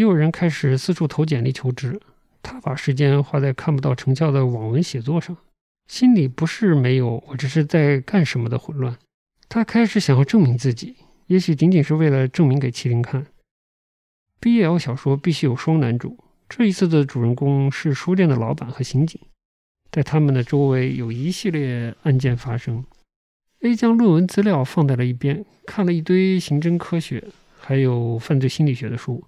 [0.00, 2.00] 也有人开始四处投简历求职。
[2.42, 5.36] 他把时间花在看不到成效的网文写作上。
[5.88, 8.96] 心里不是没有，我只是在干什么的混乱。
[9.50, 10.96] 他开始想要证明自己，
[11.26, 13.26] 也许仅仅是为了证明给麒麟看。
[14.40, 16.16] BL 小说必须有双男主，
[16.48, 19.20] 这一次的主人公是书店的老板和刑警，
[19.92, 22.82] 在他们的周围有一系列案件发生。
[23.60, 27.22] A 将论文资料放在了一边，看了一堆刑侦科学
[27.58, 29.22] 还有犯罪心理学的书。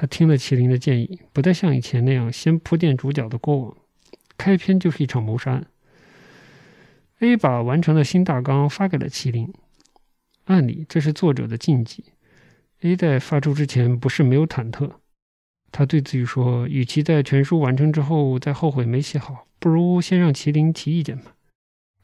[0.00, 3.76] 他听了麒麟的建议，不再像以前那样先铺垫主角的过往。
[4.36, 5.66] 开篇就是一场谋杀案。
[7.18, 9.52] A 把完成的新大纲发给了麒麟，
[10.44, 12.04] 按理这是作者的禁忌。
[12.82, 14.88] A 在发出之前不是没有忐忑，
[15.72, 21.34] 他对自己说：“与其在全书完成之后再后悔没写好，不如先让麒麟提意见吧。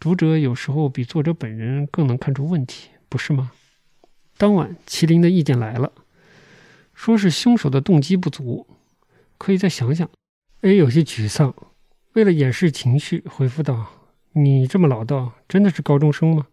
[0.00, 3.52] 读者有时候比作者本人更能看出问题，不是吗？”
[4.36, 5.92] 当晚，麒麟的意见来了，
[6.94, 8.66] 说是凶手的动机不足，
[9.36, 10.08] 可以再想想。
[10.62, 11.54] A 有些沮丧。
[12.14, 13.86] 为了掩饰情绪，回复道
[14.32, 16.46] ：“你这么老道，真的是高中生吗？”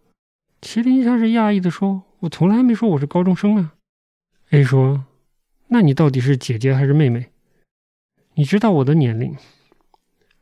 [0.60, 3.74] 麒麟像是讶异的说：“我从来没说我是高中生啊。
[4.50, 5.04] ”A 说
[5.68, 7.28] ：“那你到底是姐姐还是妹妹？
[8.34, 9.36] 你知道我的年龄？”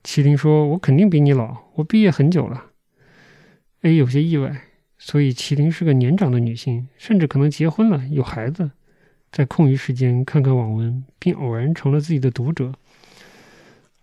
[0.03, 2.71] 麒麟说：“我肯定比你老，我毕业很久了。
[3.83, 4.63] ”A 有些意外，
[4.97, 8.71] 所以麒麟是个年长的女性，甚至可能结婚了，有孩子，
[9.33, 12.73] 在空余时间看看网文，并偶然成了自己的读者。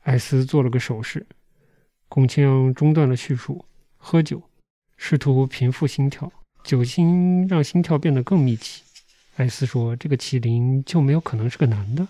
[0.03, 1.25] 艾斯做了个手势，
[2.07, 3.65] 龚清中断了叙述，
[3.97, 4.41] 喝酒，
[4.95, 6.31] 试图平复心跳。
[6.63, 8.81] 酒精让心跳变得更密集。
[9.35, 12.07] 艾斯说：“这个麒麟就没有可能是个男的？”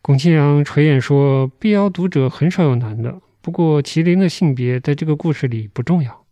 [0.00, 6.24] 龚清扬垂眼说：“BL 读者很少有男的，不过麒麟的性别在这个故事里不重要。”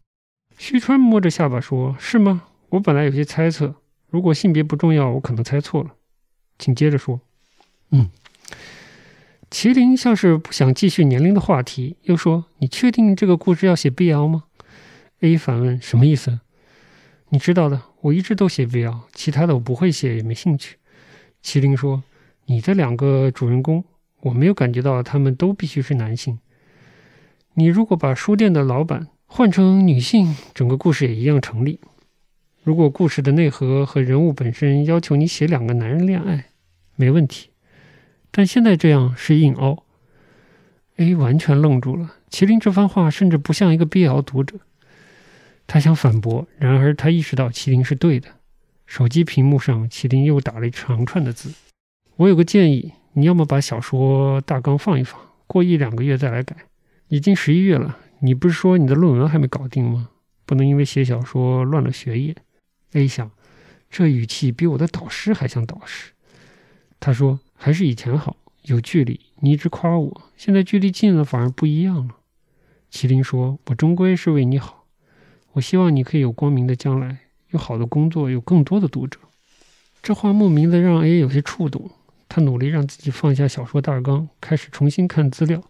[0.56, 2.44] 须川摸着下巴说：“是吗？
[2.70, 3.74] 我本来有些猜测，
[4.08, 5.94] 如果性别不重要，我可能猜错了。
[6.58, 7.20] 请接着说。”
[7.90, 8.10] 嗯。
[9.50, 14.44] 麒麟像是不想继续年龄的话题，又说：“你确定这个故事要写 BL 吗
[15.20, 16.40] ？”A 反问：“什么意思？”
[17.30, 20.76] 你知道的，我一直都写 BL，其他的我不会写，也没兴趣。
[21.42, 22.02] 麒麟说
[22.46, 23.84] ：“你的两个主人公，
[24.22, 26.40] 我没有感觉到他们都必须是男性。
[27.54, 31.78] 你如果把书店的老板换成女性，整个故事也一样成立。
[32.64, 36.46] 如果故事的内核和人物本身要求你写两个男人恋爱，
[36.96, 37.50] 没问题。”
[38.32, 39.84] 但现在这样是硬凹
[40.96, 42.14] ，A 完全愣住了。
[42.30, 44.56] 麒麟这番话甚至不像一个 BL 读者。
[45.66, 48.28] 他想反驳，然而他意识到麒麟是对的。
[48.86, 51.52] 手机屏幕上，麒麟又打了一长串的字
[52.16, 56.56] ：“我有个建议，你要么把小说大纲放一放，过一两个月再来改。
[57.08, 60.08] 已经十一月了，你不是说你的论文还没搞定吗？
[60.46, 62.34] 不能因为写小说乱了学业。
[62.94, 63.30] ”A 想，
[63.90, 66.12] 这语气比我的导师还像导师。
[66.98, 67.38] 他说。
[67.56, 69.18] 还是以前好，有距离。
[69.36, 72.16] 你一直夸我，现在距离近了，反而不一样了。
[72.90, 74.84] 麒麟说：“我终归是为你好，
[75.52, 77.20] 我希望你可以有光明的将来，
[77.52, 79.18] 有好的工作，有更多的读者。”
[80.02, 81.90] 这话莫名的让 A 有些触动。
[82.28, 85.62] 他努力让自己放下小说大纲，开始重新看资料，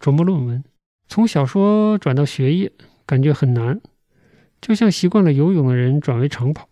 [0.00, 0.64] 琢磨论文。
[1.08, 2.72] 从小说转到学业，
[3.04, 3.78] 感觉很难，
[4.58, 6.66] 就像习惯了游泳的人转为长跑，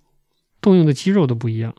[0.61, 1.75] 动用的肌肉都不一样。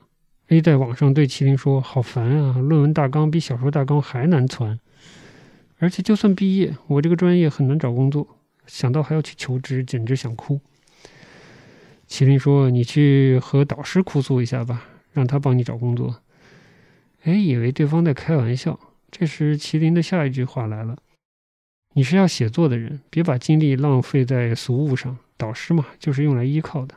[0.48, 4.80] A 在网上对麒麟说：“好烦啊，论文大纲比小说大纲还难攒，
[5.78, 8.28] 而且就算毕业，我这个专业很难找工作，
[8.68, 10.60] 想到还要去求职，简直想哭。”
[12.10, 16.22] 麒麟说：“你去和导师哭诉一下吧，让他帮你找工作。
[17.24, 18.78] ”A 以为对方在开玩笑，
[19.10, 20.98] 这时麒麟的下一句话来了
[21.96, 26.96] ：“你是要写作的人，别把精力浪费在俗物上，导师嘛，就是用来依靠的。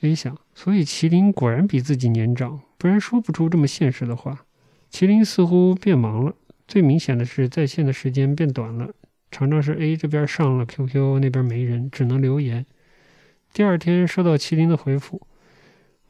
[0.00, 2.60] ”A 想，所以麒麟果然比自己年长。
[2.76, 4.44] 不然说不出这么现实的话。
[4.92, 6.34] 麒麟似乎变忙了，
[6.66, 8.90] 最明显的是在线的时间变短了，
[9.30, 12.64] 常常是 A 这边上了 QQ，那边没人，只能留言。
[13.52, 15.20] 第二天收到麒麟的回复，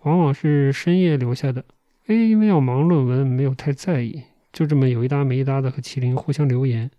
[0.03, 1.65] 往往是深夜留下的。
[2.09, 6.91] A 因为要忙论文，没有太在意，就这么有一搭没一搭的和麒麟互相留言，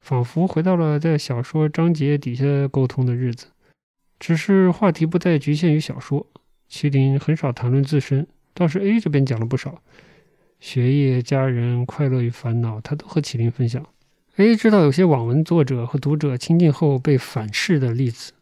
[0.00, 3.48] 仿佛回到了在小说章节底下沟通的日子。
[4.18, 6.26] 只是话题不再局限于小说，
[6.70, 8.26] 麒麟很少谈论自身。
[8.52, 9.80] 倒是 A 这边讲了不少，
[10.58, 13.86] 学业、家人、快乐与烦恼，他都和麒麟分享。
[14.36, 18.32] A 知道有些网文作者和读者亲近后被反噬的例子，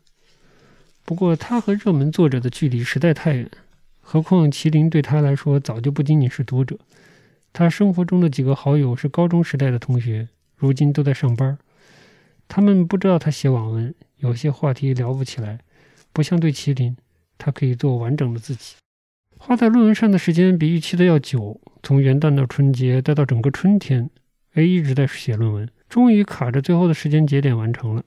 [1.04, 3.50] 不过他和热门作者的距离实在太远。
[4.00, 6.78] 何况麒麟对他来说早就不仅仅是读者，
[7.52, 11.58] 他生活中的几个好友是高中时代的同学，如今都在上班。
[12.48, 15.58] 他们不知道他写网文，有些话题聊不起来，
[16.16, 16.96] 不像对麒麟，
[17.36, 18.76] 他可以做完整的自己。
[19.36, 24.08] 花在论文上的时间比预期的要久，从元旦到春节，再到整个春天
[24.54, 28.02] ，A 一直在写论文，终于卡着最后的时间节点完成了。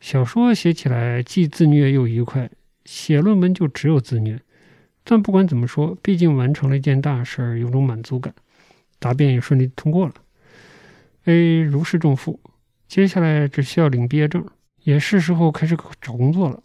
[0.00, 2.50] 小说写起来既自虐又愉快，
[2.84, 4.38] 写论文就只有自虐。
[5.02, 8.34] 但不管怎么说，毕竟完成了一件大事儿，有种满足感。
[8.98, 10.12] 答辩也顺利通过了
[11.24, 12.38] ，A 如释重负，
[12.86, 14.44] 接下来只需要领毕业证，
[14.82, 16.62] 也是时候开始找工作了。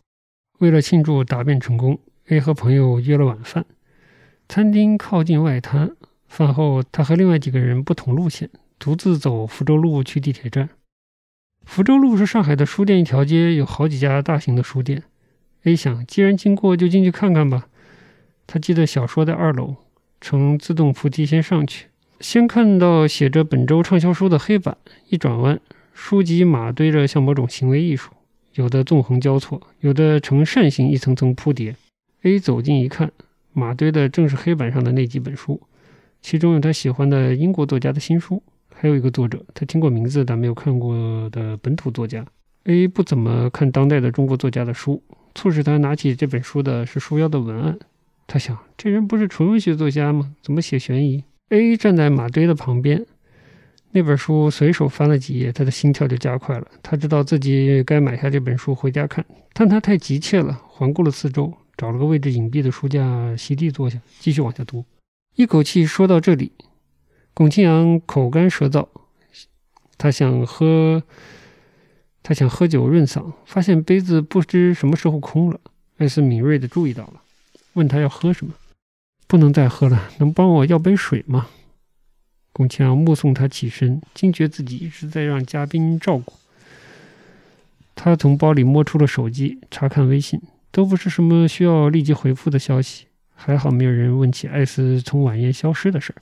[0.60, 3.65] 为了庆祝答辩成功，A 和朋友约了晚饭。
[4.49, 5.91] 餐厅靠近外滩，
[6.27, 10.69] 饭后他和另外几个人不同路线，独自走福州路去地铁站。
[11.65, 15.03] 福州路是上海的书店一条街，有好几家大型的书店。
[15.64, 17.68] A 想，既然经过，就进去看看吧。
[18.45, 19.76] 他记得小说在二楼，
[20.19, 21.88] 乘自动扶梯先上去，
[22.19, 24.76] 先看到写着本周畅销书的黑板，
[25.07, 25.57] 一转弯，
[25.94, 28.11] 书籍码堆着像某种行为艺术，
[28.54, 31.76] 有的纵横交错，有的呈扇形一层层铺叠。
[32.24, 33.12] A 走近一看。
[33.52, 35.60] 马堆的正是黑板上的那几本书，
[36.22, 38.42] 其中有他喜欢的英国作家的新书，
[38.74, 42.26] 还有一个作者他听过名字但没有看过的本土作家。
[42.66, 45.02] A 不怎么看当代的中国作家的书，
[45.34, 47.78] 促使他拿起这本书的是书腰的文案。
[48.28, 50.32] 他想，这人不是纯文学作家吗？
[50.44, 53.04] 怎么写悬疑？A 站在马堆的旁边，
[53.91, 56.68] 那本书随手翻了几页，他的心跳就加快了。
[56.84, 61.53] 他知道自己该买下这本书回家看，但他太急切了，环顾了四周。
[61.76, 64.84] 找了个位置隐蔽的书架，席地坐下，继续往下读。
[65.36, 66.52] 一口气说到这里，
[67.34, 68.86] 龚清扬口干舌燥，
[69.98, 71.02] 他想喝，
[72.22, 75.60] 他想喝酒润嗓，发现杯子不知什么时候空了。
[75.98, 77.22] 艾斯敏锐地注意到了，
[77.74, 78.53] 问他要喝什么。
[79.26, 81.48] 不能再喝了，能帮我要杯水吗？
[82.52, 86.34] 龚庆阳目送他起身，惊觉自己一直在让嘉宾照顾。
[87.96, 93.06] 他从包里摸出了手机，查看微信，都不是什么需要立即回复的消息。
[93.36, 96.22] 还好没有人问起艾斯从晚宴消失的事儿。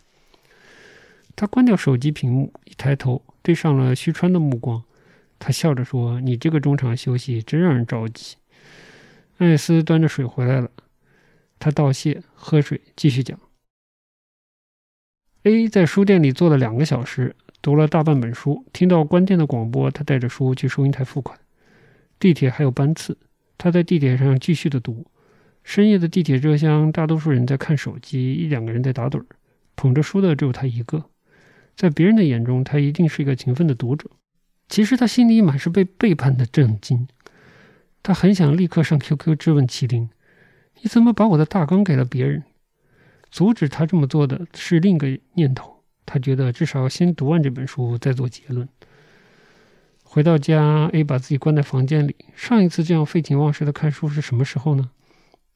[1.35, 4.83] 他关掉手机屏幕，一抬头对上了徐川的目光，
[5.39, 8.35] 他笑着说：“你这个中场休息真让人着急。”
[9.37, 10.69] 艾斯端着水回来了，
[11.59, 13.39] 他道谢，喝水，继续讲。
[15.47, 18.65] A 在书店里坐了两个小时，读了大半本书。
[18.73, 21.39] 听到关店的广播，他带着书去收银台付款。
[22.19, 23.17] 地铁还有班次，
[23.57, 25.05] 他在地铁上继续的读。
[25.63, 29.25] 深夜的地铁车厢，大多数人在看手机，一两个人在打盹儿，
[29.77, 31.05] 捧着书的只有他一个。
[31.77, 34.09] 在别人的眼中，他一定是一个勤奋的读者。
[34.67, 37.07] 其实他心里满是被背叛的震惊。
[38.03, 40.09] 他很想立刻上 QQ 质问麒麟
[40.83, 42.43] ：“你怎么把我的大纲给了别人？”
[43.31, 45.83] 阻止他这么做的是另一个念头。
[46.05, 48.67] 他觉得至少先读完这本书，再做结论。
[50.03, 52.15] 回到家，A 把自己关在房间里。
[52.33, 54.89] 上一次这样废寝忘食的看书是什么时候呢？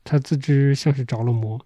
[0.04, 1.66] 他自知像是着了魔，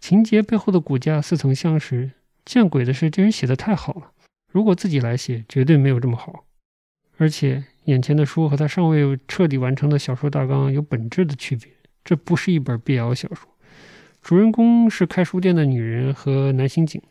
[0.00, 2.10] 情节背后的骨架似曾相识。
[2.44, 4.10] 见鬼的是，这人写的太好了。
[4.50, 6.44] 如果自己来写，绝对没有这么好。
[7.18, 11.70] 而且眼前的书和他尚未彻底完成的小说大纲有本质的区别。
[12.02, 13.51] 这不是一本 BL 小说，
[14.22, 17.02] 主人公是开书店的女人和男刑警。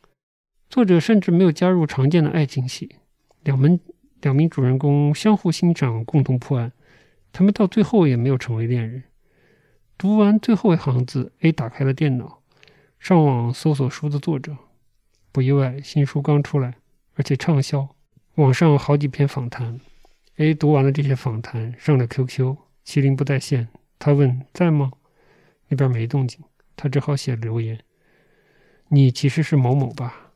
[0.70, 2.96] 作者甚至没有加入常见的爱情戏。
[3.44, 3.78] 两门
[4.22, 6.72] 两名主人公相互欣赏，共同破案。
[7.34, 9.04] 他们到最后也没有成为恋人。
[9.98, 12.42] 读完最后一行字，A 打开了电脑，
[12.98, 14.56] 上网搜索书的作者。
[15.34, 16.76] 不意外，新书刚出来，
[17.16, 17.94] 而且畅销。
[18.36, 19.82] 网上好几篇访谈。
[20.38, 22.56] A 读完了这些访谈，上了 QQ，
[22.86, 23.68] 麒麟不在线。
[24.00, 24.94] 他问在吗？
[25.68, 26.40] 那边没动静，
[26.82, 27.80] 他只好写留言
[28.90, 30.32] ：“你其实是某某吧？”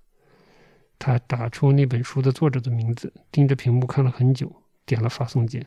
[1.00, 4.56] 他打出那本书的作者的名字，盯着屏幕看了很久，
[4.86, 5.66] 点了发送键。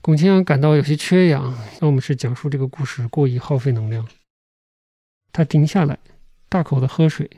[0.00, 4.08] 龚清扬感到有些缺氧，要么是讲述这个故事过于耗费能量。
[5.32, 5.98] 他停下来，
[6.48, 7.28] 大口的喝水。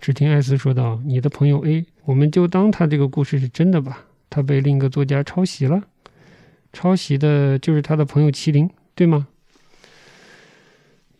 [0.00, 4.04] 只听艾斯说道：“你的朋友 A，我们就当他这个故事是真的吧。
[4.28, 5.80] 他被另一个作家抄袭了，
[6.72, 9.28] 抄袭的就是他的朋友麒麟，对吗？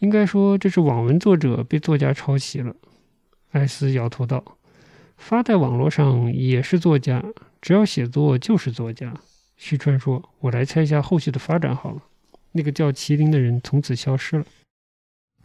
[0.02, 2.74] 应该说这是网文作者被作家抄袭了。”
[3.52, 4.58] 艾斯摇头道
[5.16, 7.24] ：“发在网络上也是作家，
[7.60, 9.14] 只要写作就是作家。”
[9.56, 12.02] 徐川说：“我来猜一下后续的发展好了。”
[12.50, 14.44] 那个叫麒麟的人从此消失了。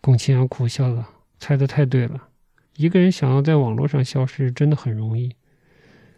[0.01, 1.07] 龚清扬苦笑了
[1.39, 2.29] ：“猜得太对了，
[2.77, 5.35] 一个人想要在网络上消失，真的很容易。”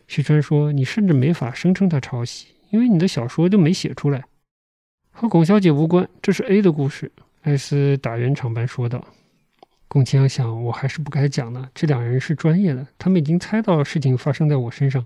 [0.07, 4.23] 徐川说：“你甚至没法声称他抄袭，因为你的小说就没写出来，
[5.11, 6.09] 和龚小姐无关。
[6.21, 7.11] 这是 A 的故事。”
[7.49, 9.03] 艾斯打圆场般说道。
[9.87, 11.67] 龚清扬想：“我还是不该讲的。
[11.73, 15.03] 这两人是专业的，他们已经猜到事情发生在我身上。”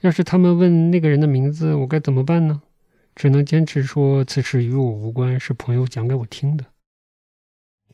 [0.00, 2.62] 要是他们问那个人的名字，我该怎么办呢？
[3.14, 6.64] 只能坚持说此事与我无关，是朋友讲给我听的。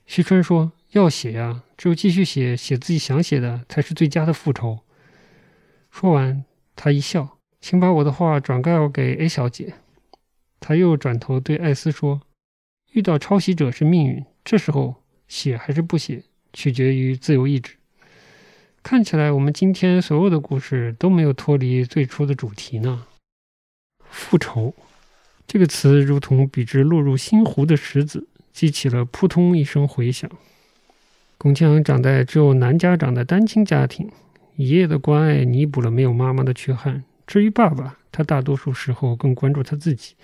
[0.06, 4.78] 徐川说：“要写呀，只有继续写，写自己想写的，才是最佳的复仇。”
[5.90, 6.44] 说完，
[6.76, 9.74] 他一笑：“请把我的话转告给 A 小姐。”
[10.60, 12.20] 他又转头对艾斯说
[12.92, 14.96] ：“遇到抄袭者是命运，这时候
[15.28, 16.22] 写还是不写，
[16.52, 17.74] 取决于自由意志。”
[18.82, 23.06] 看起来，我们今天所有的故事都没有脱离最初的主题呢。
[24.08, 24.74] 复仇
[25.46, 30.30] 这个词，如同笔直落入心湖的石子，激起了扑通一声回响。
[31.36, 34.10] 龚强长在只有男家长的单亲家庭，
[34.56, 37.04] 爷爷的关爱弥补了没有妈妈的缺憾。
[37.26, 40.14] 至于爸爸，他大多数时候更关注他自己，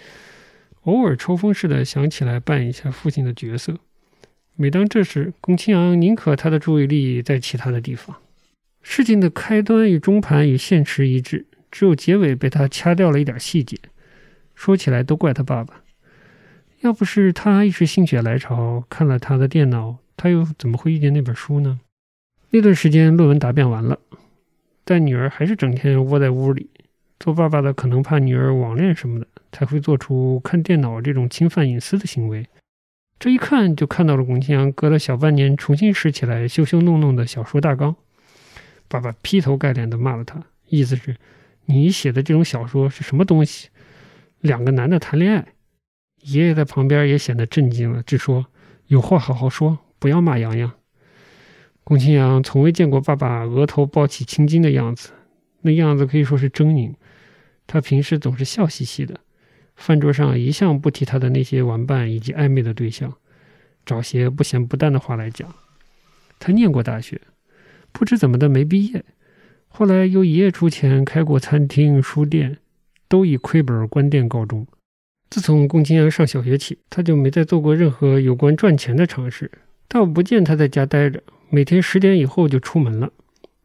[0.86, 3.76] 偶尔抽风似的想起来扮一下父亲的角色。
[4.54, 8.16] 每当这时，龚清扬宁可他的注意力在其他的地方。
[8.82, 13.76] 事情的开端与中盘与现实一致，只有结尾被他掐掉了一点细节。
[14.54, 15.82] 说起来都怪他爸爸，
[16.82, 21.80] 要不是他一时心血来潮看了他的电脑，他又怎么会遇见那本书呢？
[22.50, 23.98] 那段时间论文答辩完了，
[24.84, 26.70] 但女儿还是整天窝在屋里。
[27.18, 29.26] 做爸爸的可能怕女儿网恋什么的，
[29.56, 32.46] 才会做出看电脑这种侵犯隐私的行为。
[33.18, 37.96] 这一看就看到了龚清扬隔了小半年重新拾起来羞羞弄弄的小说大纲。
[38.86, 41.16] 爸爸劈头盖脸地骂了他，意思是：
[41.64, 43.70] 你写的这种小说是什么东西？
[44.40, 45.46] 两个男的谈恋爱。
[46.20, 48.44] 爷爷在旁边也显得震惊了，只说
[48.88, 50.70] ：“有话好好说，不要骂洋洋。”
[51.82, 55.12] 龚清扬从未见过爸爸额头抱起青筋的样子，
[55.62, 56.92] 那样子可以说是狰狞。
[57.66, 59.18] 他平时总是笑嘻嘻的，
[59.76, 63.14] 饭桌上一向不提他的那些玩伴以及暧昧的对象，
[63.84, 65.54] 找些不咸不淡的话来讲。
[66.38, 67.20] 他念过大学。
[67.92, 69.02] 不知怎么的没毕业，
[69.68, 72.58] 后来由爷爷出钱开过餐厅、书店，
[73.08, 74.66] 都以亏本关店告终。
[75.30, 79.50] 自从龚清扬上小学起，他就没再做过任何有关赚钱的尝试。
[79.88, 83.10] 倒不见他在家待着，每天十点以后就出门了，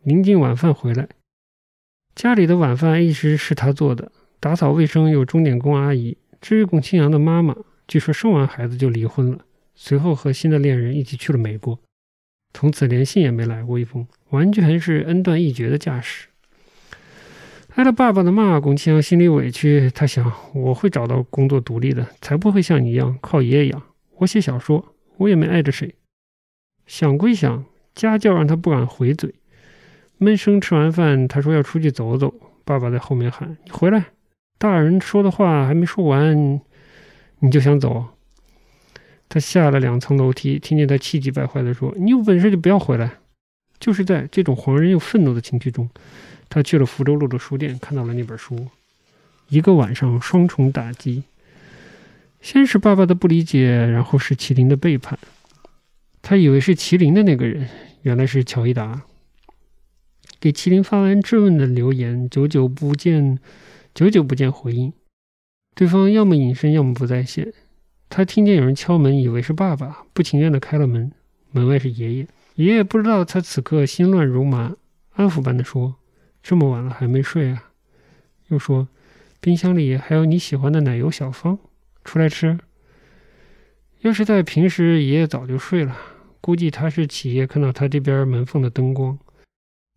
[0.04, 1.10] 临近晚饭回来。
[2.16, 6.18] 家里的晚饭一直是他做的，打扫卫生有钟点工阿姨。
[6.42, 7.56] 至于龚清扬的妈妈，
[7.88, 9.46] 据说生完孩子就离婚了，
[9.76, 11.80] 随后和新的恋人一起去了美国，
[12.52, 16.30] 从此连信也没来过一封，完全是恩断义绝的架势。
[17.76, 19.92] 挨了爸爸的骂，龚清扬心里委屈。
[19.92, 23.84] 他想，我会找到工作独立的，才不会像你一样靠爷爷养。
[24.18, 25.94] 我写小说，我也没碍着谁。
[26.88, 27.64] 想归想，
[27.94, 29.36] 家教让他不敢回嘴。
[30.18, 32.34] 闷声吃完饭，他说要出去走走。
[32.66, 34.08] 爸爸在后面喊：“你回来！
[34.62, 36.62] 大人说的话还没说完，
[37.40, 38.06] 你就想走？”
[39.28, 43.14] 他下了两层楼梯，听见他气急败坏地说：“你有本事就不要回来！”
[43.82, 45.90] 就是在这种惶人又愤怒的情绪中。
[46.48, 48.68] 他去了福州路的书店，看到了那本书。
[49.50, 51.24] 一个晚上双重打击，
[52.40, 55.18] 先是爸爸的不理解，然后是麒麟的背叛。
[56.22, 57.68] 他以为是麒麟的那个人，
[58.04, 59.02] 原来是乔伊达。
[60.40, 63.40] 给麒麟发完质问的留言，久久不见，
[63.94, 64.94] 久久不见回应。
[65.76, 67.54] 对方要么隐身，要么不在线。
[68.10, 71.12] 他听见有人敲门，以为是爸爸，不情愿的开了门。
[71.52, 74.76] 门外是爷爷，爷爷不知道他此刻心乱如麻，
[75.14, 75.96] 安抚般的说。
[76.42, 77.72] 这么晚了还没睡啊？
[78.48, 78.88] 又说，
[79.40, 81.60] 冰箱里还有你喜欢的奶油小方，
[82.04, 82.58] 出来吃。
[84.00, 85.98] 要是在平时，爷爷早就睡了。
[86.40, 89.20] 估计他是起夜看到他这边门缝的灯光。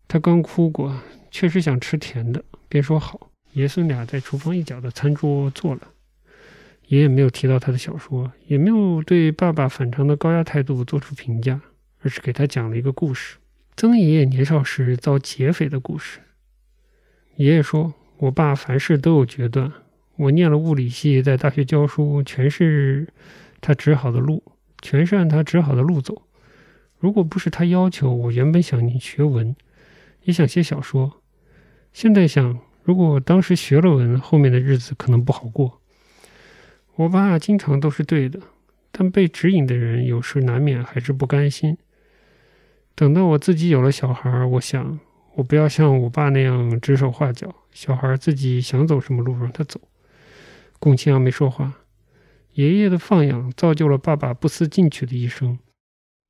[0.07, 1.01] 他刚哭过，
[1.31, 3.24] 确实想吃甜的，便说好。
[3.55, 5.81] 爷孙俩在厨房一角的餐桌坐了。
[6.87, 11.61] 爷爷没有提到他的小说，也没有对爸爸反常的高压态度做出评价，
[12.01, 13.37] 而是给他讲了一个故事：
[13.77, 16.19] 曾爷爷年少时遭劫匪的故事。
[17.37, 19.71] 爷爷说：“我爸凡事都有决断。
[20.17, 23.07] 我念了物理系，在大学教书，全是
[23.61, 24.43] 他指好的路，
[24.81, 26.23] 全是按他指好的路走。
[26.99, 29.55] 如果不是他要求，我原本想念学文，
[30.23, 31.21] 也想写小说。
[31.93, 35.81] 现在想，如果当时学了文，后面的日子可能不好过。
[36.95, 38.39] 我爸经常都是对的，
[38.91, 41.77] 但被指引的人有时难免还是不甘心。
[42.93, 44.97] 等到我自己有了小孩，我想。”
[45.35, 49.81] 我不要像我爸那样指手画脚，小孩自己想走什么路让他走。
[50.79, 51.73] 龚清扬没说话。
[52.53, 55.59] 爷爷的放养造就了爸爸不思进取的一生。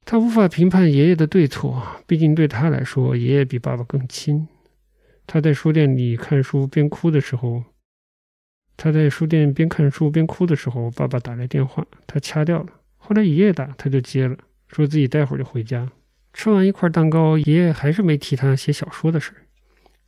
[0.06, 4.48] 他无法评判爷爷的对错，毕竟对他来说，爷爷比爸爸更亲。
[5.28, 7.64] 他在书店里看书边哭的时候，
[8.78, 12.68] 他在书店边看书边哭的时候，爸爸打来电话，他掐掉了。
[12.98, 14.38] 后来爷爷打，他就接了，
[14.68, 15.92] 说自己待会儿就回家。
[16.34, 19.38] 吃完一块蛋糕，爷爷还是没提他写小说的事儿。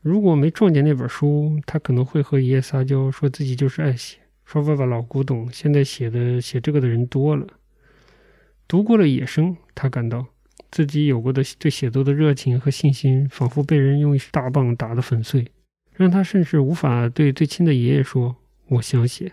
[0.01, 7.47] 如果没撞见那本书，他可能会和爷爷撒娇，说自己就是爱写，说爸爸老古董，现在写的写这个的人多了。
[8.67, 10.25] 读过了《野生》，他感到
[10.71, 15.47] 自己有过的对写作的热情和信心，仿佛被人用一大棒打得粉碎，
[15.95, 18.35] 让他甚至无法对最亲的爷爷说
[18.69, 19.31] “我想写”。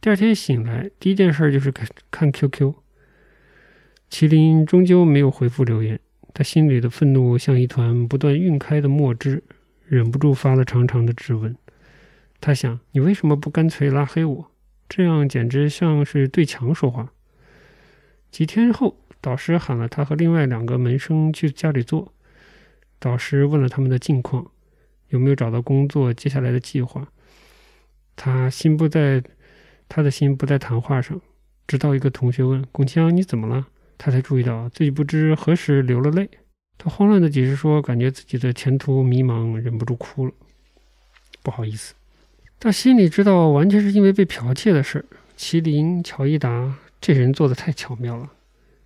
[0.00, 2.74] 第二天醒来，第一件事就是看看 QQ。
[4.10, 5.98] 麒麟终究没有回复留言，
[6.34, 9.42] 他心里的愤怒像一团不断晕开的墨汁，
[9.86, 11.56] 忍不住发了长长的质问。
[12.40, 14.50] 他想：你为什么不干脆拉黑我？
[14.88, 17.12] 这样简直像是对墙说话。
[18.30, 22.12] 几天后，导师喊了他和另外两个门生去家里坐。
[22.98, 24.50] 导师问了他们的近况，
[25.08, 27.08] 有没有找到工作，接下来的计划。
[28.14, 29.22] 他心不在，
[29.88, 31.18] 他的心不在谈话上。
[31.66, 33.66] 直到一个同学问：“龚清扬，你怎么了？”
[33.96, 36.28] 他才注意到自己不知何时流了泪，
[36.76, 40.32] 他慌乱的解释说：“感觉自己的前途迷茫，忍不住哭了。”
[41.42, 41.94] 不好意思，
[42.58, 45.04] 他心里知道，完全是因为被剽窃的事。
[45.36, 48.30] 麒麟乔伊达这人做的太巧妙了，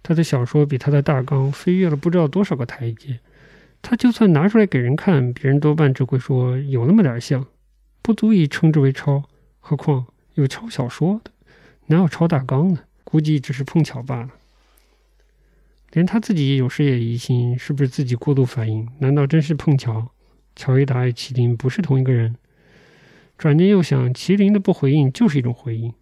[0.07, 3.19] 他的小说比他的大纲飞跃了不知道多少个台阶。
[3.83, 7.45] 他就算拿出来给人看，别人多半只会说有那么点像，
[8.03, 9.24] 不足以称之为抄。
[9.59, 11.33] 何况有抄小说的，
[11.87, 12.85] 哪有抄大纲的？
[13.03, 14.28] 估计只是碰巧罢了。
[15.91, 18.89] 连他自己有时也疑心，是不是自己过度反应？
[19.01, 20.12] 难道真是碰巧？
[20.55, 22.37] 乔伊达与麒麟不是同一个人？
[23.37, 25.93] 转念又想，麒麟的不回应就是一种回应。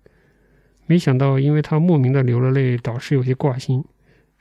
[0.85, 3.83] 没想到，因为他莫名的流了泪，导师有些挂心。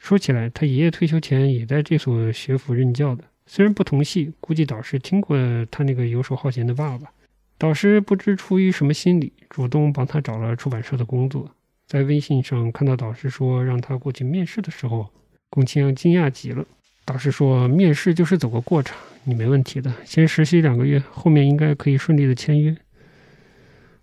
[0.03, 5.37] 说起来，他爷爷退休前也在这所学府任教的，虽然不同系，估计导师听过
[5.71, 7.09] 他那个游手好闲的爸爸。
[7.57, 11.49] 导师不知出于什么心理，主动帮他找了出版社的工作。
[11.87, 15.09] 在微信上看到导师说让他过去面试的时候。
[15.49, 16.65] 龚清扬惊讶极了，
[17.05, 22.75] 导师说，面试就是走个过场，你没问题的，先实习两个月，后面应该可以顺利的签约。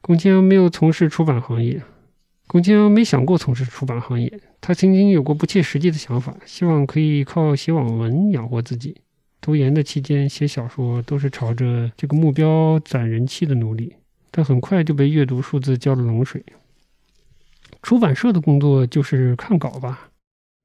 [0.00, 1.82] 龚清扬没有从事出版行业，
[2.50, 8.96] 龚清阳没想过从事出版行业，他曾经有过不切实际的想法，希望可以靠写网文养活自己。
[9.40, 13.94] 读研的期间写小说都是朝着这个目标攒人气的努力，
[14.32, 16.44] 但很快就被阅读数字浇了冷水。
[17.84, 20.10] 出版社的工作就是看稿吧，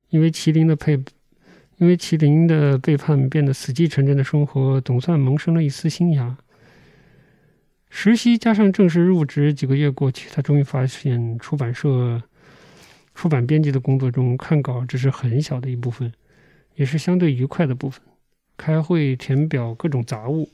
[0.09, 0.93] 因为麒麟的配，
[1.77, 6.35] 因为麒麟的背叛变得死气沉沉的生活总算萌生了一丝新芽。
[7.89, 12.21] 实习加上正式入职几个月过去，他终于发现出版社
[13.13, 16.11] 出版编辑的工作中看稿只是很小的一部分，
[16.75, 18.01] 也是相对愉快的部分。
[18.57, 20.49] 开会、填表、各种杂物，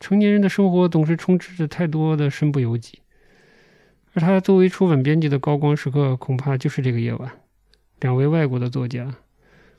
[0.00, 3.00] 成年人的生活总是充斥着太多的身不由己。
[4.12, 7.30] 而他作为出版编辑的高光时刻，恐怕就是这个夜晚。
[8.00, 9.14] 两位外国的作家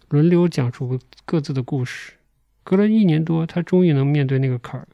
[0.09, 2.13] 轮流讲述各自的故事。
[2.63, 4.87] 隔了一年多，他终于能面对那个坎儿，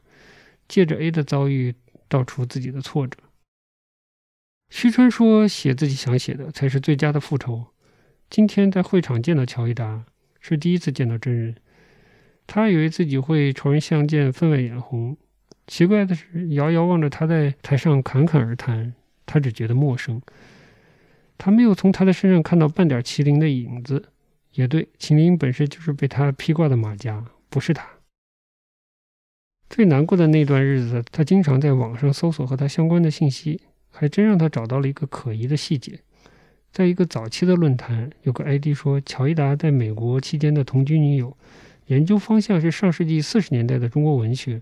[0.68, 1.74] 借着 A 的遭遇
[2.12, 3.16] 道出自己的挫折。
[4.68, 7.68] 徐川说：“写自己想写的，才是最佳的复仇。”
[8.28, 10.04] 今天在会场见到乔伊达，
[10.40, 11.54] 是第一次见到真人。
[12.46, 15.16] 他以为自己会仇人相见，分外眼红。
[15.66, 18.94] 奇怪的是，遥遥望着他在台上侃侃而谈，
[19.24, 20.20] 他只觉得陌生。
[21.38, 24.10] 他没有从他的身上看到半点麒麟的影子。
[24.52, 27.88] 也对，麒麟本身就是被他披挂的马甲，不是他。
[29.72, 33.58] 最难过的那段日子，他经常在网上搜索和他相关的信息，
[33.90, 35.98] 还真让他找到了一个可疑的细节。
[36.70, 41.34] 在一个早期的论坛，有个 ID 说乔伊达在美国期间的同居女友。
[41.86, 44.60] 研究方向是上世纪四十年代的中国文学，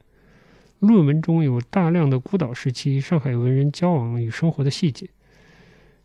[0.78, 5.09] 论文中有大量的孤岛时期上海文人交往与生活的细节。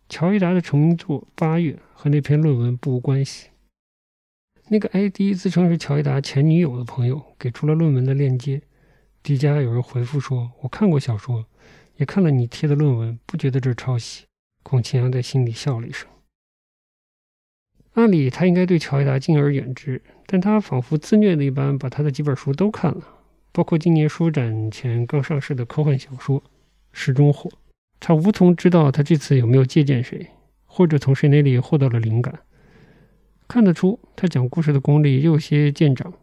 [0.08, 3.50] 乔伊达的成名作《八月》和那篇论文不无关系。
[4.68, 8.60] 那个 ID 自称是乔伊达前女友的朋友，给出了论文的链接。
[9.26, 11.46] 迪迦有人回复说：“我看过小说，
[11.96, 14.24] 也看了你贴的论文，不觉得这抄袭。”
[14.62, 16.08] 孔庆阳在心里笑了一声。
[17.94, 23.02] 按理他应该对乔伊达敬而远之，但他仿佛自虐的一般，把他的几本书都看了，
[23.50, 26.40] 包括今年书展前刚上市的科幻小说
[26.92, 27.50] 《时钟火》。
[27.98, 30.24] 他无从知道他这次有没有借鉴谁，
[30.66, 32.38] 或者从谁那里获得了灵感。
[33.48, 36.14] 看得出他讲故事的功力有些见长。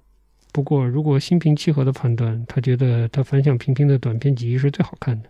[0.53, 5.29] 不过，如果心平气和的判断，他觉得他反响平平的短篇集是最好看的。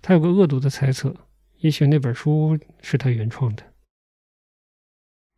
[0.00, 1.12] 他有个恶毒的猜测，
[1.58, 3.64] 也许那本书是他原创的。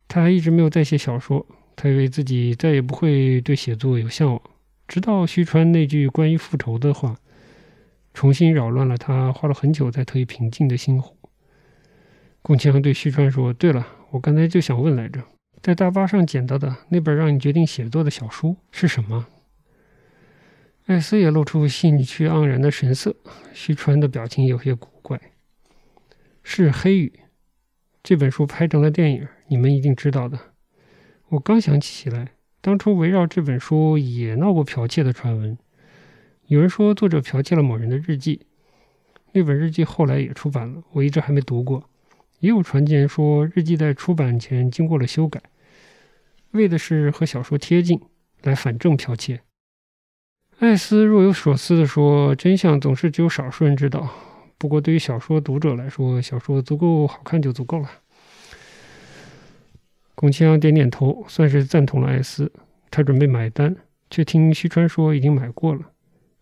[0.07, 1.43] 他还一直没有再写小说，
[1.75, 4.39] 他以为自己再也不会对写作有向往，
[4.87, 7.17] 直到徐川那句关于复仇的话，
[8.13, 11.17] 重新扰乱了他花了很久才得以平静的心湖。
[12.43, 15.19] 龚庆阳对徐川说：“对了，我刚才就想问来着，
[15.63, 19.25] 在大巴上捡到的那本让你决定写作的小书是什么？”
[20.87, 23.15] 艾斯也露出兴趣盎然的神色，
[23.53, 25.19] 徐川的表情有些古怪。
[26.43, 27.13] 是《黑雨》
[28.03, 29.25] 这本书拍成了电影。
[29.47, 30.37] 你们一定知道的。
[31.29, 35.57] 我刚想起来，当初围绕这本书也闹过剽窃的传闻。
[36.47, 38.45] 有人说作者剽窃了某人的日记，
[39.31, 41.89] 那本日记后来也出版了，我一直还没读过。
[42.39, 45.41] 也有传言说日记在出版前经过了修改，
[46.53, 47.99] 为的是和小说贴近，
[48.41, 49.41] 来反证剽窃。
[50.59, 54.09] 艾斯若有所思地说：“真相总是只有少数人知道。
[54.57, 57.89] 不过对于小说读者来说，小说足够好看就足够了。”
[60.15, 62.51] 龚清扬点点头，算是赞同了艾斯。
[62.89, 63.75] 他准备买单，
[64.09, 65.81] 却听徐川说已经买过了。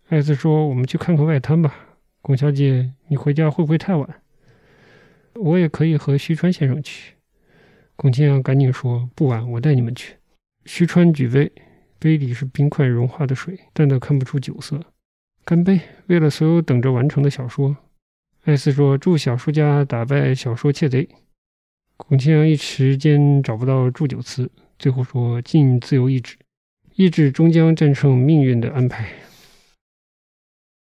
[0.08, 1.74] 艾斯说：“我们去看看外滩吧。”
[2.20, 4.22] 龚小姐，你回家会不会太晚？
[5.34, 7.14] 我也可以和徐川先生去。
[7.96, 10.16] 龚清扬赶紧说：“不晚，我带你们去。”
[10.64, 11.52] 徐川举杯，
[11.98, 14.80] 杯里是冰块融化的水，淡到看不出酒色。
[15.44, 15.80] 干杯！
[16.06, 17.76] 为了所有等着完成的小说。
[18.44, 21.08] 艾斯说：“祝小说家打败小说窃贼。”
[21.96, 26.36] 孔庆阳一时间找不到祝酒词，最后说：“尽自由意志，
[26.96, 29.08] 意志终将战胜命运的安排。”